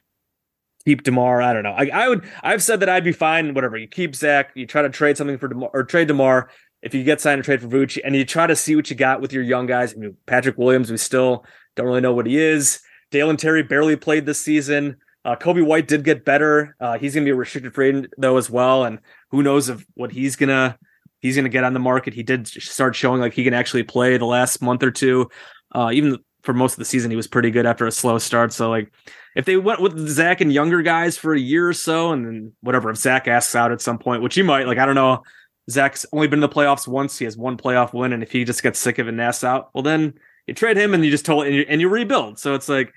keep 0.87 1.03
Demar. 1.03 1.43
I 1.43 1.53
don't 1.53 1.65
know. 1.65 1.75
I, 1.77 1.91
I 1.93 2.09
would. 2.09 2.25
I've 2.43 2.63
said 2.63 2.81
that 2.81 2.89
I'd 2.89 3.05
be 3.05 3.13
fine. 3.13 3.53
Whatever 3.53 3.77
you 3.77 3.89
keep 3.89 4.15
Zach, 4.15 4.53
you 4.55 4.67
try 4.67 4.83
to 4.83 4.89
trade 4.89 5.17
something 5.17 5.37
for 5.37 5.49
Demar 5.49 5.71
or 5.75 5.85
trade 5.85 6.09
Demar. 6.09 6.49
If 6.83 6.95
you 6.95 7.03
get 7.03 7.21
signed 7.21 7.39
and 7.39 7.45
trade 7.45 7.61
for 7.61 7.69
Vucci, 7.69 7.99
and 8.05 8.15
you 8.15 8.25
try 8.25 8.47
to 8.47 8.55
see 8.55 8.77
what 8.77 8.89
you 8.89 8.97
got 8.97 9.21
with 9.21 9.33
your 9.33 9.43
young 9.43 9.67
guys. 9.67 9.93
I 9.93 9.97
mean, 9.97 10.17
Patrick 10.27 10.57
Williams, 10.57 10.91
we 10.91 10.97
still 10.97 11.45
don't 11.75 11.87
really 11.87 12.01
know 12.01 12.15
what 12.15 12.27
he 12.27 12.39
is. 12.39 12.81
Dalen 13.11 13.37
Terry 13.37 13.63
barely 13.63 13.97
played 13.97 14.27
this 14.27 14.41
season. 14.41 14.97
Uh, 15.25 15.35
Coby 15.35 15.65
White 15.65 15.89
did 15.89 16.05
get 16.05 16.25
better. 16.25 16.77
Uh, 16.79 16.99
he's 16.99 17.15
gonna 17.15 17.25
be 17.25 17.31
a 17.31 17.35
restricted 17.35 17.75
free 17.75 17.89
agent 17.89 18.15
though 18.17 18.37
as 18.37 18.49
well, 18.49 18.85
and 18.85 19.01
who 19.31 19.43
knows 19.43 19.69
if 19.69 19.85
what 19.95 20.13
he's 20.13 20.37
gonna 20.37 20.79
he's 21.21 21.37
gonna 21.37 21.49
get 21.49 21.65
on 21.65 21.75
the 21.75 21.81
market. 21.81 22.15
He 22.15 22.23
did 22.23 22.47
start 22.47 22.95
showing 22.95 23.21
like 23.21 23.35
he 23.35 23.45
can 23.45 23.55
actually 23.55 23.83
play 23.83 24.17
the 24.17 24.27
last 24.27 24.63
month 24.63 24.83
or 24.83 24.91
two. 24.91 25.29
Uh, 25.75 25.91
even 25.93 26.19
for 26.43 26.53
most 26.53 26.75
of 26.75 26.79
the 26.79 26.85
season, 26.85 27.11
he 27.11 27.17
was 27.17 27.27
pretty 27.27 27.51
good 27.51 27.67
after 27.67 27.87
a 27.87 27.93
slow 27.93 28.19
start. 28.19 28.53
So 28.53 28.71
like 28.71 28.93
if 29.35 29.45
they 29.45 29.57
went 29.57 29.81
with 29.81 29.99
Zach 30.09 30.41
and 30.41 30.53
younger 30.53 30.83
guys 30.83 31.19
for 31.19 31.35
a 31.35 31.41
year 31.41 31.69
or 31.69 31.75
so, 31.75 32.13
and 32.13 32.25
then 32.25 32.53
whatever, 32.61 32.91
if 32.91 32.97
Zach 32.97 33.29
asks 33.29 33.55
out 33.55 33.73
at 33.73 33.81
some 33.81 33.99
point, 33.99 34.23
which 34.23 34.35
he 34.35 34.43
might, 34.43 34.67
like 34.67 34.79
I 34.79 34.87
don't 34.87 34.95
know, 34.95 35.23
Zach's 35.71 36.07
only 36.13 36.29
been 36.29 36.39
in 36.39 36.43
the 36.43 36.49
playoffs 36.49 36.87
once. 36.87 37.19
He 37.19 37.25
has 37.25 37.37
one 37.37 37.57
playoff 37.57 37.93
win, 37.93 38.13
and 38.13 38.23
if 38.23 38.31
he 38.31 38.45
just 38.45 38.63
gets 38.63 38.79
sick 38.79 38.99
of 38.99 39.09
it 39.09 39.11
and 39.11 39.21
asks 39.21 39.45
out, 39.45 39.71
well 39.75 39.83
then 39.83 40.15
you 40.47 40.55
trade 40.55 40.77
him 40.77 40.95
and 40.95 41.05
you 41.05 41.11
just 41.11 41.27
told 41.27 41.47
and 41.47 41.57
you, 41.57 41.67
and 41.69 41.81
you 41.81 41.89
rebuild. 41.89 42.39
So 42.39 42.55
it's 42.55 42.69
like 42.69 42.93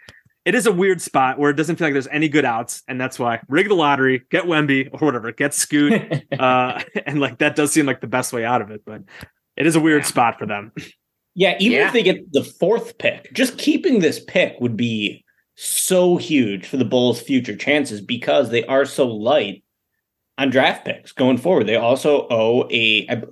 it 0.46 0.56
is 0.56 0.66
a 0.66 0.72
weird 0.72 1.02
spot 1.02 1.38
where 1.38 1.52
it 1.52 1.56
doesn't 1.56 1.76
feel 1.76 1.88
like 1.88 1.94
there's 1.94 2.08
any 2.08 2.30
good 2.30 2.46
outs, 2.46 2.82
and 2.88 3.00
that's 3.00 3.20
why 3.20 3.40
rig 3.48 3.68
the 3.68 3.76
lottery, 3.76 4.24
get 4.32 4.46
Wemby 4.46 4.90
or 4.92 5.06
whatever, 5.06 5.32
get 5.32 5.54
Scoot, 5.54 5.94
uh, 6.40 6.82
and 7.06 7.20
like 7.20 7.38
that 7.40 7.56
does 7.56 7.72
seem 7.72 7.86
like 7.86 8.02
the 8.02 8.08
best 8.08 8.34
way 8.34 8.46
out 8.46 8.62
of 8.62 8.72
it, 8.72 8.82
but 8.86 9.02
it 9.58 9.68
is 9.68 9.76
a 9.76 9.80
weird 9.80 10.04
Yeah. 10.04 10.08
spot 10.08 10.40
for 10.40 10.46
them. 10.46 10.72
Yeah, 11.36 11.56
even 11.60 11.78
Yeah. 11.78 11.88
if 11.88 11.94
they 11.94 12.04
get 12.04 12.32
the 12.32 12.44
fourth 12.44 12.98
pick, 12.98 13.32
just 13.34 13.58
keeping 13.58 14.00
this 14.00 14.20
pick 14.20 14.56
would 14.60 14.76
be 14.78 15.24
so 15.56 16.18
huge 16.18 16.66
for 16.66 16.78
the 16.78 16.86
Bulls' 16.86 17.22
future 17.22 17.56
chances 17.56 18.00
because 18.02 18.50
they 18.50 18.64
are 18.66 18.86
so 18.86 19.08
light 19.08 19.64
on 20.38 20.50
draft 20.50 20.86
picks 20.86 21.12
going 21.12 21.38
forward. 21.38 21.68
They 21.68 21.76
also 21.76 22.26
owe 22.30 22.68
a 22.72 23.06
I- 23.10 23.24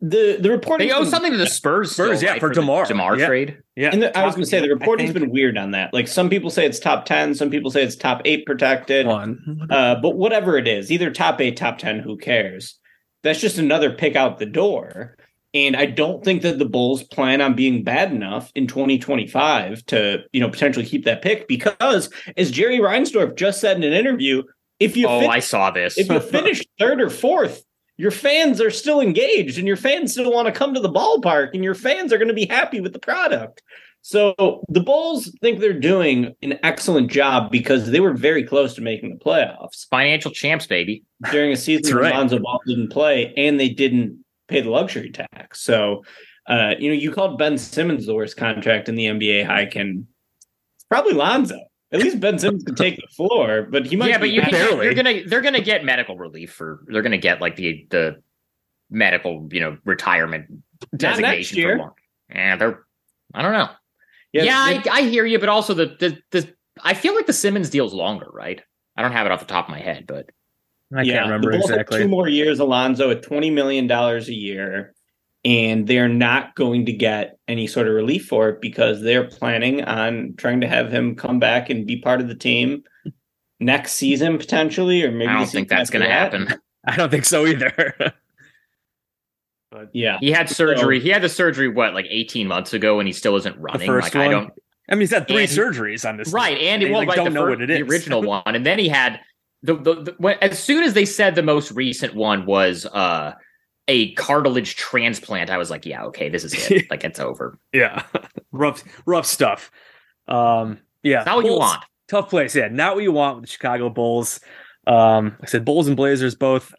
the 0.00 0.36
the 0.40 0.50
reporting. 0.50 0.88
They 0.88 0.94
owe 0.94 1.04
something 1.04 1.32
to 1.32 1.38
the 1.38 1.46
Spurs. 1.46 1.92
Spurs, 1.92 2.18
still, 2.18 2.22
yeah, 2.26 2.32
right, 2.32 2.40
for 2.40 2.48
the 2.50 2.56
DeMar. 2.56 2.84
Demar 2.86 3.18
Yeah. 3.18 3.26
trade. 3.26 3.58
Yeah, 3.76 3.90
And 3.92 4.02
the, 4.02 4.16
I 4.18 4.24
was 4.24 4.34
going 4.34 4.44
to 4.44 4.50
say 4.50 4.60
the 4.60 4.68
reporting's 4.68 5.12
been 5.12 5.30
weird 5.30 5.56
on 5.58 5.70
that. 5.72 5.92
Like 5.94 6.06
some 6.08 6.28
people 6.30 6.50
say 6.50 6.64
it's 6.66 6.78
top 6.78 7.06
ten, 7.06 7.34
some 7.34 7.50
people 7.50 7.70
say 7.70 7.82
it's 7.82 7.96
top 7.96 8.22
eight 8.24 8.44
protected. 8.46 9.06
one. 9.06 9.66
Uh, 9.70 9.96
but 9.96 10.16
whatever 10.16 10.56
it 10.58 10.68
is, 10.68 10.92
either 10.92 11.10
top 11.10 11.40
eight, 11.40 11.56
top 11.56 11.78
10, 11.78 11.98
who 12.00 12.16
cares? 12.16 12.78
That's 13.22 13.40
just 13.40 13.58
another 13.58 13.90
pick 13.92 14.14
out 14.16 14.38
the 14.38 14.46
door. 14.46 15.16
And 15.54 15.76
I 15.76 15.86
don't 15.86 16.22
think 16.24 16.42
that 16.42 16.58
the 16.58 16.64
Bulls 16.68 17.02
plan 17.04 17.40
on 17.40 17.54
being 17.54 17.82
bad 17.84 18.12
enough 18.12 18.50
in 18.54 18.66
2025 18.66 19.86
to, 19.86 20.18
you 20.32 20.40
know, 20.40 20.48
potentially 20.50 20.84
keep 20.84 21.04
that 21.06 21.22
pick 21.22 21.48
because, 21.48 22.10
as 22.36 22.50
Jerry 22.50 22.78
Reinsdorf 22.78 23.36
just 23.36 23.60
said 23.60 23.76
in 23.76 23.82
an 23.84 23.92
interview, 23.92 24.42
if 24.80 24.96
you 24.96 25.06
Oh, 25.08 25.20
fin- 25.20 25.30
I 25.30 25.38
saw 25.38 25.70
this. 25.70 25.96
if 25.96 26.08
you 26.10 26.20
finish 26.38 26.62
third 26.78 27.00
or 27.00 27.08
fourth, 27.10 27.63
your 27.96 28.10
fans 28.10 28.60
are 28.60 28.70
still 28.70 29.00
engaged 29.00 29.58
and 29.58 29.66
your 29.66 29.76
fans 29.76 30.12
still 30.12 30.32
want 30.32 30.46
to 30.46 30.52
come 30.52 30.74
to 30.74 30.80
the 30.80 30.90
ballpark 30.90 31.50
and 31.54 31.62
your 31.62 31.74
fans 31.74 32.12
are 32.12 32.18
going 32.18 32.28
to 32.28 32.34
be 32.34 32.46
happy 32.46 32.80
with 32.80 32.92
the 32.92 32.98
product. 32.98 33.62
So 34.02 34.62
the 34.68 34.80
Bulls 34.80 35.34
think 35.40 35.60
they're 35.60 35.72
doing 35.72 36.34
an 36.42 36.58
excellent 36.62 37.10
job 37.10 37.50
because 37.50 37.90
they 37.90 38.00
were 38.00 38.12
very 38.12 38.44
close 38.44 38.74
to 38.74 38.82
making 38.82 39.10
the 39.10 39.24
playoffs 39.24 39.88
Financial 39.88 40.30
champs, 40.30 40.66
baby. 40.66 41.04
during 41.30 41.52
a 41.52 41.56
season 41.56 41.94
where 41.94 42.04
right. 42.04 42.14
Lonzo 42.14 42.38
Ball 42.38 42.60
didn't 42.66 42.90
play 42.90 43.32
and 43.36 43.58
they 43.58 43.70
didn't 43.70 44.22
pay 44.48 44.60
the 44.60 44.70
luxury 44.70 45.10
tax. 45.10 45.60
So 45.62 46.02
Uh, 46.46 46.74
you 46.78 46.90
know, 46.90 46.94
you 46.94 47.10
called 47.10 47.38
Ben 47.38 47.56
Simmons 47.56 48.04
the 48.04 48.14
worst 48.14 48.36
contract 48.36 48.90
in 48.90 48.96
the 48.96 49.06
NBA. 49.06 49.46
Hike 49.46 49.76
and 49.76 50.06
it's 50.76 50.84
probably 50.84 51.14
Lonzo. 51.14 51.58
At 51.94 52.00
least 52.00 52.18
Ben 52.20 52.38
Simmons 52.38 52.64
can 52.64 52.74
take 52.74 52.96
the 52.96 53.06
floor, 53.14 53.68
but 53.70 53.86
he 53.86 53.94
might. 53.96 54.08
yeah, 54.08 54.18
but 54.18 54.24
be 54.24 54.30
you 54.30 54.40
back- 54.40 54.50
can, 54.50 54.68
barely. 54.68 54.84
you're 54.86 54.94
gonna 54.94 55.22
they're 55.26 55.40
gonna 55.40 55.60
get 55.62 55.84
medical 55.84 56.18
relief 56.18 56.52
for 56.52 56.84
they're 56.88 57.02
gonna 57.02 57.16
get 57.18 57.40
like 57.40 57.54
the 57.56 57.86
the 57.90 58.16
medical 58.90 59.48
you 59.52 59.60
know 59.60 59.78
retirement 59.84 60.46
next 60.92 60.96
designation 60.96 61.58
year. 61.58 61.76
for 61.76 61.78
long. 61.78 61.92
Yeah, 62.34 62.56
they're 62.56 62.84
I 63.32 63.42
don't 63.42 63.52
know. 63.52 63.68
Yeah, 64.32 64.42
Yeah, 64.44 64.58
I, 64.58 64.82
I 64.90 65.02
hear 65.02 65.24
you, 65.24 65.38
but 65.38 65.48
also 65.48 65.74
the, 65.74 65.96
the 66.00 66.18
the 66.32 66.52
I 66.82 66.94
feel 66.94 67.14
like 67.14 67.26
the 67.26 67.32
Simmons 67.32 67.70
deal's 67.70 67.94
longer, 67.94 68.26
right? 68.32 68.60
I 68.96 69.02
don't 69.02 69.12
have 69.12 69.26
it 69.26 69.32
off 69.32 69.40
the 69.40 69.46
top 69.46 69.66
of 69.66 69.70
my 69.70 69.80
head, 69.80 70.06
but 70.08 70.30
I 70.94 71.02
yeah, 71.02 71.14
can't 71.14 71.26
remember 71.26 71.52
the 71.52 71.58
exactly. 71.58 71.98
Two 72.00 72.08
more 72.08 72.28
years, 72.28 72.58
Alonzo 72.58 73.10
at 73.10 73.22
twenty 73.22 73.50
million 73.50 73.86
dollars 73.86 74.28
a 74.28 74.34
year, 74.34 74.93
and 75.44 75.86
they're 75.86 76.08
not 76.08 76.54
going 76.54 76.86
to 76.86 76.92
get 76.92 77.38
any 77.48 77.66
sort 77.66 77.86
of 77.86 77.94
relief 77.94 78.26
for 78.26 78.48
it 78.48 78.60
because 78.60 79.02
they're 79.02 79.24
planning 79.28 79.82
on 79.84 80.34
trying 80.38 80.60
to 80.62 80.66
have 80.68 80.90
him 80.90 81.14
come 81.16 81.38
back 81.38 81.68
and 81.70 81.86
be 81.86 81.96
part 82.00 82.20
of 82.20 82.28
the 82.28 82.34
team 82.34 82.82
next 83.60 83.92
season 83.92 84.38
potentially, 84.38 85.02
or 85.04 85.10
maybe 85.10 85.28
I 85.28 85.34
don't 85.38 85.46
think 85.46 85.68
that's 85.68 85.90
gonna 85.90 86.10
happen. 86.10 86.48
I 86.86 86.96
don't 86.96 87.10
think 87.10 87.24
so 87.24 87.46
either. 87.46 87.94
But 89.70 89.90
yeah, 89.92 90.18
He 90.20 90.30
had 90.30 90.48
surgery. 90.48 91.00
He 91.00 91.08
had 91.08 91.22
the 91.22 91.28
surgery 91.28 91.68
what 91.68 91.94
like 91.94 92.06
18 92.08 92.46
months 92.46 92.72
ago, 92.74 92.98
and 93.00 93.08
he 93.08 93.12
still 93.12 93.36
isn't 93.36 93.56
running. 93.58 93.86
first 93.86 94.14
like 94.14 94.28
I 94.28 94.28
don't 94.30 94.52
I 94.88 94.94
mean, 94.94 95.00
he's 95.00 95.10
had 95.12 95.26
three 95.26 95.42
And- 95.44 95.48
surgeries 95.50 96.06
on 96.08 96.16
this. 96.18 96.32
right, 96.32 96.56
and 96.58 96.82
he 96.82 96.88
it 96.88 96.92
well, 96.92 97.00
like, 97.00 97.08
right, 97.08 97.16
don't 97.16 97.24
the, 97.26 97.30
know 97.30 97.44
fir- 97.44 97.50
what 97.50 97.62
it 97.62 97.70
is. 97.70 97.78
the 97.78 97.84
original 97.90 98.22
one, 98.26 98.42
and 98.46 98.64
then 98.66 98.78
he 98.78 98.88
had 98.88 99.20
the 99.62 99.74
the, 99.76 99.94
the 100.02 100.14
when, 100.18 100.36
as 100.42 100.58
soon 100.62 100.84
as 100.84 100.92
they 100.94 101.04
said 101.06 101.34
the 101.34 101.42
most 101.42 101.72
recent 101.72 102.14
one 102.14 102.44
was 102.46 102.84
uh 102.86 103.32
a 103.88 104.12
cartilage 104.14 104.76
transplant. 104.76 105.50
I 105.50 105.58
was 105.58 105.70
like, 105.70 105.84
yeah, 105.86 106.04
okay, 106.04 106.28
this 106.28 106.44
is 106.44 106.54
it. 106.70 106.86
like 106.90 107.04
it's 107.04 107.20
over. 107.20 107.58
Yeah, 107.72 108.02
rough, 108.52 108.82
rough 109.06 109.26
stuff. 109.26 109.70
Um, 110.28 110.78
yeah, 111.02 111.22
not 111.24 111.36
what 111.36 111.46
you 111.46 111.52
want. 111.58 111.84
Tough 112.08 112.30
place. 112.30 112.54
Yeah, 112.54 112.68
not 112.68 112.94
what 112.94 113.02
you 113.04 113.12
want 113.12 113.36
with 113.36 113.44
the 113.44 113.50
Chicago 113.50 113.88
Bulls. 113.90 114.40
Um, 114.86 115.36
like 115.40 115.44
I 115.44 115.46
said 115.46 115.64
Bulls 115.64 115.86
and 115.86 115.96
Blazers 115.96 116.34
both 116.34 116.74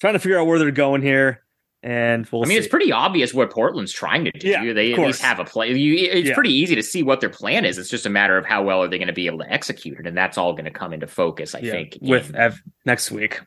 trying 0.00 0.12
to 0.12 0.18
figure 0.18 0.38
out 0.38 0.46
where 0.46 0.58
they're 0.58 0.70
going 0.70 1.00
here, 1.02 1.42
and 1.82 2.26
we'll 2.26 2.42
I 2.42 2.44
mean, 2.46 2.56
see. 2.56 2.58
it's 2.58 2.68
pretty 2.68 2.92
obvious 2.92 3.32
what 3.32 3.50
Portland's 3.50 3.92
trying 3.92 4.24
to 4.26 4.30
do. 4.32 4.48
Yeah, 4.48 4.72
they 4.74 4.92
at 4.92 4.98
least 4.98 5.22
have 5.22 5.38
a 5.38 5.44
play. 5.44 5.72
You, 5.72 5.94
it's 6.10 6.28
Yeah. 6.28 6.34
pretty 6.34 6.52
easy 6.52 6.74
to 6.74 6.82
see 6.82 7.02
what 7.02 7.20
their 7.20 7.30
plan 7.30 7.64
is. 7.64 7.78
It's 7.78 7.88
just 7.88 8.04
a 8.06 8.10
matter 8.10 8.36
of 8.36 8.44
how 8.44 8.62
well 8.62 8.82
are 8.82 8.88
they 8.88 8.98
going 8.98 9.08
to 9.08 9.14
be 9.14 9.26
able 9.26 9.38
to 9.38 9.50
execute 9.50 9.98
it, 9.98 10.06
and 10.06 10.16
that's 10.16 10.36
all 10.36 10.52
going 10.52 10.64
to 10.66 10.70
come 10.70 10.92
into 10.92 11.06
focus. 11.06 11.54
I 11.54 11.60
yeah, 11.60 11.72
think 11.72 11.98
with 12.02 12.30
in, 12.30 12.36
Ev- 12.36 12.62
next 12.84 13.10
week. 13.10 13.40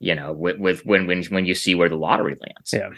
You 0.00 0.14
know 0.14 0.32
with, 0.32 0.58
with 0.58 0.84
when 0.84 1.06
when 1.06 1.22
when 1.24 1.46
you 1.46 1.54
see 1.54 1.74
where 1.74 1.88
the 1.88 1.96
lottery 1.96 2.36
lands. 2.40 2.72
Yeah. 2.72 2.90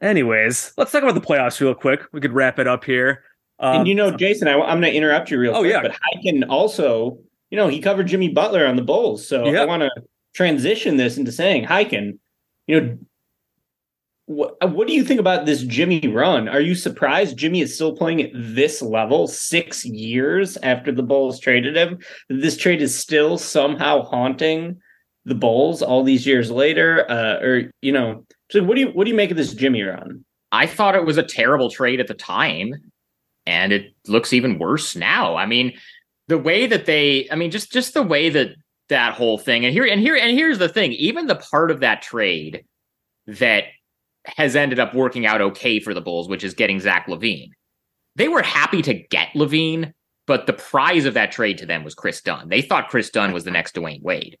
Anyways, 0.00 0.72
let's 0.76 0.92
talk 0.92 1.02
about 1.02 1.14
the 1.16 1.20
playoffs 1.20 1.60
real 1.60 1.74
quick. 1.74 2.02
We 2.12 2.20
could 2.20 2.32
wrap 2.32 2.58
it 2.58 2.68
up 2.68 2.84
here. 2.84 3.24
Um, 3.58 3.78
and 3.80 3.88
you 3.88 3.94
know, 3.96 4.12
Jason, 4.12 4.46
I, 4.46 4.52
am 4.52 4.80
going 4.80 4.82
to 4.82 4.94
interrupt 4.94 5.30
you 5.30 5.38
real 5.38 5.56
Oh, 5.56 5.60
quick, 5.60 5.72
yeah. 5.72 5.82
but 5.82 5.90
I 5.92 6.22
can 6.22 6.44
also, 6.44 7.18
you 7.50 7.56
know, 7.56 7.66
he 7.66 7.80
covered 7.80 8.06
Jimmy 8.06 8.28
Butler 8.28 8.64
on 8.64 8.76
the 8.76 8.82
Bulls, 8.82 9.26
so 9.26 9.46
Yeah. 9.48 9.62
I 9.62 9.64
want 9.64 9.82
to 9.82 9.90
transition 10.34 10.96
this 10.96 11.18
into 11.18 11.32
saying, 11.32 11.64
Highkin, 11.64 12.18
you 12.68 12.80
know, 12.80 12.98
what 14.26 14.70
what 14.70 14.86
do 14.86 14.92
you 14.92 15.02
think 15.02 15.18
about 15.18 15.46
this 15.46 15.62
Jimmy 15.62 16.06
run? 16.06 16.48
Are 16.48 16.60
you 16.60 16.74
surprised 16.74 17.36
Jimmy 17.36 17.62
is 17.62 17.74
still 17.74 17.96
playing 17.96 18.22
at 18.22 18.30
this 18.34 18.82
level 18.82 19.26
six 19.26 19.84
years 19.86 20.56
after 20.58 20.92
the 20.92 21.02
Bulls 21.02 21.40
traded 21.40 21.76
him? 21.76 21.98
This 22.28 22.56
trade 22.56 22.82
is 22.82 22.96
still 22.96 23.38
somehow 23.38 24.02
haunting 24.02 24.80
the 25.28 25.34
Bulls 25.34 25.82
all 25.82 26.02
these 26.02 26.26
years 26.26 26.50
later, 26.50 27.08
uh, 27.10 27.40
or 27.40 27.70
you 27.82 27.92
know, 27.92 28.24
so 28.50 28.62
what 28.62 28.74
do 28.74 28.80
you 28.80 28.88
what 28.88 29.04
do 29.04 29.10
you 29.10 29.16
make 29.16 29.30
of 29.30 29.36
this 29.36 29.54
Jimmy 29.54 29.82
run? 29.82 30.24
I 30.50 30.66
thought 30.66 30.94
it 30.94 31.04
was 31.04 31.18
a 31.18 31.22
terrible 31.22 31.70
trade 31.70 32.00
at 32.00 32.06
the 32.06 32.14
time, 32.14 32.74
and 33.46 33.72
it 33.72 33.92
looks 34.06 34.32
even 34.32 34.58
worse 34.58 34.96
now. 34.96 35.36
I 35.36 35.46
mean, 35.46 35.74
the 36.28 36.38
way 36.38 36.66
that 36.66 36.86
they, 36.86 37.28
I 37.30 37.36
mean, 37.36 37.50
just 37.50 37.72
just 37.72 37.94
the 37.94 38.02
way 38.02 38.30
that 38.30 38.50
that 38.88 39.14
whole 39.14 39.38
thing, 39.38 39.64
and 39.64 39.72
here 39.72 39.84
and 39.84 40.00
here 40.00 40.16
and 40.16 40.36
here's 40.36 40.58
the 40.58 40.68
thing: 40.68 40.92
even 40.92 41.26
the 41.26 41.36
part 41.36 41.70
of 41.70 41.80
that 41.80 42.02
trade 42.02 42.64
that 43.26 43.64
has 44.24 44.56
ended 44.56 44.78
up 44.78 44.94
working 44.94 45.26
out 45.26 45.40
okay 45.40 45.80
for 45.80 45.94
the 45.94 46.00
Bulls, 46.00 46.28
which 46.28 46.44
is 46.44 46.54
getting 46.54 46.80
Zach 46.80 47.06
LaVine. 47.06 47.50
They 48.16 48.28
were 48.28 48.42
happy 48.42 48.82
to 48.82 48.94
get 48.94 49.28
LaVine, 49.34 49.92
but 50.26 50.46
the 50.46 50.52
prize 50.52 51.04
of 51.04 51.14
that 51.14 51.32
trade 51.32 51.58
to 51.58 51.66
them 51.66 51.84
was 51.84 51.94
Kris 51.94 52.20
Dunn. 52.20 52.48
They 52.48 52.62
thought 52.62 52.88
Kris 52.88 53.10
Dunn 53.10 53.32
was 53.32 53.44
the 53.44 53.50
next 53.50 53.74
Dwyane 53.74 54.02
Wade. 54.02 54.36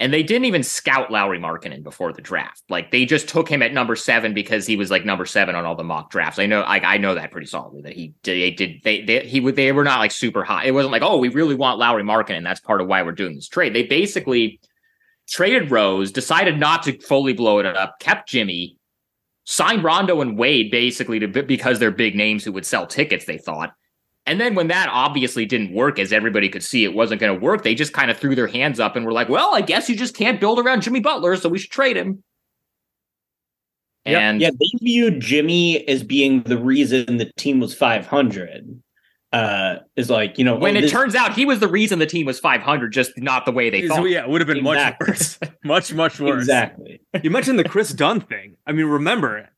And 0.00 0.14
they 0.14 0.22
didn't 0.22 0.46
even 0.46 0.62
scout 0.62 1.12
Lauri 1.12 1.38
Markkanen 1.38 1.82
before 1.82 2.12
the 2.14 2.22
draft. 2.22 2.62
Like 2.70 2.90
they 2.90 3.04
just 3.04 3.28
took 3.28 3.50
him 3.50 3.60
at 3.60 3.74
number 3.74 3.94
seven 3.94 4.32
because 4.32 4.66
he 4.66 4.74
was 4.74 4.90
like 4.90 5.04
number 5.04 5.26
seven 5.26 5.54
on 5.54 5.66
all 5.66 5.76
the 5.76 5.84
mock 5.84 6.10
drafts. 6.10 6.38
I 6.38 6.46
know, 6.46 6.62
I, 6.62 6.94
I 6.94 6.96
know 6.96 7.14
that 7.14 7.30
pretty 7.30 7.46
solidly 7.46 7.82
that 7.82 7.92
he 7.92 8.14
they 8.22 8.50
did 8.50 8.82
they 8.82 9.02
they 9.02 9.20
he 9.26 9.40
would 9.40 9.56
they 9.56 9.70
were 9.72 9.84
not 9.84 9.98
like 9.98 10.10
super 10.10 10.42
high. 10.42 10.64
It 10.64 10.72
wasn't 10.72 10.92
like 10.92 11.02
oh 11.02 11.18
we 11.18 11.28
really 11.28 11.54
want 11.54 11.78
Lauri 11.78 12.02
Markkanen. 12.02 12.42
That's 12.42 12.60
part 12.60 12.80
of 12.80 12.88
why 12.88 13.02
we're 13.02 13.12
doing 13.12 13.34
this 13.34 13.46
trade. 13.46 13.74
They 13.74 13.82
basically 13.82 14.58
traded 15.28 15.70
Rose, 15.70 16.10
decided 16.10 16.58
not 16.58 16.82
to 16.84 16.98
fully 17.00 17.34
blow 17.34 17.58
it 17.58 17.66
up, 17.66 18.00
kept 18.00 18.28
Jimmy, 18.28 18.78
signed 19.44 19.84
Rondo 19.84 20.22
and 20.22 20.38
Wade 20.38 20.70
basically 20.70 21.18
to 21.18 21.28
because 21.28 21.78
they're 21.78 21.90
big 21.90 22.16
names 22.16 22.42
who 22.42 22.52
would 22.52 22.66
sell 22.66 22.86
tickets. 22.86 23.26
They 23.26 23.38
thought. 23.38 23.74
And 24.30 24.40
then 24.40 24.54
when 24.54 24.68
that 24.68 24.88
obviously 24.92 25.44
didn't 25.44 25.74
work, 25.74 25.98
as 25.98 26.12
everybody 26.12 26.48
could 26.48 26.62
see 26.62 26.84
it 26.84 26.94
wasn't 26.94 27.20
going 27.20 27.36
to 27.36 27.44
work, 27.44 27.64
they 27.64 27.74
just 27.74 27.92
kind 27.92 28.12
of 28.12 28.16
threw 28.16 28.36
their 28.36 28.46
hands 28.46 28.78
up 28.78 28.94
and 28.94 29.04
were 29.04 29.10
like, 29.10 29.28
well, 29.28 29.56
I 29.56 29.60
guess 29.60 29.88
you 29.88 29.96
just 29.96 30.14
can't 30.14 30.38
build 30.38 30.60
around 30.60 30.82
Jimmy 30.82 31.00
Butler, 31.00 31.34
so 31.34 31.48
we 31.48 31.58
should 31.58 31.72
trade 31.72 31.96
him. 31.96 32.22
Yep. 34.06 34.20
And 34.20 34.40
Yeah, 34.40 34.50
they 34.50 34.78
viewed 34.80 35.18
Jimmy 35.18 35.84
as 35.88 36.04
being 36.04 36.44
the 36.44 36.56
reason 36.56 37.16
the 37.16 37.32
team 37.38 37.58
was 37.58 37.74
500. 37.74 38.80
Uh, 39.32 39.76
is 39.96 40.10
like 40.10 40.38
you 40.38 40.44
know 40.44 40.56
when 40.56 40.74
oh, 40.76 40.78
it 40.78 40.82
this- 40.82 40.90
turns 40.92 41.14
out 41.16 41.34
he 41.34 41.44
was 41.44 41.58
the 41.58 41.68
reason 41.68 41.98
the 41.98 42.06
team 42.06 42.26
was 42.26 42.38
500, 42.38 42.92
just 42.92 43.12
not 43.16 43.46
the 43.46 43.52
way 43.52 43.68
they 43.68 43.86
so, 43.88 43.96
thought. 43.96 44.04
yeah, 44.04 44.22
it 44.22 44.28
would 44.28 44.40
have 44.40 44.48
been 44.48 44.62
much 44.62 44.94
worse. 45.00 45.38
much, 45.64 45.92
much 45.92 46.20
worse. 46.20 46.42
exactly. 46.42 47.00
You 47.20 47.30
mentioned 47.30 47.58
the 47.58 47.64
Kris 47.68 47.92
Dunn 47.92 48.20
thing. 48.20 48.56
I 48.64 48.72
mean, 48.72 48.86
remember, 48.86 49.48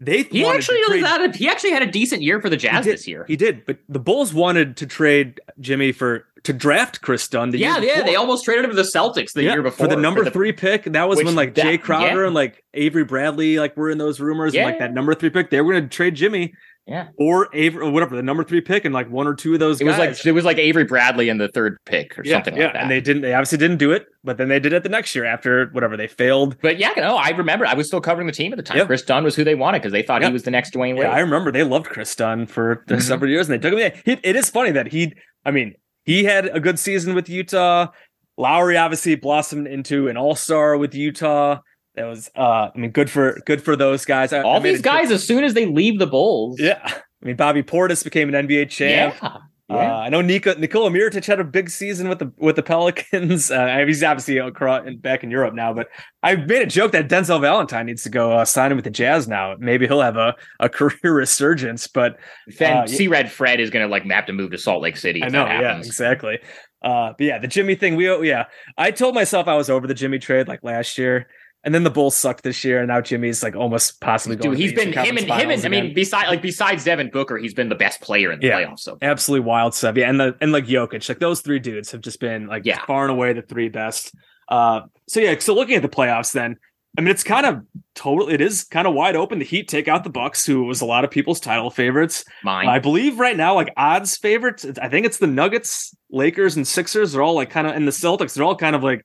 they 0.00 0.22
He 0.22 0.44
actually 0.46 0.78
trade- 0.86 1.02
had 1.04 1.20
a, 1.34 1.36
he 1.36 1.48
actually 1.48 1.72
had 1.72 1.82
a 1.82 1.90
decent 1.90 2.22
year 2.22 2.40
for 2.40 2.48
the 2.48 2.56
Jazz 2.56 2.84
this 2.86 3.06
year. 3.06 3.24
He 3.28 3.36
did, 3.36 3.66
but 3.66 3.78
the 3.88 3.98
Bulls 3.98 4.32
wanted 4.32 4.76
to 4.78 4.86
trade 4.86 5.40
Jimmy 5.60 5.92
for 5.92 6.24
to 6.44 6.54
draft 6.54 7.02
Kris 7.02 7.28
Dunn. 7.28 7.50
The 7.50 7.58
yeah, 7.58 7.78
yeah, 7.80 8.02
they 8.02 8.16
almost 8.16 8.46
traded 8.46 8.64
him 8.64 8.70
to 8.70 8.76
the 8.76 8.82
Celtics 8.82 9.32
the 9.34 9.42
Yeah, 9.42 9.52
year 9.52 9.62
before 9.62 9.86
for 9.88 9.94
the 9.94 10.00
number 10.00 10.24
the- 10.24 10.30
three 10.30 10.52
pick. 10.52 10.84
That 10.84 11.06
was 11.06 11.22
when 11.22 11.34
like 11.34 11.54
that- 11.56 11.66
Jae 11.66 11.80
Crowder 11.80 12.22
yeah. 12.22 12.26
and 12.26 12.34
like 12.34 12.64
Avery 12.72 13.04
Bradley 13.04 13.58
like 13.58 13.76
were 13.76 13.90
in 13.90 13.98
those 13.98 14.20
rumors. 14.20 14.54
And 14.54 14.64
like 14.64 14.78
that 14.78 14.94
number 14.94 15.14
three 15.14 15.28
pick, 15.30 15.50
they 15.50 15.60
were 15.60 15.72
going 15.74 15.84
to 15.84 15.94
trade 15.94 16.14
Jimmy 16.14 16.54
Yeah. 16.86 17.08
or 17.18 17.48
Avery 17.52 17.86
or 17.86 17.90
whatever 17.92 18.16
the 18.16 18.22
number 18.22 18.42
three 18.42 18.60
pick 18.60 18.84
and 18.84 18.92
like 18.92 19.08
one 19.08 19.26
or 19.28 19.34
two 19.34 19.52
of 19.54 19.60
those 19.60 19.80
It 19.80 19.84
was 19.84 19.96
like 19.98 20.26
it 20.26 20.32
was 20.32 20.44
like 20.44 20.58
Avery 20.58 20.82
Bradley 20.84 21.28
in 21.28 21.38
the 21.38 21.46
third 21.48 21.76
pick 21.84 22.18
or 22.18 22.22
yeah, 22.24 22.36
something 22.36 22.56
yeah, 22.56 22.64
like 22.64 22.72
that. 22.72 22.82
and 22.82 22.90
they 22.90 23.00
didn't. 23.00 23.22
They 23.22 23.32
obviously 23.32 23.58
didn't 23.58 23.76
do 23.76 23.92
it, 23.92 24.06
but 24.24 24.38
then 24.38 24.48
they 24.48 24.58
did 24.58 24.72
it 24.72 24.82
the 24.82 24.88
next 24.88 25.14
year 25.14 25.24
after 25.24 25.66
whatever 25.68 25.96
they 25.96 26.08
failed. 26.08 26.56
but 26.62 26.78
yeah, 26.78 26.90
no, 26.96 27.16
I 27.16 27.28
remember 27.30 27.64
I 27.66 27.74
was 27.74 27.86
still 27.86 28.00
covering 28.00 28.26
the 28.26 28.32
team 28.32 28.52
at 28.52 28.56
the 28.56 28.62
time. 28.64 28.78
Yep. 28.78 28.86
Kris 28.88 29.02
Dunn 29.02 29.22
was 29.22 29.36
who 29.36 29.44
they 29.44 29.54
wanted 29.54 29.80
because 29.82 29.92
they 29.92 30.02
thought 30.02 30.22
Yep. 30.22 30.30
he 30.30 30.32
was 30.32 30.42
the 30.42 30.50
next 30.50 30.72
Dwyane 30.74 30.94
Wade. 30.96 31.04
Yeah, 31.04 31.12
I 31.12 31.20
remember 31.20 31.52
they 31.52 31.62
loved 31.62 31.86
Kris 31.86 32.14
Dunn 32.16 32.46
for 32.46 32.84
Mhm. 32.88 33.00
several 33.02 33.30
years, 33.30 33.48
and 33.48 33.62
they 33.62 33.70
took 33.70 33.78
him. 33.78 33.92
He, 34.04 34.18
it 34.28 34.34
is 34.34 34.50
funny 34.50 34.72
that 34.72 34.88
he. 34.90 35.12
I 35.44 35.52
mean, 35.52 35.74
he 36.04 36.24
had 36.24 36.46
a 36.46 36.58
good 36.58 36.78
season 36.78 37.14
with 37.14 37.28
Utah. 37.28 37.88
Lauri 38.36 38.76
obviously 38.76 39.14
blossomed 39.16 39.66
into 39.68 40.08
an 40.08 40.16
All 40.16 40.34
Star 40.34 40.76
with 40.76 40.94
Utah. 40.94 41.58
That 41.96 42.04
was, 42.04 42.30
uh, 42.36 42.70
I 42.74 42.78
mean, 42.78 42.90
good 42.92 43.10
for 43.10 43.40
good 43.46 43.62
for 43.62 43.74
those 43.76 44.04
guys. 44.04 44.32
I- 44.32 44.42
All 44.42 44.56
I 44.56 44.60
these 44.60 44.80
guys, 44.82 45.10
as 45.10 45.26
soon 45.26 45.44
as 45.44 45.54
they 45.54 45.66
leave 45.66 45.98
the 45.98 46.06
Bulls, 46.06 46.58
yeah. 46.60 46.80
I 46.84 47.26
mean, 47.26 47.36
Bobby 47.36 47.62
Portis 47.62 48.02
became 48.04 48.32
an 48.32 48.46
NBA 48.46 48.70
champ. 48.70 49.14
yeah, 49.22 49.36
Uh, 49.68 49.76
I 49.76 50.08
know 50.08 50.20
Nika, 50.20 50.54
Nikola 50.58 50.90
Mirotic 50.90 51.24
had 51.26 51.38
a 51.38 51.44
big 51.44 51.68
season 51.70 52.08
with 52.08 52.18
the 52.20 52.32
with 52.38 52.56
the 52.56 52.62
Pelicans. 52.62 53.50
Uh, 53.60 53.84
he's 53.86 54.02
obviously 54.02 54.38
across, 54.38 54.82
back 54.98 55.22
in 55.24 55.30
Europe 55.30 55.54
now, 55.54 55.72
but 55.74 55.88
I 56.22 56.36
made 56.36 56.62
a 56.62 56.66
joke 56.66 56.92
that 56.92 57.08
Denzel 57.08 57.40
Valentine 57.40 57.86
needs 57.86 58.02
to 58.04 58.08
go 58.08 58.32
uh, 58.32 58.44
sign 58.44 58.70
him 58.72 58.76
with 58.76 58.84
the 58.84 58.90
Jazz 58.90 59.28
now. 59.28 59.54
Maybe 59.58 59.86
he'll 59.86 60.00
have 60.00 60.16
a, 60.16 60.34
a 60.60 60.68
career 60.78 61.12
resurgence. 61.14 61.86
But 61.88 62.18
then 62.58 62.78
Uh. 62.78 62.86
C 62.86 63.06
Red 63.08 63.30
Fred 63.30 63.60
is 63.60 63.70
going 63.70 63.84
to 63.86 63.90
like 63.90 64.04
have 64.10 64.26
to 64.26 64.32
move 64.32 64.52
to 64.52 64.58
Salt 64.58 64.80
Lake 64.82 64.96
City. 64.96 65.20
If 65.20 65.26
I 65.26 65.28
know, 65.28 65.44
that 65.44 65.60
yeah, 65.60 65.78
exactly. 65.78 66.38
Uh, 66.82 67.12
but 67.18 67.20
yeah, 67.26 67.38
the 67.38 67.46
Jimmy 67.48 67.74
thing. 67.74 67.94
We 67.96 68.06
yeah, 68.26 68.44
I 68.78 68.90
told 68.90 69.14
myself 69.14 69.46
I 69.48 69.54
was 69.56 69.68
over 69.68 69.86
the 69.86 69.94
Jimmy 69.94 70.18
trade 70.18 70.48
like 70.48 70.64
last 70.64 70.96
year, 70.96 71.28
and 71.64 71.74
then 71.74 71.84
the 71.84 71.90
Bulls 71.90 72.16
sucked 72.16 72.42
this 72.42 72.64
year, 72.64 72.78
and 72.78 72.88
now 72.88 73.00
Jimmy's 73.00 73.42
like 73.42 73.54
almost 73.54 74.00
possibly 74.00 74.36
going. 74.36 74.52
Dude, 74.52 74.58
he's 74.60 74.72
been 74.72 74.92
him 74.92 75.16
and 75.18 75.26
him 75.30 75.50
and 75.50 75.64
I 75.64 75.68
mean, 75.68 75.92
besides 75.94 76.28
like 76.28 76.42
besides 76.42 76.84
Devin 76.84 77.10
Booker, 77.10 77.36
he's 77.38 77.54
been 77.54 77.68
the 77.68 77.74
best 77.74 78.00
player 78.00 78.32
in 78.32 78.40
the 78.40 78.46
Yeah. 78.46 78.60
playoffs. 78.62 78.80
So 78.80 78.96
absolutely 79.02 79.46
wild 79.46 79.74
stuff. 79.74 79.96
Yeah, 79.96 80.08
and 80.08 80.18
the 80.18 80.36
and 80.40 80.52
like 80.52 80.66
Jokic, 80.66 81.08
like 81.08 81.18
those 81.18 81.40
three 81.42 81.58
dudes 81.58 81.90
have 81.92 82.00
just 82.00 82.20
been 82.20 82.46
like 82.46 82.64
Yeah. 82.64 82.84
far 82.86 83.02
and 83.04 83.10
away 83.12 83.32
the 83.32 83.42
three 83.42 83.68
best. 83.68 84.14
Uh, 84.48 84.82
so 85.08 85.20
yeah, 85.20 85.38
so 85.38 85.54
looking 85.54 85.76
at 85.76 85.82
the 85.82 85.88
playoffs, 85.88 86.32
then 86.32 86.56
I 86.98 87.02
mean, 87.02 87.10
it's 87.12 87.22
kind 87.22 87.46
of 87.46 87.60
total. 87.94 88.28
It 88.28 88.40
is 88.40 88.64
kind 88.64 88.88
of 88.88 88.94
wide 88.94 89.14
open. 89.14 89.38
The 89.38 89.44
Heat 89.44 89.68
take 89.68 89.86
out 89.86 90.02
the 90.02 90.10
Bucks, 90.10 90.44
who 90.44 90.64
was 90.64 90.80
a 90.80 90.84
lot 90.84 91.04
of 91.04 91.10
people's 91.12 91.38
title 91.38 91.70
favorites. 91.70 92.24
mine. 92.42 92.66
I 92.66 92.80
believe 92.80 93.20
right 93.20 93.36
now, 93.36 93.54
like 93.54 93.72
odds 93.76 94.16
favorites. 94.16 94.66
I 94.82 94.88
think 94.88 95.06
it's 95.06 95.18
the 95.18 95.28
Nuggets, 95.28 95.94
Lakers, 96.10 96.56
and 96.56 96.66
Sixers. 96.66 97.12
They're 97.12 97.22
all 97.22 97.34
like 97.34 97.48
kind 97.50 97.68
of, 97.68 97.76
and 97.76 97.86
the 97.86 97.92
Celtics. 97.92 98.34
They're 98.34 98.42
all 98.44 98.56
kind 98.56 98.74
of 98.74 98.82
like 98.82 99.04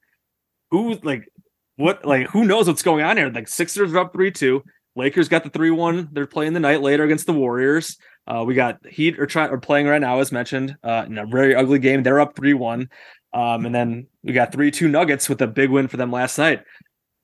who 0.71 0.95
like 1.03 1.29
what 1.77 2.05
like 2.05 2.27
who 2.27 2.45
knows 2.45 2.67
what's 2.67 2.83
going 2.83 3.03
on 3.03 3.17
here? 3.17 3.29
Like 3.29 3.47
Sixers 3.47 3.93
are 3.93 3.99
up 3.99 4.13
three 4.13 4.31
two. 4.31 4.63
Lakers 4.95 5.27
got 5.27 5.43
the 5.43 5.49
three 5.49 5.71
one. 5.71 6.09
They're 6.13 6.27
playing 6.27 6.53
the 6.53 6.59
night 6.59 6.81
later 6.81 7.03
against 7.03 7.25
the 7.25 7.33
Warriors. 7.33 7.97
Uh, 8.27 8.43
we 8.47 8.55
got 8.55 8.77
Heat 8.87 9.19
are 9.19 9.25
trying 9.27 9.51
are 9.51 9.59
playing 9.59 9.87
right 9.87 10.01
now, 10.01 10.19
as 10.19 10.31
mentioned, 10.31 10.75
uh, 10.83 11.03
in 11.05 11.17
a 11.17 11.25
very 11.25 11.53
ugly 11.53 11.79
game. 11.79 12.01
They're 12.01 12.19
up 12.19 12.35
three 12.35 12.53
one, 12.53 12.89
um, 13.33 13.65
and 13.65 13.75
then 13.75 14.07
we 14.23 14.33
got 14.33 14.51
three 14.51 14.71
two 14.71 14.87
Nuggets 14.87 15.27
with 15.29 15.41
a 15.41 15.47
big 15.47 15.69
win 15.69 15.87
for 15.87 15.97
them 15.97 16.11
last 16.11 16.37
night. 16.37 16.61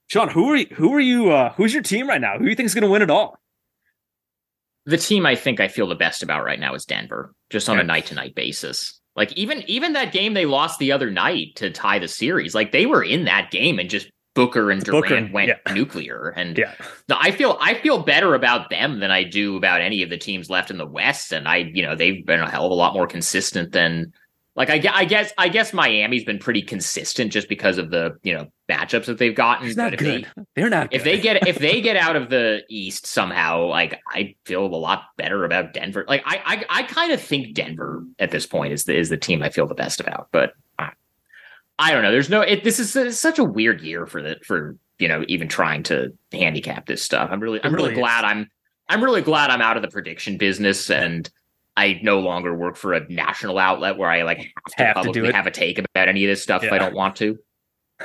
Sean, 0.07 0.27
who 0.27 0.49
are 0.51 0.57
you, 0.57 0.67
who 0.75 0.93
are 0.93 0.99
you? 0.99 1.31
Uh, 1.31 1.53
who's 1.53 1.73
your 1.73 1.81
team 1.83 2.07
right 2.07 2.19
now? 2.19 2.37
Who 2.37 2.43
do 2.43 2.49
you 2.49 2.55
think 2.55 2.67
is 2.67 2.73
going 2.73 2.83
to 2.83 2.89
win 2.89 3.01
it 3.01 3.09
all? 3.09 3.39
The 4.85 4.97
team 4.97 5.25
I 5.25 5.35
think 5.35 5.59
I 5.59 5.67
feel 5.67 5.87
the 5.87 5.95
best 5.95 6.23
about 6.23 6.43
right 6.43 6.59
now 6.59 6.73
is 6.73 6.85
Denver, 6.85 7.33
just 7.49 7.69
on 7.69 7.77
Okay. 7.77 7.83
a 7.83 7.87
night 7.87 8.07
to 8.07 8.15
night 8.15 8.35
basis. 8.35 8.99
Like 9.15 9.31
even 9.33 9.63
even 9.67 9.93
that 9.93 10.11
game 10.11 10.33
they 10.33 10.45
lost 10.45 10.79
the 10.79 10.91
other 10.91 11.09
night 11.09 11.55
to 11.55 11.69
tie 11.69 11.99
the 11.99 12.07
series, 12.07 12.53
like 12.53 12.71
they 12.71 12.85
were 12.85 13.03
in 13.03 13.25
that 13.25 13.51
game 13.51 13.79
and 13.79 13.89
just 13.89 14.09
Booker 14.33 14.71
and 14.71 14.81
Durant 14.83 15.09
Booker, 15.09 15.29
went 15.33 15.49
yeah. 15.49 15.73
nuclear. 15.73 16.29
And 16.29 16.57
Yeah, 16.57 16.73
I 17.09 17.31
feel 17.31 17.57
I 17.59 17.75
feel 17.75 18.03
better 18.03 18.33
about 18.33 18.69
them 18.69 18.99
than 18.99 19.11
I 19.11 19.23
do 19.23 19.57
about 19.57 19.81
any 19.81 20.03
of 20.03 20.09
the 20.09 20.17
teams 20.17 20.49
left 20.49 20.71
in 20.71 20.77
the 20.77 20.85
West, 20.85 21.33
and 21.33 21.47
I, 21.47 21.57
you 21.57 21.83
know, 21.83 21.95
they've 21.95 22.25
been 22.25 22.39
a 22.39 22.49
hell 22.49 22.65
of 22.65 22.71
a 22.71 22.75
lot 22.75 22.93
more 22.93 23.07
consistent 23.07 23.73
than, 23.73 24.13
like 24.55 24.69
I, 24.69 24.81
I 24.93 25.05
guess 25.05 25.33
I 25.37 25.49
guess 25.49 25.73
Miami's 25.73 26.23
been 26.23 26.39
pretty 26.39 26.61
consistent 26.61 27.31
just 27.31 27.49
because 27.49 27.77
of 27.77 27.91
the 27.91 28.17
you 28.23 28.33
know 28.33 28.47
matchups 28.69 29.05
that 29.05 29.17
they've 29.17 29.35
gotten. 29.35 29.67
but 29.67 29.77
not 29.77 29.97
good. 29.97 30.27
They, 30.55 30.61
are 30.61 30.69
not. 30.69 30.93
if 30.93 31.03
good. 31.03 31.17
they 31.17 31.21
get 31.21 31.47
if 31.47 31.59
they 31.59 31.81
get 31.81 31.97
out 31.97 32.15
of 32.15 32.29
the 32.29 32.61
East 32.69 33.07
somehow, 33.07 33.65
like 33.65 33.99
I 34.07 34.35
feel 34.45 34.65
a 34.65 34.67
lot 34.67 35.03
better 35.17 35.43
about 35.43 35.73
Denver. 35.73 36.05
Like 36.07 36.23
I 36.25 36.65
I, 36.69 36.81
I 36.81 36.83
kind 36.83 37.11
of 37.11 37.21
think 37.21 37.53
Denver 37.53 38.05
at 38.17 38.31
this 38.31 38.45
point 38.45 38.71
is 38.71 38.85
the 38.85 38.97
is 38.97 39.09
the 39.09 39.17
team 39.17 39.43
I 39.43 39.49
feel 39.49 39.67
the 39.67 39.75
best 39.75 39.99
about, 39.99 40.29
but. 40.31 40.53
I, 41.81 41.89
I 41.89 41.91
don't 41.91 42.03
know. 42.03 42.11
There's 42.11 42.29
no. 42.29 42.41
It, 42.41 42.63
this 42.63 42.79
is 42.79 42.95
it's 42.95 43.19
such 43.19 43.39
a 43.39 43.43
weird 43.43 43.81
year 43.81 44.05
for 44.05 44.21
the 44.21 44.37
for 44.45 44.77
you 44.99 45.07
know 45.07 45.25
even 45.27 45.47
trying 45.47 45.83
to 45.83 46.13
handicap 46.31 46.85
this 46.85 47.03
stuff. 47.03 47.29
I'm 47.31 47.39
really 47.39 47.59
I'm 47.63 47.73
really, 47.73 47.89
really 47.89 48.01
glad 48.01 48.23
I'm 48.23 48.49
I'm 48.87 49.03
really 49.03 49.21
glad 49.21 49.49
I'm 49.49 49.61
out 49.61 49.77
of 49.77 49.83
the 49.83 49.89
prediction 49.89 50.37
business 50.37 50.89
and 50.89 51.29
I 51.77 51.99
no 52.03 52.19
longer 52.19 52.53
work 52.53 52.75
for 52.75 52.93
a 52.93 53.07
national 53.09 53.57
outlet 53.57 53.97
where 53.97 54.09
I 54.09 54.23
like 54.23 54.37
have 54.37 54.45
to 54.77 54.83
Have 54.83 54.95
to 54.95 55.01
do 55.01 55.07
publicly 55.07 55.29
it. 55.29 55.35
have 55.35 55.47
a 55.47 55.51
take 55.51 55.79
about 55.79 56.07
any 56.07 56.23
of 56.25 56.29
this 56.29 56.43
stuff 56.43 56.63
if 56.63 56.71
I 56.71 56.77
don't 56.77 56.93
want 56.93 57.15
to. 57.17 57.37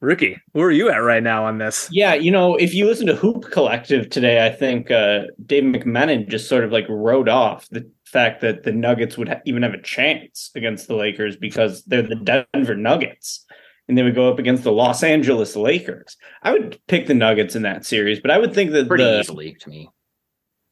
Ricky, 0.00 0.36
where 0.50 0.66
are 0.66 0.72
you 0.72 0.90
at 0.90 0.96
right 0.96 1.22
now 1.22 1.44
on 1.44 1.58
this? 1.58 1.88
Yeah, 1.92 2.14
you 2.14 2.32
know, 2.32 2.56
if 2.56 2.74
you 2.74 2.86
listen 2.86 3.06
to 3.06 3.14
Hoop 3.14 3.52
Collective 3.52 4.10
today, 4.10 4.44
I 4.44 4.50
think 4.50 4.90
uh, 4.90 5.26
Dave 5.46 5.62
McMenamin 5.62 6.28
just 6.28 6.48
sort 6.48 6.64
of 6.64 6.72
like 6.72 6.86
wrote 6.88 7.28
off 7.28 7.68
the 7.70 7.88
fact 8.12 8.42
that 8.42 8.62
the 8.62 8.72
Nuggets 8.72 9.16
would 9.16 9.28
ha- 9.28 9.40
even 9.46 9.62
have 9.62 9.74
a 9.74 9.82
chance 9.82 10.50
against 10.54 10.86
the 10.86 10.94
Lakers 10.94 11.36
because 11.36 11.82
they're 11.84 12.02
the 12.02 12.46
Denver 12.52 12.76
Nuggets 12.76 13.44
and 13.88 13.96
they 13.96 14.02
would 14.02 14.14
go 14.14 14.30
up 14.30 14.38
against 14.38 14.64
the 14.64 14.72
Los 14.72 15.02
Angeles 15.02 15.56
Lakers. 15.56 16.16
I 16.42 16.52
would 16.52 16.78
pick 16.88 17.06
the 17.06 17.14
Nuggets 17.14 17.56
in 17.56 17.62
that 17.62 17.84
series, 17.84 18.20
but 18.20 18.30
I 18.30 18.38
would 18.38 18.54
think 18.54 18.72
that 18.72 18.88
Pretty 18.88 19.04
the, 19.04 19.20
easily 19.20 19.56
to 19.60 19.68
me. 19.68 19.88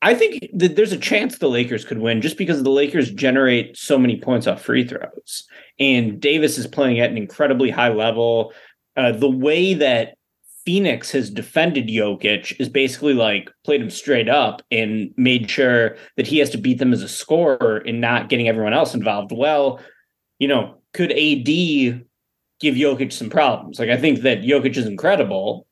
I 0.03 0.15
think 0.15 0.49
that 0.55 0.77
there's 0.77 0.93
a 0.93 0.99
chance 0.99 1.39
the 1.39 1.49
Lakers 1.49 1.85
could 1.85 1.99
win 1.99 2.23
just 2.23 2.39
because 2.39 2.63
the 2.63 2.71
Lakers 2.71 3.11
generate 3.11 3.77
so 3.77 3.99
many 3.99 4.19
points 4.21 4.47
off 4.47 4.63
free 4.63 4.87
throws. 4.87 5.47
And 5.79 6.21
Davis 6.21 6.57
is 6.57 6.67
playing 6.67 7.01
at 7.01 7.11
an 7.11 7.19
incredibly 7.19 7.71
high 7.71 7.93
level. 7.93 8.53
Uh, 8.97 9.13
the 9.13 9.31
way 9.31 9.75
that 9.75 10.15
Phoenix 10.65 11.11
has 11.13 11.31
defended 11.31 11.89
Jokic 11.89 12.61
is 12.61 12.69
basically 12.69 13.15
like 13.15 13.51
played 13.65 13.81
him 13.81 13.91
straight 13.91 14.29
up 14.29 14.63
and 14.71 15.13
made 15.17 15.51
sure 15.51 15.97
that 16.17 16.27
he 16.27 16.39
has 16.39 16.51
to 16.51 16.59
beat 16.59 16.79
them 16.79 16.93
as 16.93 17.03
a 17.03 17.09
scorer 17.09 17.83
and 17.87 18.01
not 18.01 18.29
getting 18.29 18.49
everyone 18.49 18.75
else 18.75 18.95
involved. 18.95 19.33
Well, 19.33 19.81
you 20.39 20.49
know, 20.49 20.77
could 20.93 21.13
AD 21.13 21.47
give 22.61 22.75
Jokic 22.75 23.13
some 23.13 23.31
problems? 23.31 23.79
Like, 23.79 23.91
I 23.91 23.97
think 23.97 24.21
that 24.21 24.43
Jokic 24.43 24.77
is 24.77 24.87
incredible, 24.87 25.67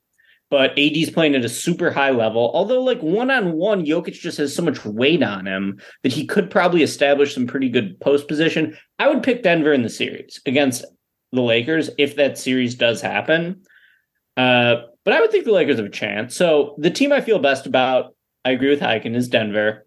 but 0.51 0.79
AD's 0.79 1.11
playing 1.11 1.35
at 1.35 1.45
a 1.45 1.49
super 1.49 1.91
high 1.91 2.11
level. 2.11 2.51
Although, 2.55 2.83
like 2.83 3.01
one 3.03 3.31
on 3.31 3.53
one, 3.53 3.85
Jokic 3.85 4.15
just 4.15 4.39
has 4.39 4.55
so 4.55 4.63
much 4.63 4.85
weight 4.85 5.23
on 5.23 5.47
him 5.47 5.79
that 6.03 6.13
he 6.13 6.27
could 6.27 6.51
probably 6.51 6.83
establish 6.83 7.35
some 7.35 7.47
pretty 7.47 7.69
good 7.69 8.01
post 8.01 8.27
position. 8.27 8.77
I 8.99 9.09
would 9.09 9.23
pick 9.23 9.43
Denver 9.43 9.73
in 9.73 9.83
the 9.83 9.91
series 9.91 10.41
against 10.47 10.85
the 11.33 11.43
Lakers 11.43 11.91
if 11.99 12.17
that 12.17 12.39
series 12.39 12.75
does 12.75 13.03
happen. 13.03 13.61
Uh, 14.39 14.83
but 15.05 15.13
I 15.15 15.21
would 15.21 15.33
think 15.33 15.45
the 15.45 15.53
Lakers 15.53 15.79
have 15.79 15.87
a 15.87 15.91
chance. 15.91 16.37
So 16.37 16.77
the 16.79 16.91
team 16.91 17.13
I 17.13 17.21
feel 17.21 17.41
best 17.41 17.67
about, 17.67 18.15
I 18.45 18.53
agree 18.53 18.71
with 18.71 18.81
Highkin, 18.81 19.17
is 19.17 19.29
Denver. 19.29 19.85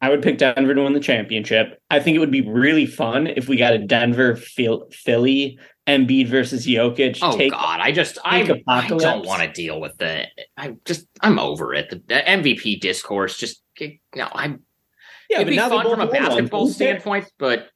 I 0.00 0.08
would 0.08 0.22
pick 0.22 0.38
Denver 0.38 0.74
to 0.74 0.82
win 0.82 0.92
the 0.92 1.00
championship. 1.00 1.78
I 1.90 1.98
think 1.98 2.14
it 2.14 2.20
would 2.20 2.30
be 2.30 2.40
really 2.40 2.86
fun 2.86 3.26
if 3.26 3.48
we 3.48 3.56
got 3.56 3.74
a 3.74 3.78
Denver 3.78 4.36
Philly 4.36 5.58
Embiid 5.88 6.28
versus 6.28 6.66
Jokic. 6.66 7.18
Oh 7.20 7.36
take 7.36 7.50
God, 7.50 7.80
I 7.80 7.90
just 7.90 8.16
I, 8.24 8.42
I 8.68 8.86
don't 8.86 9.26
want 9.26 9.42
to 9.42 9.52
deal 9.52 9.80
with 9.80 9.96
the. 9.98 10.24
I 10.56 10.76
just 10.84 11.06
I'm 11.20 11.38
over 11.38 11.74
it. 11.74 11.90
The, 11.90 11.96
the 11.96 12.22
MVP 12.26 12.80
discourse 12.80 13.36
just 13.36 13.60
no. 14.14 14.28
I'm. 14.32 14.62
yeah, 15.28 15.40
it'd 15.40 15.48
but 15.48 15.50
be 15.50 15.58
fun 15.58 15.70
both 15.70 15.82
from 15.82 16.00
a 16.00 16.06
won 16.06 16.14
one. 16.14 16.22
basketball 16.22 16.68
standpoint, 16.68 17.32
but 17.38 17.68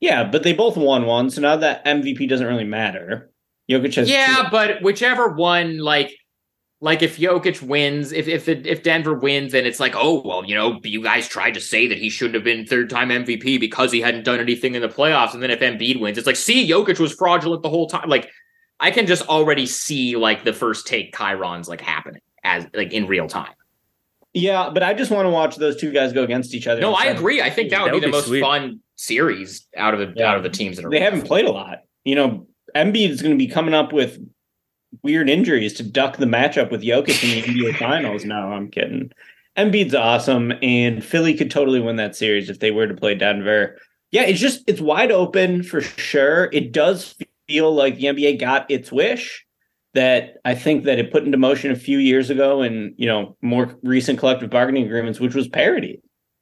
Yeah, 0.00 0.24
but 0.24 0.44
they 0.44 0.52
both 0.52 0.76
won 0.76 1.06
one, 1.06 1.28
so 1.28 1.40
now 1.40 1.56
that 1.56 1.84
MVP 1.84 2.28
doesn't 2.28 2.46
really 2.46 2.64
matter. 2.64 3.32
Jokic 3.70 3.94
has 3.96 4.08
yeah, 4.10 4.42
two- 4.44 4.50
but 4.50 4.82
whichever 4.82 5.28
one, 5.28 5.78
like, 5.78 6.12
like 6.80 7.02
if 7.02 7.18
Jokic 7.18 7.60
wins, 7.60 8.12
if 8.12 8.28
if 8.28 8.48
it, 8.48 8.66
if 8.66 8.82
Denver 8.82 9.14
wins, 9.14 9.52
then 9.52 9.66
it's 9.66 9.80
like, 9.80 9.94
oh 9.96 10.22
well, 10.24 10.44
you 10.44 10.54
know, 10.54 10.78
you 10.84 11.02
guys 11.02 11.26
tried 11.28 11.54
to 11.54 11.60
say 11.60 11.86
that 11.88 11.98
he 11.98 12.08
shouldn't 12.08 12.34
have 12.36 12.44
been 12.44 12.64
third 12.66 12.88
time 12.88 13.08
MVP 13.10 13.58
because 13.58 13.90
he 13.92 14.00
hadn't 14.00 14.24
done 14.24 14.38
anything 14.40 14.74
in 14.74 14.82
the 14.82 14.88
playoffs, 14.88 15.34
and 15.34 15.42
then 15.42 15.50
if 15.50 15.60
Embiid 15.60 16.00
wins, 16.00 16.16
it's 16.18 16.26
like, 16.26 16.36
see, 16.36 16.68
Jokic 16.70 16.98
was 17.00 17.12
fraudulent 17.12 17.62
the 17.62 17.68
whole 17.68 17.88
time. 17.88 18.08
Like, 18.08 18.30
I 18.80 18.90
can 18.92 19.06
just 19.06 19.26
already 19.28 19.66
see 19.66 20.16
like 20.16 20.44
the 20.44 20.52
first 20.52 20.86
take 20.86 21.12
Chirons 21.14 21.68
like 21.68 21.80
happening 21.80 22.22
as 22.44 22.64
like 22.74 22.92
in 22.92 23.06
real 23.08 23.26
time. 23.26 23.52
yeah, 24.32 24.70
but 24.72 24.84
I 24.84 24.94
just 24.94 25.10
want 25.10 25.26
to 25.26 25.30
watch 25.30 25.56
those 25.56 25.76
two 25.76 25.90
guys 25.90 26.12
go 26.12 26.22
against 26.22 26.54
each 26.54 26.68
other. 26.68 26.80
No, 26.80 26.94
I 26.94 27.06
agree. 27.06 27.42
I 27.42 27.50
think 27.50 27.70
that 27.70 27.82
would 27.82 27.88
That 27.88 27.92
be 27.92 27.96
would 27.96 28.02
the 28.04 28.06
be 28.06 28.12
most 28.12 28.26
sweet. 28.28 28.40
fun 28.40 28.80
series 28.94 29.66
out 29.76 29.94
of 29.94 30.00
the 30.00 30.12
Yeah. 30.16 30.30
out 30.30 30.36
of 30.36 30.44
the 30.44 30.48
teams 30.50 30.76
that 30.76 30.84
are. 30.86 30.90
They 30.90 31.00
haven't 31.00 31.22
played 31.26 31.44
a 31.46 31.50
lot. 31.50 31.78
You 32.04 32.14
know, 32.14 32.46
Embiid 32.74 33.10
is 33.10 33.22
going 33.22 33.36
to 33.36 33.38
be 33.38 33.50
coming 33.50 33.74
up 33.74 33.92
with 33.92 34.18
weird 35.02 35.28
injuries 35.28 35.74
to 35.74 35.82
duck 35.82 36.16
the 36.16 36.26
matchup 36.26 36.70
with 36.70 36.82
Jokic 36.82 37.22
in 37.22 37.54
the 37.54 37.70
NBA 37.70 37.76
Finals. 37.78 38.24
No, 38.24 38.52
I'm 38.52 38.70
kidding. 38.70 39.12
Embiid's 39.56 39.94
awesome, 39.94 40.52
and 40.62 41.04
Philly 41.04 41.34
could 41.34 41.50
totally 41.50 41.80
win 41.80 41.96
that 41.96 42.14
series 42.14 42.48
if 42.48 42.60
they 42.60 42.70
were 42.70 42.86
to 42.86 42.94
play 42.94 43.14
Denver. 43.14 43.76
Yeah, 44.12 44.22
it's 44.22 44.40
just 44.40 44.62
it's 44.66 44.80
wide 44.80 45.10
open 45.10 45.62
for 45.62 45.80
sure. 45.80 46.48
It 46.52 46.72
does 46.72 47.16
feel 47.48 47.74
like 47.74 47.96
the 47.96 48.04
NBA 48.04 48.40
got 48.40 48.70
its 48.70 48.92
wish 48.92 49.44
that 49.94 50.36
I 50.44 50.54
think 50.54 50.84
that 50.84 50.98
it 50.98 51.10
put 51.10 51.24
into 51.24 51.38
motion 51.38 51.72
a 51.72 51.76
few 51.76 51.98
years 51.98 52.30
ago, 52.30 52.62
and 52.62 52.94
you 52.96 53.06
know 53.06 53.36
more 53.42 53.76
recent 53.82 54.18
collective 54.18 54.48
bargaining 54.48 54.86
agreements, 54.86 55.18
which 55.18 55.34
was 55.34 55.48
parity. 55.48 55.97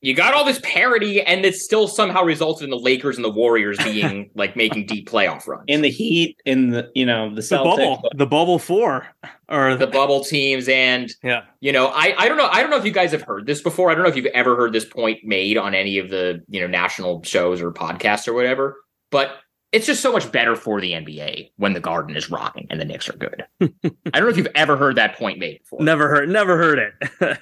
You 0.06 0.14
got 0.14 0.34
all 0.34 0.44
this 0.44 0.60
parity, 0.62 1.20
and 1.20 1.44
it 1.44 1.56
still 1.56 1.88
somehow 1.88 2.22
resulted 2.22 2.62
in 2.62 2.70
the 2.70 2.78
Lakers 2.78 3.16
and 3.16 3.24
the 3.24 3.30
Warriors 3.30 3.76
being 3.82 4.30
like 4.36 4.54
making 4.54 4.86
deep 4.86 5.10
playoff 5.10 5.48
runs. 5.48 5.64
In 5.66 5.82
the 5.82 5.90
Heat, 5.90 6.40
in 6.44 6.70
the 6.70 6.92
you 6.94 7.04
know 7.04 7.30
the 7.30 7.34
The 7.34 7.40
Celtics, 7.40 7.76
bubble, 7.76 8.10
the 8.14 8.26
bubble 8.26 8.60
four, 8.60 9.08
or 9.48 9.74
the 9.74 9.88
bubble 9.88 10.22
teams, 10.22 10.68
and 10.68 11.12
yeah. 11.24 11.42
you 11.58 11.72
know, 11.72 11.88
I 11.88 12.14
I 12.16 12.28
don't 12.28 12.36
know, 12.36 12.46
I 12.46 12.60
don't 12.60 12.70
know 12.70 12.76
if 12.76 12.84
you 12.84 12.92
guys 12.92 13.10
have 13.10 13.22
heard 13.22 13.46
this 13.46 13.60
before. 13.60 13.90
I 13.90 13.94
don't 13.94 14.04
know 14.04 14.08
if 14.08 14.14
you've 14.14 14.26
ever 14.26 14.54
heard 14.54 14.72
this 14.72 14.84
point 14.84 15.24
made 15.24 15.56
on 15.58 15.74
any 15.74 15.98
of 15.98 16.08
the 16.08 16.40
you 16.48 16.60
know 16.60 16.68
national 16.68 17.24
shows 17.24 17.60
or 17.60 17.72
podcasts 17.72 18.28
or 18.28 18.32
whatever, 18.32 18.76
but. 19.10 19.38
It's 19.72 19.84
just 19.84 20.00
so 20.00 20.12
much 20.12 20.30
better 20.32 20.54
for 20.54 20.80
the 20.80 20.92
NBA 20.92 21.50
when 21.56 21.74
the 21.74 21.80
Garden 21.80 22.16
is 22.16 22.30
rocking 22.30 22.66
and 22.70 22.80
the 22.80 22.84
Knicks 22.84 23.10
are 23.10 23.16
good. 23.16 23.44
I 23.60 23.68
don't 24.14 24.22
know 24.22 24.28
if 24.28 24.36
you've 24.38 24.46
ever 24.54 24.76
heard 24.76 24.94
that 24.94 25.16
point 25.16 25.38
made 25.38 25.58
before. 25.58 25.82
Never 25.82 26.08
heard, 26.08 26.30
never 26.30 26.56
heard 26.56 26.78
it. 26.78 27.38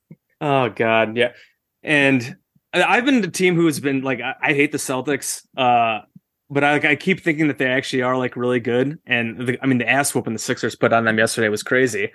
oh 0.40 0.70
God, 0.70 1.16
yeah. 1.16 1.32
And 1.82 2.36
I've 2.72 3.04
been 3.04 3.20
the 3.20 3.28
team 3.28 3.54
who 3.54 3.66
has 3.66 3.80
been 3.80 4.02
like, 4.02 4.20
I, 4.20 4.34
I 4.40 4.52
hate 4.54 4.72
the 4.72 4.78
Celtics, 4.78 5.44
uh, 5.56 6.04
but 6.48 6.64
I 6.64 6.72
like 6.72 6.84
I 6.84 6.96
keep 6.96 7.20
thinking 7.20 7.48
that 7.48 7.58
they 7.58 7.66
actually 7.66 8.02
are 8.02 8.16
like 8.16 8.36
really 8.36 8.60
good. 8.60 8.98
And 9.06 9.46
the, 9.46 9.58
I 9.62 9.66
mean, 9.66 9.78
the 9.78 9.88
ass 9.88 10.14
whooping 10.14 10.32
the 10.32 10.38
Sixers 10.38 10.76
put 10.76 10.92
on 10.92 11.04
them 11.04 11.18
yesterday 11.18 11.48
was 11.48 11.62
crazy. 11.62 12.12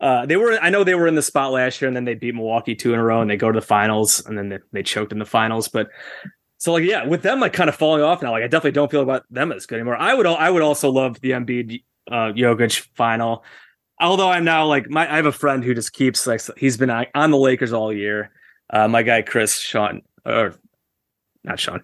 Uh, 0.00 0.26
they 0.26 0.36
were, 0.36 0.58
I 0.60 0.68
know 0.68 0.84
they 0.84 0.94
were 0.94 1.06
in 1.06 1.14
the 1.14 1.22
spot 1.22 1.52
last 1.52 1.80
year, 1.80 1.88
and 1.88 1.96
then 1.96 2.04
they 2.04 2.14
beat 2.14 2.34
Milwaukee 2.34 2.74
two 2.74 2.92
in 2.92 2.98
a 2.98 3.02
row, 3.02 3.22
and 3.22 3.30
they 3.30 3.36
go 3.36 3.50
to 3.50 3.58
the 3.58 3.66
finals, 3.66 4.24
and 4.26 4.36
then 4.36 4.50
they, 4.50 4.58
they 4.72 4.82
choked 4.82 5.12
in 5.12 5.18
the 5.18 5.24
finals. 5.24 5.68
But 5.68 5.88
so 6.58 6.72
like, 6.72 6.84
yeah, 6.84 7.06
with 7.06 7.22
them 7.22 7.40
like 7.40 7.52
kind 7.52 7.68
of 7.68 7.76
falling 7.76 8.02
off 8.02 8.22
now, 8.22 8.32
like 8.32 8.42
I 8.42 8.48
definitely 8.48 8.72
don't 8.72 8.90
feel 8.90 9.02
about 9.02 9.22
them 9.30 9.52
as 9.52 9.66
good 9.66 9.76
anymore. 9.76 9.96
I 9.96 10.14
would, 10.14 10.26
I 10.26 10.50
would 10.50 10.62
also 10.62 10.90
love 10.90 11.20
the 11.20 11.30
Embiid 11.30 11.82
uh, 12.10 12.32
Jokic 12.32 12.86
final. 12.94 13.44
Although 13.98 14.28
I'm 14.28 14.44
now 14.44 14.66
like 14.66 14.90
my, 14.90 15.10
I 15.10 15.16
have 15.16 15.26
a 15.26 15.32
friend 15.32 15.64
who 15.64 15.74
just 15.74 15.94
keeps 15.94 16.26
like 16.26 16.42
he's 16.58 16.76
been 16.76 16.90
on 16.90 17.30
the 17.30 17.38
Lakers 17.38 17.72
all 17.72 17.92
year. 17.92 18.30
Uh, 18.70 18.88
my 18.88 19.02
guy 19.02 19.22
Chris 19.22 19.58
Sean 19.58 20.02
or 20.24 20.54
not 21.44 21.60
Sean, 21.60 21.82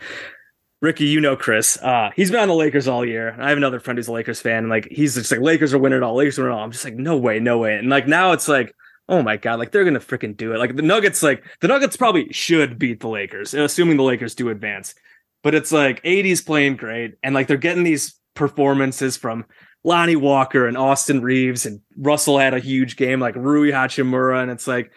Ricky, 0.80 1.04
you 1.04 1.20
know 1.20 1.36
Chris. 1.36 1.78
Uh, 1.80 2.10
he's 2.16 2.30
been 2.30 2.40
on 2.40 2.48
the 2.48 2.54
Lakers 2.54 2.88
all 2.88 3.04
year. 3.04 3.36
I 3.38 3.48
have 3.48 3.58
another 3.58 3.80
friend 3.80 3.98
who's 3.98 4.08
a 4.08 4.12
Lakers 4.12 4.40
fan. 4.40 4.58
And 4.58 4.68
like 4.68 4.88
he's 4.90 5.14
just 5.14 5.30
like 5.30 5.40
Lakers 5.40 5.72
are 5.72 5.78
winning 5.78 5.98
it 5.98 6.02
all. 6.02 6.16
Lakers 6.16 6.38
are 6.38 6.42
winning 6.42 6.56
it 6.56 6.58
all. 6.58 6.64
I'm 6.64 6.72
just 6.72 6.84
like 6.84 6.94
no 6.94 7.16
way, 7.16 7.38
no 7.38 7.58
way. 7.58 7.76
And 7.76 7.88
like 7.88 8.08
now 8.08 8.32
it's 8.32 8.48
like 8.48 8.74
oh 9.08 9.22
my 9.22 9.36
god, 9.36 9.58
like 9.58 9.72
they're 9.72 9.84
gonna 9.84 10.00
freaking 10.00 10.36
do 10.36 10.52
it. 10.52 10.58
Like 10.58 10.76
the 10.76 10.82
Nuggets, 10.82 11.22
like 11.22 11.44
the 11.60 11.68
Nuggets 11.68 11.96
probably 11.96 12.32
should 12.32 12.78
beat 12.78 13.00
the 13.00 13.08
Lakers, 13.08 13.54
assuming 13.54 13.96
the 13.96 14.02
Lakers 14.02 14.34
do 14.34 14.48
advance. 14.48 14.94
But 15.42 15.54
it's 15.54 15.72
like 15.72 16.04
AD's 16.04 16.40
playing 16.40 16.76
great, 16.76 17.14
and 17.22 17.34
like 17.34 17.46
they're 17.46 17.56
getting 17.56 17.84
these 17.84 18.14
performances 18.34 19.16
from 19.16 19.44
Lonnie 19.84 20.16
Walker 20.16 20.66
and 20.66 20.76
Austin 20.76 21.22
Reaves 21.22 21.66
and 21.66 21.80
Russell 21.96 22.38
had 22.38 22.54
a 22.54 22.60
huge 22.60 22.96
game 22.96 23.20
like 23.20 23.34
Rui 23.34 23.70
Hachimura 23.70 24.40
and 24.40 24.50
it's 24.50 24.66
like 24.66 24.92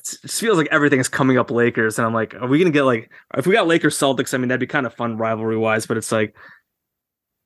it 0.00 0.18
just 0.22 0.40
feels 0.40 0.56
like 0.58 0.68
everything 0.70 1.00
is 1.00 1.08
coming 1.08 1.38
up 1.38 1.50
Lakers 1.50 1.98
and 1.98 2.06
I'm 2.06 2.14
like 2.14 2.34
are 2.34 2.46
we 2.46 2.58
gonna 2.58 2.70
get 2.70 2.82
like 2.82 3.10
if 3.36 3.46
we 3.46 3.54
got 3.54 3.66
Lakers 3.66 3.96
Celtics 3.98 4.34
I 4.34 4.38
mean 4.38 4.48
that'd 4.48 4.60
be 4.60 4.66
kind 4.66 4.86
of 4.86 4.94
fun 4.94 5.16
rivalry 5.16 5.56
wise 5.56 5.86
but 5.86 5.96
it's 5.96 6.12
like 6.12 6.34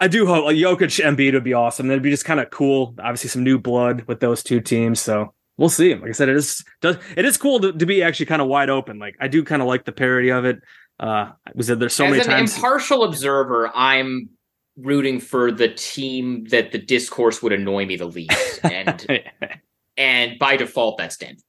I 0.01 0.09
do 0.09 0.27
hope 0.27 0.45
like 0.45 0.57
Jokic 0.57 1.03
Embiid 1.03 1.35
would 1.35 1.45
be 1.45 1.55
awesome. 1.55 1.87
That'd 1.87 2.03
be 2.03 2.11
just 2.11 2.25
kind 2.25 2.41
of 2.41 2.51
cool. 2.51 2.95
Obviously 2.99 3.31
some 3.31 3.45
new 3.45 3.59
blood 3.59 4.03
with 4.03 4.21
those 4.21 4.43
two 4.43 4.61
teams 4.61 5.01
so 5.01 5.33
we'll 5.57 5.69
see. 5.69 5.95
Like 5.95 6.11
I 6.11 6.13
said 6.13 6.29
it 6.29 6.37
is 6.37 6.65
does 6.81 6.97
it 7.17 7.25
is 7.25 7.37
cool 7.37 7.61
to, 7.61 7.73
to 7.73 7.87
be 7.87 8.03
actually 8.03 8.27
kind 8.27 8.43
of 8.43 8.49
wide 8.49 8.71
open. 8.71 8.99
Like 8.99 9.17
I 9.21 9.29
do 9.29 9.45
kind 9.45 9.63
of 9.63 9.69
like 9.69 9.85
the 9.85 9.93
parody 9.93 10.31
of 10.31 10.45
it. 10.45 10.61
Uh 10.99 11.31
was 11.55 11.69
that 11.69 11.79
there's 11.79 11.95
so 11.95 12.05
As 12.07 12.11
many 12.11 12.23
an 12.23 12.27
times? 12.27 12.57
impartial 12.57 13.05
observer, 13.05 13.71
I'm 13.75 14.29
rooting 14.77 15.21
for 15.21 15.53
the 15.53 15.69
team 15.69 16.45
that 16.47 16.73
the 16.73 16.79
discourse 16.79 17.41
would 17.43 17.53
annoy 17.53 17.87
me 17.87 17.97
the 17.97 18.07
least, 18.07 18.61
and 18.65 19.23
and 19.97 20.39
by 20.39 20.57
default, 20.57 20.99
that's 20.99 21.17
Denver. 21.17 21.41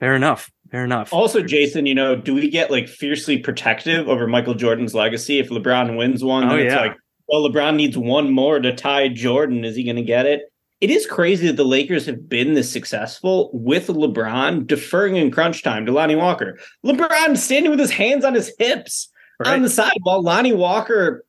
Fair 0.00 0.14
enough 0.14 0.50
fair 0.70 0.84
enough 0.84 1.12
Also, 1.12 1.42
Jason, 1.42 1.86
you 1.86 1.94
know, 1.94 2.16
do 2.16 2.34
we 2.34 2.50
get 2.50 2.70
like 2.70 2.88
fiercely 2.88 3.38
protective 3.38 4.08
over 4.08 4.26
Michael 4.26 4.54
Jordan's 4.54 4.94
legacy 4.94 5.38
if 5.38 5.48
LeBron 5.48 5.96
wins 5.96 6.24
one? 6.24 6.50
Oh, 6.50 6.56
it's 6.56 6.74
yeah. 6.74 6.80
like, 6.80 6.96
well, 7.28 7.48
LeBron 7.48 7.76
needs 7.76 7.96
one 7.96 8.30
more 8.32 8.58
to 8.58 8.74
tie 8.74 9.08
Jordan. 9.08 9.64
Is 9.64 9.76
he 9.76 9.84
going 9.84 9.96
to 9.96 10.02
get 10.02 10.26
it? 10.26 10.42
It 10.80 10.90
is 10.90 11.06
crazy 11.06 11.46
that 11.46 11.56
the 11.56 11.64
Lakers 11.64 12.04
have 12.06 12.28
been 12.28 12.54
this 12.54 12.70
successful 12.70 13.48
with 13.54 13.86
LeBron 13.86 14.66
deferring 14.66 15.16
in 15.16 15.30
crunch 15.30 15.62
time 15.62 15.86
to 15.86 15.92
Lonnie 15.92 16.16
Walker. 16.16 16.58
LeBron 16.84 17.36
standing 17.36 17.70
with 17.70 17.80
his 17.80 17.90
hands 17.92 18.24
on 18.24 18.34
his 18.34 18.52
hips 18.58 19.08
Right. 19.38 19.54
on 19.54 19.62
the 19.62 19.68
side 19.70 19.92
while 20.02 20.22
Lonnie 20.22 20.52
Walker 20.54 21.24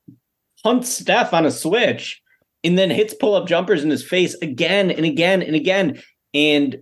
hunts 0.63 0.89
Steph 0.89 1.33
on 1.33 1.45
a 1.45 1.51
switch 1.51 2.21
and 2.63 2.77
then 2.77 2.89
hits 2.89 3.13
pull 3.13 3.35
up 3.35 3.47
jumpers 3.47 3.83
in 3.83 3.89
his 3.89 4.03
face 4.03 4.33
again 4.41 4.89
and 4.89 5.05
again 5.05 5.41
and 5.41 5.55
again. 5.55 6.01
And 6.33 6.77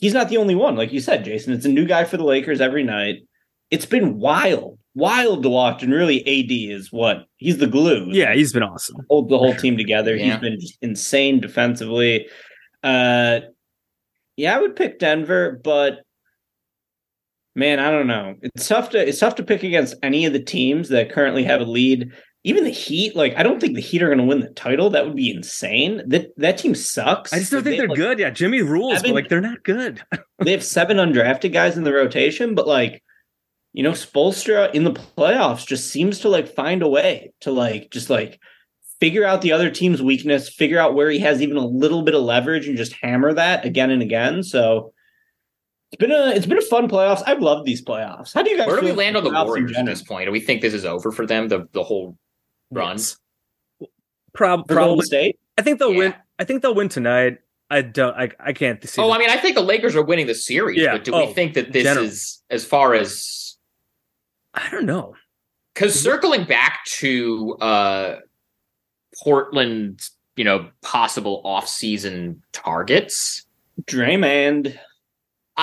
he's 0.00 0.14
not 0.14 0.28
the 0.28 0.36
only 0.36 0.54
one. 0.54 0.76
Like 0.76 0.92
you 0.92 1.00
said, 1.00 1.24
Jason, 1.24 1.52
it's 1.52 1.64
a 1.64 1.70
new 1.70 1.86
guy 1.86 2.04
for 2.04 2.16
the 2.16 2.24
Lakers 2.24 2.60
every 2.60 2.82
night. 2.82 3.16
It's 3.70 3.86
been 3.86 4.18
wild, 4.18 4.78
wild 4.94 5.42
to 5.44 5.48
watch. 5.48 5.82
And 5.82 5.92
really, 5.92 6.20
AD 6.20 6.50
is 6.50 6.90
what 6.90 7.26
he's 7.36 7.58
the 7.58 7.66
glue. 7.66 8.06
yeah 8.10 8.34
he's 8.34 8.52
been 8.52 8.62
awesome 8.62 8.96
hold 9.08 9.28
the 9.28 9.38
whole 9.38 9.54
team 9.54 9.76
together. 9.76 10.16
Yeah. 10.16 10.24
He's 10.24 10.40
been 10.40 10.60
just 10.60 10.78
insane 10.82 11.40
defensively. 11.40 12.26
Uh, 12.82 13.40
yeah, 14.36 14.56
I 14.56 14.60
would 14.60 14.74
pick 14.74 14.98
Denver, 14.98 15.60
but 15.62 16.00
man, 17.54 17.78
I 17.78 17.90
don't 17.90 18.06
know. 18.06 18.36
It's 18.42 18.66
tough 18.66 18.90
to 18.90 19.08
it's 19.08 19.18
tough 19.18 19.34
to 19.36 19.42
pick 19.42 19.62
against 19.62 19.94
any 20.02 20.24
of 20.24 20.32
the 20.32 20.42
teams 20.42 20.88
that 20.88 21.12
currently 21.12 21.44
have 21.44 21.60
a 21.60 21.64
lead. 21.64 22.10
Even 22.42 22.64
the 22.64 22.70
Heat, 22.70 23.14
like 23.14 23.34
I 23.36 23.42
don't 23.42 23.60
think 23.60 23.74
the 23.74 23.82
Heat 23.82 24.02
are 24.02 24.06
going 24.06 24.18
to 24.18 24.24
win 24.24 24.40
the 24.40 24.48
title. 24.50 24.88
That 24.90 25.04
would 25.06 25.16
be 25.16 25.30
insane. 25.30 26.02
That 26.06 26.30
that 26.38 26.56
team 26.58 26.74
sucks. 26.74 27.32
I 27.32 27.38
just 27.38 27.50
don't 27.50 27.58
Like, 27.58 27.64
think 27.64 27.72
they 27.74 27.78
they're 27.80 27.88
like, 27.88 27.96
good. 27.96 28.18
Yeah, 28.18 28.30
Jimmy 28.30 28.62
rules, 28.62 28.94
Evan- 28.98 29.10
but 29.10 29.14
like 29.14 29.28
they're 29.28 29.40
not 29.42 29.62
good. 29.62 30.02
they 30.38 30.52
have 30.52 30.64
seven 30.64 30.96
undrafted 30.96 31.52
guys 31.52 31.76
in 31.76 31.84
the 31.84 31.92
rotation, 31.92 32.54
but 32.54 32.66
like, 32.66 33.02
you 33.74 33.82
know, 33.82 33.92
Spoelstra 33.92 34.72
in 34.74 34.84
the 34.84 34.92
playoffs 34.92 35.66
just 35.66 35.90
seems 35.90 36.20
to 36.20 36.28
like 36.30 36.48
find 36.48 36.82
a 36.82 36.88
way 36.88 37.32
to 37.40 37.50
like 37.52 37.90
just 37.90 38.08
like 38.08 38.40
figure 39.00 39.24
out 39.26 39.42
the 39.42 39.52
other 39.52 39.70
team's 39.70 40.00
weakness, 40.02 40.48
figure 40.48 40.78
out 40.78 40.94
where 40.94 41.10
he 41.10 41.18
has 41.18 41.42
even 41.42 41.58
a 41.58 41.66
little 41.66 42.02
bit 42.02 42.14
of 42.14 42.22
leverage, 42.22 42.66
and 42.68 42.76
just 42.78 42.94
hammer 43.02 43.34
that 43.34 43.66
again 43.66 43.90
and 43.90 44.00
again. 44.00 44.42
So 44.42 44.94
it's 45.92 46.00
been 46.00 46.10
a 46.10 46.30
it's 46.30 46.46
been 46.46 46.56
a 46.56 46.62
fun 46.62 46.88
playoffs. 46.88 47.22
I've 47.26 47.40
loved 47.42 47.66
these 47.66 47.84
playoffs. 47.84 48.32
How 48.32 48.42
do 48.42 48.48
you 48.50 48.56
guys? 48.56 48.66
Where 48.66 48.80
do 48.80 48.86
we 48.86 48.92
land 48.92 49.18
on 49.18 49.24
the 49.24 49.28
about 49.30 49.46
playoffs 49.48 49.56
in 49.58 49.62
Warriors 49.64 49.76
at 49.76 49.84
this 49.84 50.02
point? 50.02 50.24
Do 50.26 50.32
we 50.32 50.40
think 50.40 50.62
this 50.62 50.72
is 50.72 50.86
over 50.86 51.12
for 51.12 51.26
them? 51.26 51.48
The 51.48 51.68
the 51.72 51.82
whole 51.82 52.16
run. 52.70 52.98
Prob- 54.32 54.66
For 54.68 54.74
Golden 54.74 54.76
probably. 54.76 55.06
State? 55.06 55.38
I 55.58 55.62
think 55.62 55.78
they'll 55.78 55.92
Yeah. 55.92 55.98
win. 55.98 56.14
I 56.38 56.44
think 56.44 56.62
they'll 56.62 56.74
win 56.74 56.88
tonight. 56.88 57.38
I 57.68 57.82
don't. 57.82 58.14
I, 58.16 58.30
I 58.40 58.52
can't 58.52 58.82
see. 58.88 59.00
Oh, 59.00 59.06
them- 59.08 59.16
I 59.16 59.18
mean, 59.18 59.30
I 59.30 59.36
think 59.36 59.54
the 59.54 59.62
Lakers 59.62 59.94
are 59.96 60.02
winning 60.02 60.26
the 60.26 60.34
series. 60.34 60.80
Yeah. 60.80 60.92
But 60.92 61.04
do 61.04 61.12
Oh, 61.14 61.26
we 61.26 61.32
think 61.32 61.54
that 61.54 61.72
this 61.72 61.84
general. 61.84 62.06
is 62.06 62.42
as 62.50 62.64
far 62.64 62.94
as 62.94 63.56
I 64.54 64.68
don't 64.70 64.86
know. 64.86 65.14
because 65.74 66.00
circling 66.00 66.44
back 66.44 66.84
to 66.98 67.54
uh 67.60 68.16
Portland's, 69.22 70.12
you 70.36 70.44
know, 70.44 70.70
possible 70.82 71.42
off-season 71.44 72.42
targets. 72.52 73.46
Draymond. 73.82 74.76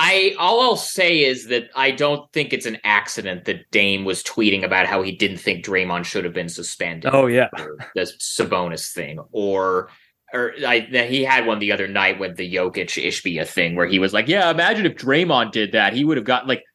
I 0.00 0.36
all 0.38 0.60
I'll 0.60 0.76
say 0.76 1.24
is 1.24 1.48
that 1.48 1.70
I 1.74 1.90
don't 1.90 2.32
think 2.32 2.52
it's 2.52 2.66
an 2.66 2.78
accident 2.84 3.46
that 3.46 3.68
Dame 3.72 4.04
was 4.04 4.22
tweeting 4.22 4.62
about 4.62 4.86
how 4.86 5.02
he 5.02 5.10
didn't 5.10 5.38
think 5.38 5.64
Draymond 5.64 6.04
should 6.04 6.24
have 6.24 6.32
been 6.32 6.48
suspended. 6.48 7.10
Oh 7.12 7.26
yeah. 7.26 7.48
the 7.96 8.02
Sabonis 8.20 8.92
thing, 8.92 9.18
or 9.32 9.90
or 10.32 10.52
I, 10.64 10.80
he 10.80 11.24
had 11.24 11.46
one 11.46 11.58
the 11.58 11.72
other 11.72 11.88
night 11.88 12.20
with 12.20 12.36
the 12.36 12.54
Jokic 12.54 13.04
Ishbia 13.04 13.44
thing 13.46 13.74
where 13.74 13.88
he 13.88 13.98
was 13.98 14.12
like, 14.12 14.28
"Yeah, 14.28 14.48
imagine 14.50 14.86
if 14.86 14.94
Draymond 14.94 15.50
did 15.50 15.72
that, 15.72 15.94
he 15.94 16.04
would 16.04 16.16
have 16.16 16.26
got 16.26 16.46
like." 16.46 16.64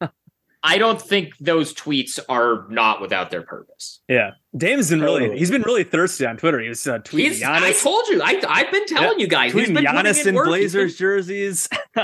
I 0.66 0.78
don't 0.78 1.00
think 1.00 1.36
those 1.38 1.74
tweets 1.74 2.18
are 2.26 2.66
not 2.70 3.02
without 3.02 3.30
their 3.30 3.42
purpose. 3.42 4.00
Yeah. 4.08 4.30
Dame's 4.56 4.88
been 4.88 5.02
really. 5.02 5.20
Totally. 5.20 5.38
He's 5.38 5.50
been 5.50 5.60
really 5.62 5.84
thirsty 5.84 6.24
on 6.24 6.38
Twitter. 6.38 6.58
He 6.58 6.70
was 6.70 6.86
uh, 6.86 7.00
tweeting 7.00 7.18
He's, 7.18 7.42
I 7.42 7.72
told 7.72 8.08
you, 8.08 8.22
I, 8.22 8.40
I've 8.48 8.72
been 8.72 8.86
telling 8.86 9.20
you 9.20 9.26
guys, 9.28 9.52
he's 9.52 9.68
tweeting 9.68 9.74
been 9.74 9.84
Giannis 9.84 10.22
in 10.22 10.28
in 10.28 10.34
work. 10.34 10.46
He's 10.46 10.72
been- 10.72 10.80
Blazers 10.86 10.96
jerseys. 10.96 11.68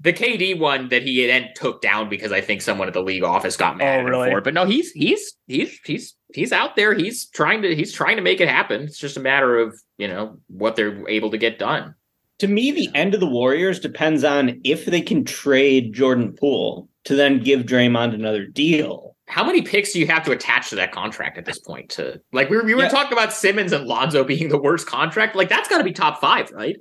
the 0.00 0.12
KD 0.12 0.58
one 0.60 0.88
that 0.90 1.02
he 1.02 1.26
then 1.26 1.48
took 1.56 1.82
down 1.82 2.08
because 2.08 2.30
I 2.30 2.40
think 2.40 2.62
someone 2.62 2.86
at 2.86 2.94
the 2.94 3.02
league 3.02 3.24
office 3.24 3.56
got 3.56 3.76
mad 3.76 4.00
Oh, 4.00 4.04
really? 4.04 4.30
for 4.30 4.38
it. 4.38 4.44
But 4.44 4.54
no, 4.54 4.64
he's 4.64 4.92
he's 4.92 5.34
he's 5.48 5.76
he's 5.84 6.14
he's 6.32 6.52
out 6.52 6.76
there. 6.76 6.94
He's 6.94 7.26
trying 7.30 7.62
to 7.62 7.74
he's 7.74 7.92
trying 7.92 8.16
to 8.16 8.22
make 8.22 8.40
it 8.40 8.48
happen. 8.48 8.82
It's 8.82 8.98
just 8.98 9.16
a 9.16 9.20
matter 9.20 9.58
of 9.58 9.74
you 9.98 10.06
know 10.06 10.38
what 10.46 10.76
they're 10.76 11.08
able 11.08 11.30
to 11.32 11.38
get 11.38 11.58
done. 11.58 11.94
To 12.38 12.48
me, 12.48 12.70
the 12.70 12.90
end 12.94 13.14
of 13.14 13.20
the 13.20 13.26
Warriors 13.28 13.78
depends 13.80 14.24
on 14.24 14.60
if 14.64 14.84
they 14.86 15.00
can 15.00 15.24
trade 15.24 15.94
Jordan 15.94 16.34
Poole 16.38 16.88
to 17.04 17.14
then 17.14 17.40
give 17.40 17.62
Draymond 17.62 18.14
another 18.14 18.46
deal. 18.46 19.16
How 19.28 19.44
many 19.44 19.62
picks 19.62 19.92
do 19.92 20.00
you 20.00 20.06
have 20.08 20.24
to 20.24 20.32
attach 20.32 20.70
to 20.70 20.76
that 20.76 20.92
contract 20.92 21.38
at 21.38 21.44
this 21.44 21.58
point? 21.58 21.90
To 21.90 22.20
like 22.32 22.50
we 22.50 22.56
were, 22.56 22.64
we 22.64 22.74
were 22.74 22.82
Yeah. 22.82 22.88
talking 22.88 23.12
about 23.12 23.32
Simmons 23.32 23.72
and 23.72 23.86
Lonzo 23.86 24.24
being 24.24 24.48
the 24.48 24.60
worst 24.60 24.86
contract. 24.86 25.34
Like 25.36 25.48
that's 25.48 25.68
got 25.68 25.78
to 25.78 25.84
be 25.84 25.92
top 25.92 26.20
five, 26.20 26.50
right? 26.50 26.76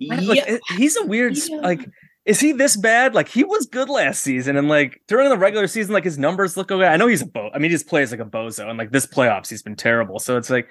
Like, 0.00 0.20
Yeah, 0.46 0.56
he's 0.76 0.96
a 0.96 1.04
weird. 1.04 1.36
Yeah. 1.36 1.56
Like, 1.58 1.86
is 2.24 2.40
he 2.40 2.52
this 2.52 2.76
bad? 2.76 3.14
Like, 3.14 3.28
he 3.28 3.44
was 3.44 3.66
good 3.66 3.88
last 3.88 4.22
season, 4.22 4.56
and 4.56 4.68
like 4.68 5.00
during 5.08 5.28
the 5.28 5.36
regular 5.38 5.66
season, 5.66 5.92
like 5.92 6.04
his 6.04 6.18
numbers 6.18 6.56
look 6.56 6.70
okay. 6.70 6.86
I 6.86 6.96
know 6.96 7.06
he's 7.06 7.22
a 7.22 7.26
bo. 7.26 7.50
I 7.52 7.58
mean, 7.58 7.70
he 7.70 7.76
just 7.76 7.86
plays 7.86 8.10
like 8.10 8.20
a 8.20 8.24
bozo, 8.24 8.68
and 8.68 8.78
like 8.78 8.92
this 8.92 9.06
playoffs, 9.06 9.50
he's 9.50 9.62
been 9.62 9.76
terrible. 9.76 10.18
So 10.18 10.36
it's 10.38 10.48
like 10.50 10.68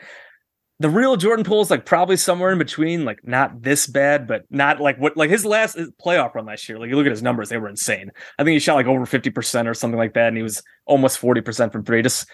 the 0.82 0.90
real 0.90 1.18
Jordan 1.18 1.44
Poole 1.44 1.62
is 1.62 1.70
like 1.70 1.86
probably 1.86 2.16
somewhere 2.16 2.52
in 2.52 2.58
between, 2.58 3.04
like 3.04 3.20
not 3.28 3.62
this 3.62 3.86
bad, 3.86 4.28
but 4.28 4.46
not 4.50 4.80
like 4.80 4.98
what 4.98 5.18
like 5.18 5.30
his 5.30 5.44
last 5.46 5.78
playoff 6.02 6.34
run 6.36 6.46
last 6.46 6.70
year. 6.70 6.80
Like 6.80 6.90
you 6.90 6.96
look 6.96 7.06
at 7.06 7.12
his 7.12 7.22
numbers, 7.22 7.50
they 7.50 7.58
were 7.58 7.68
insane. 7.68 8.12
I 8.38 8.44
think 8.44 8.54
he 8.54 8.60
shot 8.60 8.76
like 8.76 8.86
over 8.86 9.06
fifty 9.06 9.30
percent 9.30 9.68
or 9.68 9.74
something 9.74 9.98
like 9.98 10.14
that, 10.14 10.30
and 10.30 10.38
he 10.38 10.44
was 10.44 10.64
almost 10.86 11.18
forty 11.20 11.42
percent 11.42 11.74
from 11.74 11.84
three. 11.84 12.02
Just 12.02 12.30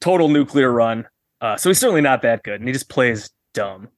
total 0.00 0.28
nuclear 0.28 0.72
run. 0.72 1.06
Uh, 1.42 1.56
so 1.56 1.68
he's 1.68 1.78
certainly 1.78 2.00
not 2.00 2.22
that 2.22 2.42
good, 2.42 2.60
and 2.60 2.68
he 2.68 2.72
just 2.72 2.88
plays 2.88 3.30
dumb. 3.54 3.88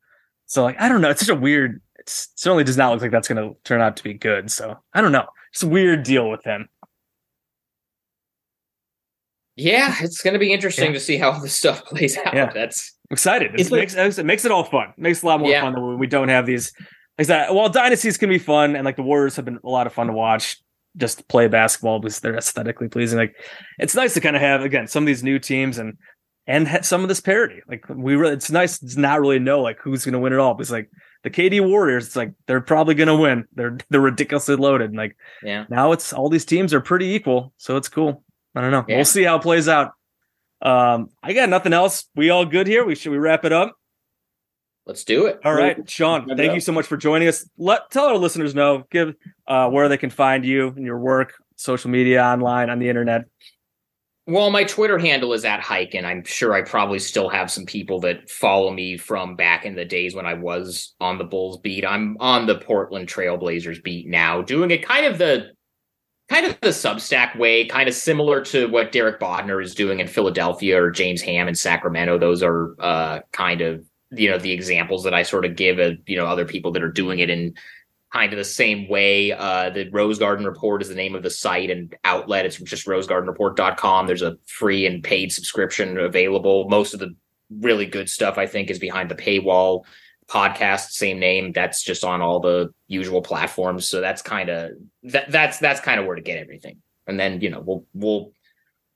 So 0.47 0.65
like 0.65 0.81
I 0.81 0.89
don't 0.89 1.01
know, 1.01 1.11
it's 1.11 1.21
such 1.25 1.37
a 1.37 1.39
weird. 1.41 1.81
It 1.97 2.09
certainly 2.09 2.65
does 2.65 2.77
not 2.77 2.93
look 2.93 3.03
like 3.03 3.13
that's 3.13 3.29
going 3.29 3.49
to 3.49 3.57
turn 3.63 3.81
out 3.81 3.97
to 3.99 4.03
be 4.03 4.15
good. 4.15 4.51
So 4.51 4.77
I 4.93 5.01
don't 5.01 5.13
know. 5.13 5.27
It's 5.53 5.63
a 5.63 5.69
weird 5.69 6.03
deal 6.03 6.29
with 6.29 6.43
him. 6.43 6.69
Yeah, 9.57 9.95
it's 10.01 10.23
going 10.23 10.33
to 10.33 10.41
be 10.41 10.53
interesting 10.53 10.87
Yeah. 10.87 10.93
to 10.95 11.01
see 11.01 11.17
how 11.19 11.33
all 11.33 11.41
this 11.41 11.55
stuff 11.55 11.85
plays 11.85 12.17
out. 12.17 12.35
Yeah. 12.35 12.51
That's 12.53 12.97
excited. 13.13 13.53
It 13.59 13.71
like- 13.71 13.95
makes 13.95 14.19
it 14.19 14.27
makes 14.27 14.45
it 14.45 14.51
all 14.51 14.65
fun. 14.65 14.89
It 14.97 15.01
makes 15.01 15.19
it 15.19 15.25
a 15.25 15.27
lot 15.27 15.41
more 15.41 15.51
Yeah. 15.51 15.63
fun 15.63 15.81
when 15.81 15.99
we 15.99 16.07
don't 16.07 16.29
have 16.29 16.47
these. 16.47 16.73
Like 17.19 17.27
that. 17.29 17.55
While 17.55 17.69
dynasties 17.69 18.17
can 18.17 18.31
be 18.31 18.39
fun, 18.39 18.75
and 18.75 18.85
like 18.85 18.97
the 18.97 19.03
Warriors 19.03 19.37
have 19.37 19.45
been 19.45 19.59
a 19.63 19.69
lot 19.69 19.87
of 19.87 19.93
fun 19.93 20.07
to 20.07 20.13
watch, 20.13 20.59
just 20.97 21.29
play 21.29 21.47
basketball 21.47 22.01
because 22.01 22.21
they're 22.21 22.37
aesthetically 22.37 22.89
pleasing. 22.89 23.19
Like 23.19 23.37
it's 23.79 23.95
nice 23.95 24.15
to 24.15 24.21
kind 24.21 24.35
of 24.37 24.43
have 24.43 24.63
again 24.63 24.87
some 24.87 25.05
of 25.05 25.07
these 25.07 25.23
new 25.23 25.39
teams 25.39 25.79
and 25.79 25.99
and 26.47 26.85
some 26.85 27.03
of 27.03 27.09
this 27.09 27.21
parity. 27.21 27.61
Like 27.69 27.85
we 27.89 28.17
really, 28.17 28.35
it's 28.35 28.51
nice 28.51 28.79
to 28.79 29.01
not 29.01 29.21
really 29.21 29.39
know 29.39 29.61
like 29.61 29.79
who's 29.79 30.05
going 30.05 30.15
to 30.15 30.19
win 30.19 30.33
it 30.33 30.39
all. 30.39 30.55
Because 30.55 30.73
like 30.73 30.91
the 31.23 31.31
KD 31.31 31.67
Warriors, 31.67 32.07
it's 32.07 32.17
like 32.17 32.33
they're 32.47 32.61
probably 32.61 32.95
going 32.95 33.09
to 33.09 33.17
win. 33.17 33.45
They're 33.55 33.79
they're 33.91 34.01
ridiculously 34.01 34.57
loaded. 34.57 34.91
And 34.91 34.97
like 34.97 35.17
yeah. 35.43 35.67
now 35.69 35.93
it's 35.93 36.13
all 36.13 36.29
these 36.29 36.45
teams 36.45 36.75
are 36.75 36.81
pretty 36.81 37.07
equal, 37.15 37.53
so 37.59 37.77
it's 37.77 37.89
cool. 37.89 38.25
I 38.55 38.61
don't 38.61 38.71
know. 38.71 38.85
Yeah. 38.89 38.97
We'll 38.97 39.05
see 39.05 39.23
how 39.23 39.37
it 39.37 39.43
plays 39.43 39.69
out. 39.69 39.93
Um, 40.63 41.11
I 41.23 41.33
got 41.33 41.49
nothing 41.49 41.73
else. 41.73 42.07
We 42.15 42.31
all 42.31 42.47
good 42.47 42.67
here. 42.67 42.85
We 42.85 42.95
should 42.95 43.13
we 43.13 43.19
wrap 43.19 43.45
it 43.45 43.53
up? 43.53 43.77
Let's 44.87 45.05
do 45.05 45.27
it. 45.27 45.41
All 45.45 45.55
right, 45.55 45.89
Sean. 45.89 46.27
Thank 46.37 46.55
you 46.55 46.61
so 46.61 46.73
much 46.73 46.87
for 46.87 46.97
joining 46.97 47.29
us. 47.29 47.49
Let 47.57 47.91
tell 47.91 48.07
our 48.07 48.17
listeners 48.17 48.55
know, 48.55 48.85
give 48.91 49.15
uh, 49.47 49.69
where 49.71 49.89
they 49.89 49.97
can 49.97 50.11
find 50.11 50.45
you 50.45 50.69
and 50.69 50.85
your 50.85 50.99
work, 50.99 51.35
social 51.57 51.91
media, 51.91 52.23
online, 52.23 52.69
on 52.69 52.81
the 52.81 52.89
internet. 52.89 53.27
Well, 54.27 54.51
my 54.51 54.63
Twitter 54.63 54.99
handle 54.99 55.33
is 55.33 55.45
at 55.45 55.61
Hike, 55.61 55.95
and 55.95 56.07
I'm 56.07 56.25
sure 56.25 56.53
I 56.53 56.63
probably 56.63 57.01
still 57.01 57.29
have 57.29 57.51
some 57.51 57.67
people 57.67 58.01
that 58.01 58.31
follow 58.31 58.73
me 58.73 58.97
from 58.97 59.35
back 59.35 59.65
in 59.65 59.75
the 59.75 59.85
days 59.85 60.15
when 60.15 60.27
I 60.27 60.35
was 60.35 60.95
on 61.01 61.19
the 61.19 61.25
Bulls 61.25 61.59
beat. 61.59 61.85
I'm 61.85 62.17
on 62.21 62.47
the 62.47 62.59
Portland 62.59 63.09
Trailblazers 63.09 63.83
beat 63.83 64.09
now, 64.09 64.41
doing 64.43 64.71
it 64.71 64.87
kind 64.87 65.07
of 65.07 65.19
the 65.19 65.51
kind 66.33 66.47
of 66.47 66.59
the 66.61 66.69
Substack 66.69 67.37
way, 67.37 67.67
kind 67.67 67.89
of 67.89 67.95
similar 67.95 68.41
to 68.47 68.67
what 68.69 68.91
Derek 68.91 69.21
Bodner 69.21 69.63
is 69.63 69.75
doing 69.75 70.01
in 70.01 70.07
Philadelphia 70.07 70.83
or 70.83 70.91
James 70.91 71.21
Ham 71.21 71.47
in 71.47 71.55
Sacramento. 71.55 72.19
Those 72.19 72.43
are 72.43 72.75
uh, 72.81 73.21
kind 73.33 73.61
of 73.61 73.85
you 74.11 74.31
know 74.31 74.39
the 74.39 74.53
examples 74.53 75.05
that 75.05 75.15
I 75.15 75.23
sort 75.23 75.45
of 75.45 75.57
give 75.57 75.79
of 75.79 75.99
you 76.07 76.17
know 76.17 76.27
other 76.27 76.47
people 76.47 76.73
that 76.73 76.83
are 76.83 76.91
doing 76.91 77.19
it 77.19 77.29
in 77.29 77.55
kind 78.13 78.33
of 78.33 78.39
the 78.39 78.45
same 78.45 78.89
way. 78.89 79.33
Uh, 79.33 79.71
the 79.71 79.91
Rose 79.91 80.19
Garden 80.19 80.47
Report 80.47 80.81
is 80.81 80.89
the 80.89 80.95
name 80.95 81.15
of 81.15 81.23
the 81.23 81.31
site 81.31 81.71
and 81.71 81.95
outlet. 82.05 82.47
It's 82.47 82.57
just 82.57 82.87
rosegardenreport.com. 82.87 84.07
There's 84.07 84.23
a 84.23 84.37
free 84.47 84.87
and 84.87 85.05
paid 85.05 85.33
subscription 85.33 85.99
available. 85.99 86.69
Most 86.69 86.95
of 86.95 87.01
the 87.01 87.15
really 87.61 87.87
good 87.87 88.09
stuff 88.09 88.39
I 88.39 88.47
think 88.47 88.71
is 88.71 88.79
behind 88.79 89.11
the 89.11 89.15
paywall. 89.15 89.85
Podcast, 90.33 90.93
same 90.93 91.19
name. 91.19 91.53
That's 91.53 91.83
just 91.83 92.05
on 92.05 92.23
all 92.23 92.41
the 92.41 92.73
usual 92.89 93.21
platforms. 93.21 93.87
So 93.87 94.01
that's 94.01 94.23
kind 94.23 94.49
of 94.49 94.71
that. 95.03 95.31
That's 95.31 95.59
that's 95.59 95.81
kind 95.81 96.01
of 96.01 96.07
where 96.07 96.17
to 96.17 96.23
get 96.23 96.39
everything. 96.39 96.79
And 97.07 97.21
then 97.21 97.41
you 97.43 97.51
know 97.51 97.61
we'll 97.61 97.85
we'll 97.93 98.33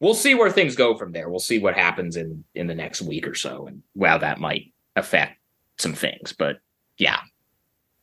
we'll 0.00 0.14
see 0.14 0.34
where 0.34 0.50
things 0.50 0.76
go 0.76 0.96
from 0.96 1.12
there. 1.12 1.28
We'll 1.28 1.38
see 1.40 1.58
what 1.58 1.74
happens 1.74 2.16
in 2.16 2.44
in 2.54 2.66
the 2.68 2.74
next 2.74 3.02
week 3.02 3.26
or 3.28 3.34
so, 3.34 3.66
and 3.66 3.82
wow, 3.94 4.16
that 4.18 4.40
might 4.40 4.72
affect 4.96 5.38
some 5.76 5.92
things. 5.92 6.32
But 6.32 6.56
yeah, 6.96 7.20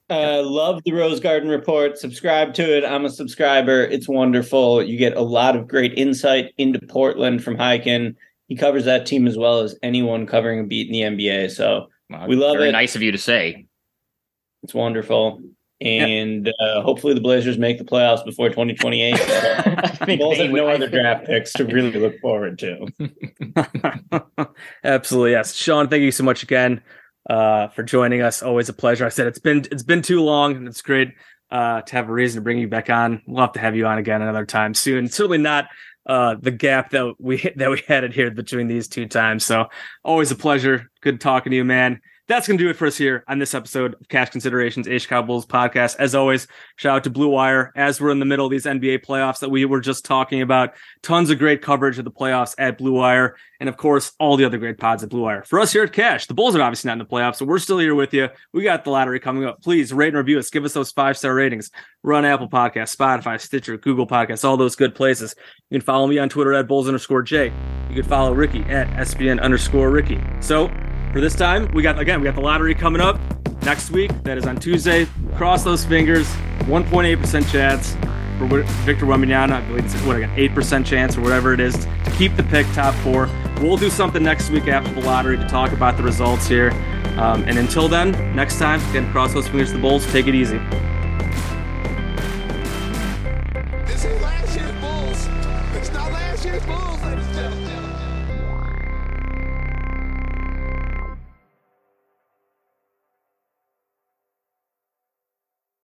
Uh, 0.09 0.43
love 0.43 0.81
the 0.85 0.91
Rose 0.93 1.19
Garden 1.19 1.49
Report. 1.49 1.97
Subscribe 1.97 2.53
to 2.55 2.77
it. 2.77 2.85
I'm 2.85 3.05
a 3.05 3.09
subscriber. 3.09 3.83
It's 3.85 4.07
wonderful. 4.07 4.83
You 4.83 4.97
get 4.97 5.17
a 5.17 5.21
lot 5.21 5.55
of 5.55 5.67
great 5.67 5.93
insight 5.97 6.53
into 6.57 6.79
Portland 6.85 7.43
from 7.43 7.55
Highkin. 7.57 8.15
He 8.47 8.55
covers 8.55 8.85
that 8.85 9.07
team 9.07 9.25
as 9.25 9.37
well 9.37 9.61
as 9.61 9.75
anyone 9.81 10.27
covering 10.27 10.59
a 10.59 10.63
beat 10.65 10.87
in 10.87 10.93
the 10.93 11.01
NBA. 11.01 11.49
So 11.51 11.87
well, 12.19 12.27
We 12.27 12.35
love 12.35 12.57
very 12.57 12.69
it. 12.69 12.73
Nice 12.73 12.95
of 12.95 13.01
you 13.01 13.11
to 13.11 13.17
say. 13.17 13.65
it's 14.63 14.73
wonderful. 14.73 15.41
And 15.81 16.47
uh, 16.61 16.81
hopefully 16.81 17.13
the 17.13 17.19
Blazers 17.19 17.57
make 17.57 17.77
the 17.77 17.83
playoffs 17.83 18.23
before 18.23 18.47
2028. 18.47 19.13
I 19.17 19.17
The 19.99 20.05
think 20.05 20.21
Bulls 20.21 20.37
have 20.37 20.49
no 20.51 20.69
other 20.69 20.87
draft 20.87 21.25
picks 21.25 21.51
to 21.53 21.65
really 21.65 21.91
look 21.91 22.19
forward 22.21 22.57
to. 22.59 22.87
Absolutely, 24.83 25.31
yes. 25.31 25.53
Sean, 25.55 25.89
thank 25.89 26.01
you 26.01 26.11
so 26.11 26.23
much 26.23 26.43
again 26.43 26.81
uh, 27.29 27.67
for 27.69 27.83
joining 27.83 28.21
us. 28.21 28.41
Always 28.41 28.69
a 28.69 28.73
pleasure. 28.73 29.05
I 29.05 29.09
said 29.09 29.27
it's 29.27 29.39
been 29.39 29.65
it's 29.71 29.83
been 29.83 30.01
too 30.01 30.21
long, 30.23 30.55
and 30.55 30.67
it's 30.67 30.81
great 30.81 31.09
uh, 31.51 31.81
to 31.81 31.95
have 31.95 32.09
a 32.09 32.13
reason 32.13 32.39
to 32.39 32.43
bring 32.43 32.59
you 32.59 32.67
back 32.67 32.89
on. 32.89 33.21
We'll 33.27 33.41
have 33.41 33.53
to 33.53 33.59
have 33.59 33.75
you 33.75 33.85
on 33.85 33.97
again 33.97 34.21
another 34.21 34.45
time 34.45 34.73
soon. 34.73 35.07
Certainly 35.09 35.39
not 35.39 35.65
uh, 36.05 36.35
the 36.39 36.51
gap 36.51 36.91
that 36.91 37.15
we 37.19 37.37
that 37.55 37.69
we 37.69 37.81
had 37.87 38.03
it 38.03 38.13
here 38.13 38.31
between 38.31 38.67
these 38.67 38.87
two 38.87 39.07
times. 39.07 39.45
So 39.45 39.67
always 40.03 40.31
a 40.31 40.35
pleasure. 40.35 40.89
Good 41.01 41.21
talking 41.21 41.51
to 41.51 41.55
you, 41.55 41.65
man. 41.65 42.01
That's 42.29 42.47
gonna 42.47 42.57
do 42.57 42.69
it 42.69 42.77
for 42.77 42.87
us 42.87 42.95
here 42.95 43.25
on 43.27 43.37
this 43.37 43.53
episode 43.53 43.95
of 43.99 44.07
Cash 44.07 44.29
Considerations, 44.29 44.87
H 44.87 45.09
Cowboys 45.09 45.45
podcast. 45.45 45.97
As 45.99 46.15
always, 46.15 46.47
shout 46.77 46.95
out 46.95 47.03
to 47.03 47.09
Blue 47.09 47.27
Wire 47.27 47.73
as 47.75 47.99
we're 47.99 48.11
in 48.11 48.19
the 48.19 48.25
middle 48.25 48.45
of 48.45 48.51
these 48.51 48.65
NBA 48.65 49.05
playoffs 49.05 49.39
that 49.39 49.51
we 49.51 49.65
were 49.65 49.81
just 49.81 50.05
talking 50.05 50.41
about. 50.41 50.73
Tons 51.01 51.29
of 51.29 51.37
great 51.37 51.61
coverage 51.61 51.99
of 51.99 52.05
the 52.05 52.11
playoffs 52.11 52.55
at 52.57 52.77
Blue 52.77 52.93
Wire, 52.93 53.35
and 53.59 53.67
of 53.67 53.75
course, 53.75 54.13
all 54.21 54.37
the 54.37 54.45
other 54.45 54.57
great 54.57 54.77
pods 54.77 55.03
at 55.03 55.09
Blue 55.09 55.23
Wire. 55.23 55.43
For 55.43 55.59
us 55.59 55.73
here 55.73 55.83
at 55.83 55.91
Cash, 55.91 56.27
the 56.27 56.33
Bulls 56.33 56.55
are 56.55 56.61
obviously 56.61 56.87
not 56.87 56.93
in 56.93 56.99
the 56.99 57.05
playoffs, 57.05 57.35
so 57.35 57.45
we're 57.45 57.59
still 57.59 57.79
here 57.79 57.93
with 57.93 58.13
you. 58.13 58.29
We 58.53 58.63
got 58.63 58.85
the 58.85 58.91
lottery 58.91 59.19
coming 59.19 59.43
up. 59.43 59.61
Please 59.61 59.91
rate 59.91 60.09
and 60.09 60.17
review 60.17 60.39
us. 60.39 60.49
Give 60.49 60.63
us 60.63 60.71
those 60.71 60.91
five 60.91 61.17
star 61.17 61.35
ratings. 61.35 61.71
We're 62.03 62.13
Apple 62.23 62.49
Podcasts, 62.49 62.95
Spotify, 62.95 63.39
Stitcher, 63.39 63.77
Google 63.77 64.07
Podcasts, 64.07 64.45
all 64.45 64.55
those 64.55 64.77
good 64.77 64.95
places. 64.95 65.35
You 65.69 65.79
can 65.79 65.85
follow 65.85 66.07
me 66.07 66.19
on 66.19 66.29
Twitter 66.29 66.53
at 66.53 66.69
Bulls 66.69 66.87
underscore 66.87 67.23
J. 67.23 67.51
You 67.89 68.01
can 68.01 68.09
follow 68.09 68.31
Ricky 68.31 68.61
at 68.61 68.87
SBN 68.91 69.41
underscore 69.41 69.89
Ricky. 69.89 70.23
So 70.39 70.71
for 71.13 71.21
this 71.21 71.35
time, 71.35 71.71
we 71.73 71.83
got 71.83 71.99
again, 71.99 72.19
we 72.19 72.25
got 72.25 72.33
the 72.35 72.41
lottery 72.41 72.73
coming 72.73 72.99
up 72.99 73.19
next 73.61 73.91
week. 73.91 74.11
That 74.23 74.37
is 74.37 74.47
on 74.47 74.57
Tuesday. 74.57 75.07
Cross 75.35 75.63
those 75.63 75.85
fingers. 75.85 76.27
1.8% 76.63 77.51
chance 77.51 77.95
for 78.39 78.63
Victor 78.83 79.05
Wembanyama. 79.05 79.51
I 79.51 79.61
believe 79.67 79.85
it's 79.85 79.93
what 80.05 80.17
again, 80.17 80.35
8% 80.35 80.85
chance 80.85 81.15
or 81.15 81.21
whatever 81.21 81.53
it 81.53 81.59
is 81.59 81.75
to 81.75 82.13
keep 82.17 82.35
the 82.35 82.43
pick 82.43 82.65
top 82.73 82.95
four. 82.95 83.29
We'll 83.61 83.77
do 83.77 83.91
something 83.91 84.23
next 84.23 84.49
week 84.49 84.67
after 84.67 84.91
the 84.91 85.01
lottery 85.01 85.37
to 85.37 85.47
talk 85.47 85.71
about 85.71 85.97
the 85.97 86.03
results 86.03 86.47
here. 86.47 86.71
Um, 87.17 87.43
and 87.43 87.59
until 87.59 87.87
then, 87.87 88.11
next 88.35 88.57
time, 88.57 88.81
again, 88.89 89.11
cross 89.11 89.33
those 89.33 89.47
fingers 89.47 89.69
to 89.69 89.75
the 89.75 89.81
Bulls. 89.81 90.11
Take 90.11 90.25
it 90.25 90.33
easy. 90.33 90.57
This 93.85 94.03
ain't 94.03 94.21
last 94.21 94.55
year's 94.55 94.71
Bulls. 94.81 95.27
It's 95.75 95.93
not 95.93 96.11
last 96.11 96.43
year's 96.43 96.65
Bulls, 96.65 96.99